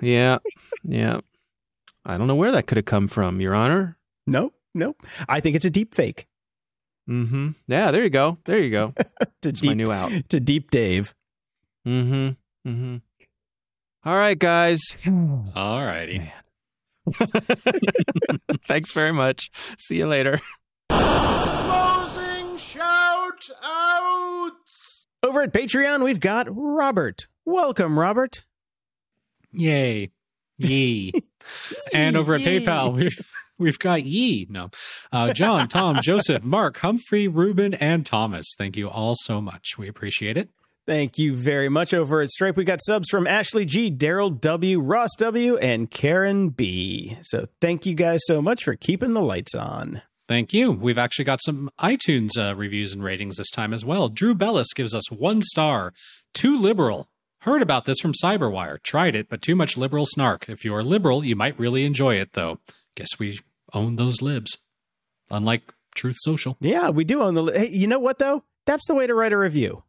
yeah, 0.01 0.39
yeah. 0.85 1.21
I 2.05 2.17
don't 2.19 2.27
know 2.27 2.37
where 2.37 2.53
that 2.53 2.67
could 2.67 2.79
have 2.79 2.85
come 2.87 3.09
from, 3.09 3.41
Your 3.41 3.55
Honor. 3.55 3.97
Nope, 4.27 4.55
nope. 4.75 4.97
I 5.29 5.41
think 5.41 5.57
it's 5.57 5.65
a 5.65 5.71
deep 5.71 5.95
fake 5.95 6.27
Mm-hmm. 7.09 7.49
Yeah, 7.67 7.91
there 7.91 8.05
you 8.05 8.11
go. 8.11 8.39
There 8.45 8.59
you 8.61 8.71
go. 8.71 8.95
to 9.43 9.49
It's 9.49 9.65
my 9.65 9.71
deep 9.71 9.79
new 9.79 9.91
out. 9.91 10.13
to 10.29 10.39
deep 10.39 10.71
Dave. 10.71 11.13
Mm-hmm. 11.87 12.69
Mm-hmm. 12.71 12.97
All 14.05 14.15
right, 14.17 14.39
guys. 14.39 14.81
All 15.55 15.85
righty. 15.85 16.33
Thanks 18.67 18.93
very 18.93 19.13
much. 19.13 19.51
See 19.79 19.97
you 19.97 20.07
later. 20.07 20.41
Closing 20.89 22.57
shout 22.57 23.51
outs! 23.63 25.07
Over 25.23 25.43
at 25.43 25.53
Patreon, 25.53 26.03
we've 26.03 26.21
got 26.21 26.47
Robert. 26.51 27.27
Welcome, 27.45 27.99
Robert. 27.99 28.45
Yay. 29.53 30.11
Yee. 30.57 31.13
and 31.95 32.17
over 32.17 32.35
at 32.35 32.41
Yee. 32.41 32.61
PayPal, 32.61 32.95
we've, 32.95 33.19
we've 33.59 33.79
got 33.79 34.05
Yee. 34.05 34.47
No. 34.49 34.71
Uh, 35.13 35.33
John, 35.35 35.69
Tom, 35.69 35.99
Joseph, 36.03 36.43
Mark, 36.43 36.79
Humphrey, 36.79 37.29
Ruben, 37.29 37.75
and 37.75 38.07
Thomas. 38.07 38.55
Thank 38.57 38.77
you 38.77 38.89
all 38.89 39.15
so 39.15 39.43
much. 39.43 39.77
We 39.77 39.89
appreciate 39.89 40.37
it. 40.39 40.49
Thank 40.91 41.19
you 41.19 41.37
very 41.37 41.69
much. 41.69 41.95
Over 41.95 42.21
at 42.21 42.31
Stripe, 42.31 42.57
we 42.57 42.65
got 42.65 42.83
subs 42.83 43.09
from 43.09 43.25
Ashley 43.25 43.65
G, 43.65 43.93
Daryl 43.93 44.41
W, 44.41 44.81
Ross 44.81 45.11
W, 45.19 45.57
and 45.59 45.89
Karen 45.89 46.49
B. 46.49 47.17
So 47.23 47.47
thank 47.61 47.87
you 47.87 47.95
guys 47.95 48.19
so 48.25 48.43
much 48.43 48.65
for 48.65 48.75
keeping 48.75 49.13
the 49.13 49.23
lights 49.23 49.55
on. 49.55 50.03
Thank 50.27 50.53
you. 50.53 50.73
We've 50.73 50.99
actually 50.99 51.27
got 51.27 51.41
some 51.45 51.71
iTunes 51.79 52.31
uh, 52.37 52.57
reviews 52.57 52.93
and 52.93 53.05
ratings 53.05 53.37
this 53.37 53.53
time 53.53 53.73
as 53.73 53.85
well. 53.85 54.09
Drew 54.09 54.35
Bellis 54.35 54.75
gives 54.75 54.93
us 54.93 55.09
one 55.13 55.43
star. 55.43 55.93
Too 56.35 56.57
liberal. 56.57 57.09
Heard 57.43 57.63
about 57.63 57.85
this 57.85 58.01
from 58.01 58.13
Cyberwire. 58.13 58.83
Tried 58.83 59.15
it, 59.15 59.29
but 59.29 59.43
too 59.43 59.55
much 59.55 59.77
liberal 59.77 60.07
snark. 60.07 60.49
If 60.49 60.65
you 60.65 60.75
are 60.75 60.83
liberal, 60.83 61.25
you 61.25 61.37
might 61.37 61.57
really 61.57 61.85
enjoy 61.85 62.17
it, 62.17 62.33
though. 62.33 62.59
Guess 62.97 63.17
we 63.17 63.39
own 63.73 63.95
those 63.95 64.23
libs. 64.23 64.59
Unlike 65.31 65.73
Truth 65.95 66.17
Social. 66.19 66.57
Yeah, 66.59 66.91
we 66.91 67.05
do 67.05 67.23
own 67.23 67.35
the. 67.35 67.45
Hey, 67.45 67.69
you 67.69 67.87
know 67.87 68.01
what 68.01 68.19
though? 68.19 68.43
That's 68.67 68.89
the 68.89 68.95
way 68.97 69.07
to 69.07 69.15
write 69.15 69.33
a 69.33 69.39
review. 69.39 69.85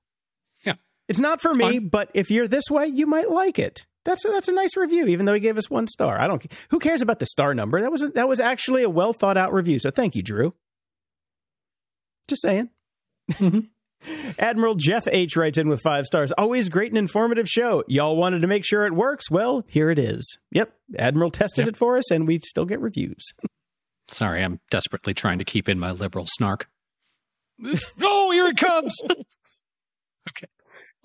Yeah. 1.11 1.13
It's 1.13 1.19
not 1.19 1.41
for 1.41 1.49
It's 1.49 1.57
me, 1.57 1.63
fine. 1.79 1.87
but 1.89 2.09
if 2.13 2.31
you're 2.31 2.47
this 2.47 2.65
way, 2.69 2.87
you 2.87 3.05
might 3.05 3.29
like 3.29 3.59
it. 3.59 3.85
That's 4.03 4.25
a, 4.25 4.29
that's 4.29 4.47
a 4.47 4.51
nice 4.53 4.75
review, 4.75 5.05
even 5.07 5.25
though 5.27 5.33
he 5.33 5.39
gave 5.39 5.57
us 5.57 5.69
one 5.69 5.87
star. 5.87 6.19
I 6.19 6.25
don't. 6.27 6.43
Who 6.69 6.79
cares 6.79 7.01
about 7.03 7.19
the 7.19 7.25
star 7.27 7.53
number? 7.53 7.81
That 7.81 7.91
was 7.91 8.01
a, 8.01 8.09
that 8.09 8.27
was 8.27 8.39
actually 8.39 8.81
a 8.83 8.89
well 8.89 9.13
thought 9.13 9.37
out 9.37 9.53
review. 9.53 9.77
So 9.79 9.91
thank 9.91 10.15
you, 10.15 10.23
Drew. 10.23 10.53
Just 12.27 12.41
saying. 12.41 12.69
Mm-hmm. 13.33 13.59
Admiral 14.39 14.73
Jeff 14.75 15.07
H 15.07 15.35
writes 15.35 15.59
in 15.59 15.69
with 15.69 15.81
five 15.81 16.05
stars. 16.07 16.31
Always 16.31 16.69
great 16.69 16.89
and 16.89 16.97
informative 16.97 17.47
show. 17.47 17.83
Y'all 17.87 18.15
wanted 18.15 18.41
to 18.41 18.47
make 18.47 18.65
sure 18.65 18.87
it 18.87 18.93
works. 18.93 19.29
Well, 19.29 19.63
here 19.67 19.91
it 19.91 19.99
is. 19.99 20.39
Yep, 20.51 20.73
Admiral 20.97 21.29
tested 21.29 21.65
Yep. 21.65 21.73
it 21.75 21.77
for 21.77 21.97
us, 21.97 22.09
and 22.09 22.27
we 22.27 22.39
still 22.39 22.65
get 22.65 22.79
reviews. 22.79 23.23
Sorry, 24.07 24.43
I'm 24.43 24.59
desperately 24.71 25.13
trying 25.13 25.37
to 25.37 25.45
keep 25.45 25.69
in 25.69 25.77
my 25.77 25.91
liberal 25.91 26.25
snark. 26.27 26.67
It's, 27.59 27.93
oh, 28.01 28.31
here 28.31 28.47
it 28.47 28.57
comes. 28.57 28.99
okay. 30.29 30.47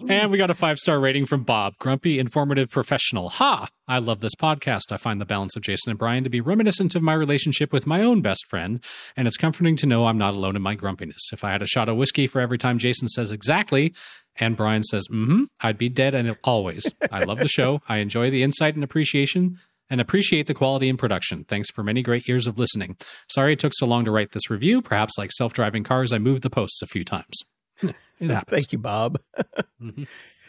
And 0.08 0.30
we 0.30 0.36
got 0.36 0.50
a 0.50 0.54
five 0.54 0.78
star 0.78 1.00
rating 1.00 1.24
from 1.24 1.42
Bob. 1.42 1.74
Grumpy, 1.78 2.18
informative, 2.18 2.68
professional. 2.68 3.30
Ha! 3.30 3.68
I 3.88 3.98
love 3.98 4.20
this 4.20 4.34
podcast. 4.34 4.92
I 4.92 4.98
find 4.98 5.20
the 5.20 5.24
balance 5.24 5.56
of 5.56 5.62
Jason 5.62 5.90
and 5.90 5.98
Brian 5.98 6.22
to 6.22 6.30
be 6.30 6.42
reminiscent 6.42 6.94
of 6.94 7.02
my 7.02 7.14
relationship 7.14 7.72
with 7.72 7.86
my 7.86 8.02
own 8.02 8.20
best 8.20 8.46
friend, 8.46 8.84
and 9.16 9.26
it's 9.26 9.38
comforting 9.38 9.74
to 9.76 9.86
know 9.86 10.06
I'm 10.06 10.18
not 10.18 10.34
alone 10.34 10.54
in 10.54 10.60
my 10.60 10.74
grumpiness. 10.74 11.30
If 11.32 11.44
I 11.44 11.50
had 11.50 11.62
a 11.62 11.66
shot 11.66 11.88
of 11.88 11.96
whiskey 11.96 12.26
for 12.26 12.40
every 12.40 12.58
time 12.58 12.76
Jason 12.76 13.08
says 13.08 13.32
exactly 13.32 13.94
and 14.38 14.56
Brian 14.56 14.82
says, 14.82 15.08
mm 15.10 15.26
hmm, 15.26 15.44
I'd 15.60 15.78
be 15.78 15.88
dead 15.88 16.14
and 16.14 16.36
always. 16.44 16.92
I 17.10 17.24
love 17.24 17.38
the 17.38 17.48
show. 17.48 17.80
I 17.88 17.98
enjoy 17.98 18.30
the 18.30 18.42
insight 18.42 18.74
and 18.74 18.84
appreciation 18.84 19.56
and 19.88 20.00
appreciate 20.00 20.46
the 20.46 20.52
quality 20.52 20.90
and 20.90 20.98
production. 20.98 21.44
Thanks 21.44 21.70
for 21.70 21.82
many 21.82 22.02
great 22.02 22.28
years 22.28 22.46
of 22.46 22.58
listening. 22.58 22.96
Sorry 23.30 23.54
it 23.54 23.58
took 23.60 23.72
so 23.74 23.86
long 23.86 24.04
to 24.04 24.10
write 24.10 24.32
this 24.32 24.50
review. 24.50 24.82
Perhaps 24.82 25.14
like 25.16 25.32
self 25.32 25.54
driving 25.54 25.84
cars, 25.84 26.12
I 26.12 26.18
moved 26.18 26.42
the 26.42 26.50
posts 26.50 26.82
a 26.82 26.86
few 26.86 27.04
times. 27.04 27.44
It 28.20 28.30
happens. 28.30 28.62
Thank 28.62 28.72
you, 28.72 28.78
Bob. 28.78 29.20
Mhm. 29.82 30.06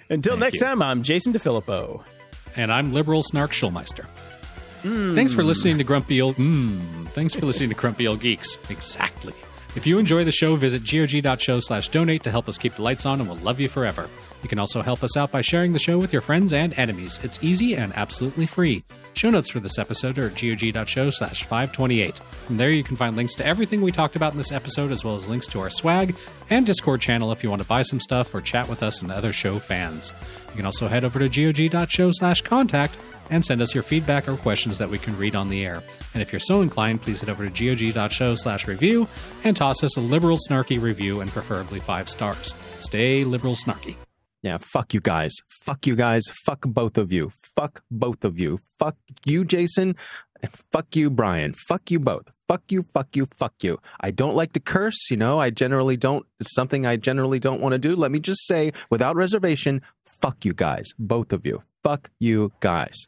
Until 0.10 0.34
Thank 0.34 0.40
next 0.40 0.56
you. 0.56 0.62
time, 0.62 0.82
I'm 0.82 1.04
Jason 1.04 1.34
DeFilippo. 1.34 2.02
And 2.56 2.72
I'm 2.72 2.94
liberal 2.94 3.22
snark 3.22 3.52
Schulmeister. 3.52 4.06
Thanks 4.84 5.34
for 5.34 5.44
listening 5.44 5.78
to 5.80 5.84
Grumpy 5.84 6.22
Old. 6.22 6.38
Mm, 6.38 7.10
thanks 7.10 7.34
for 7.34 7.46
listening 7.46 7.70
to 7.70 7.76
Grumpy 7.76 8.08
Old 8.08 8.22
Geeks. 8.22 8.58
Exactly. 8.70 9.34
If 9.76 9.86
you 9.86 10.00
enjoy 10.00 10.24
the 10.24 10.32
show, 10.32 10.56
visit 10.56 10.84
gog.show 10.90 11.60
slash 11.60 11.90
donate 11.90 12.24
to 12.24 12.32
help 12.32 12.48
us 12.48 12.58
keep 12.58 12.76
the 12.76 12.82
lights 12.84 13.06
on, 13.06 13.20
and 13.20 13.28
we'll 13.30 13.38
love 13.40 13.60
you 13.60 13.68
forever. 13.68 14.08
You 14.44 14.50
can 14.50 14.60
also 14.60 14.82
help 14.82 15.04
us 15.04 15.18
out 15.18 15.32
by 15.32 15.42
sharing 15.42 15.74
the 15.74 15.80
show 15.80 15.98
with 15.98 16.14
your 16.14 16.22
friends 16.22 16.54
and 16.54 16.78
enemies. 16.78 17.20
It's 17.24 17.40
easy 17.42 17.76
and 17.76 17.92
absolutely 17.96 18.46
free. 18.46 18.84
Show 19.14 19.32
notes 19.32 19.50
for 19.50 19.60
this 19.60 19.80
episode 19.80 20.20
are 20.20 20.28
at 20.28 20.36
gog.show 20.36 21.10
slash 21.10 21.44
528. 21.44 22.20
From 22.20 22.58
there, 22.58 22.70
you 22.70 22.84
can 22.84 22.96
find 22.96 23.16
links 23.16 23.34
to 23.36 23.46
everything 23.46 23.82
we 23.82 23.92
talked 23.92 24.16
about 24.16 24.34
in 24.34 24.38
this 24.38 24.52
episode, 24.52 24.92
as 24.92 25.04
well 25.04 25.16
as 25.16 25.28
links 25.28 25.48
to 25.48 25.60
our 25.60 25.72
swag 25.72 26.16
and 26.50 26.66
Discord 26.66 27.02
channel 27.02 27.32
if 27.32 27.44
you 27.44 27.50
want 27.50 27.62
to 27.62 27.68
buy 27.68 27.82
some 27.82 28.00
stuff 28.00 28.34
or 28.36 28.42
chat 28.42 28.70
with 28.70 28.84
us 28.84 29.02
and 29.02 29.12
other 29.12 29.34
show 29.34 29.58
fans. 29.58 30.14
You 30.50 30.56
can 30.56 30.66
also 30.66 30.88
head 30.88 31.04
over 31.04 31.20
to 31.20 31.30
gog.show 31.54 32.12
slash 32.12 32.42
contact 32.42 32.98
and 33.30 33.44
send 33.44 33.62
us 33.62 33.74
your 33.74 33.84
feedback 33.84 34.28
or 34.28 34.38
questions 34.38 34.78
that 34.78 34.90
we 34.90 34.98
can 34.98 35.18
read 35.18 35.36
on 35.36 35.50
the 35.50 35.66
air. 35.66 35.82
And 36.14 36.22
if 36.22 36.32
you're 36.32 36.40
so 36.40 36.62
inclined, 36.62 37.02
please 37.02 37.20
head 37.20 37.30
over 37.30 37.48
to 37.48 37.76
gog.show 37.76 38.36
slash 38.36 38.68
review 38.68 39.08
and 39.44 39.58
toss 39.58 39.84
us 39.84 39.98
a 39.98 40.02
liberal 40.02 40.38
snarky 40.50 40.82
review 40.82 41.22
and 41.22 41.32
preferably 41.32 41.80
five 41.80 42.08
stars. 42.08 42.54
Stay 42.80 43.24
liberal 43.24 43.56
snarky. 43.56 43.96
Yeah, 44.44 44.58
fuck 44.58 44.94
you 44.94 45.02
guys. 45.02 45.34
Fuck 45.66 45.88
you 45.88 45.96
guys. 45.96 46.24
Fuck 46.46 46.62
both 46.62 46.98
of 46.98 47.12
you. 47.12 47.32
Fuck 47.56 47.84
both 47.90 48.24
of 48.24 48.40
you. 48.40 48.60
Fuck 48.80 48.96
you, 49.26 49.44
Jason. 49.44 49.96
And 50.42 50.52
fuck 50.72 50.96
you, 50.96 51.10
Brian. 51.10 51.54
Fuck 51.68 51.90
you 51.90 52.00
both. 52.00 52.30
Fuck 52.48 52.72
you, 52.72 52.84
fuck 52.84 53.16
you, 53.16 53.28
fuck 53.38 53.56
you. 53.62 53.80
I 54.00 54.12
don't 54.12 54.36
like 54.36 54.54
to 54.54 54.60
curse, 54.62 55.10
you 55.12 55.18
know. 55.18 55.38
I 55.40 55.50
generally 55.50 55.98
don't. 55.98 56.26
It's 56.40 56.54
something 56.54 56.86
I 56.86 56.96
generally 56.96 57.40
don't 57.40 57.60
want 57.60 57.74
to 57.74 57.80
do. 57.80 57.94
Let 57.96 58.12
me 58.12 58.20
just 58.20 58.46
say, 58.48 58.72
without 58.90 59.18
reservation, 59.18 59.82
fuck 60.06 60.46
you 60.46 60.54
guys. 60.54 60.86
Both 60.98 61.34
of 61.34 61.46
you. 61.46 61.64
Fuck 61.84 62.10
you 62.20 62.54
guys. 62.62 63.08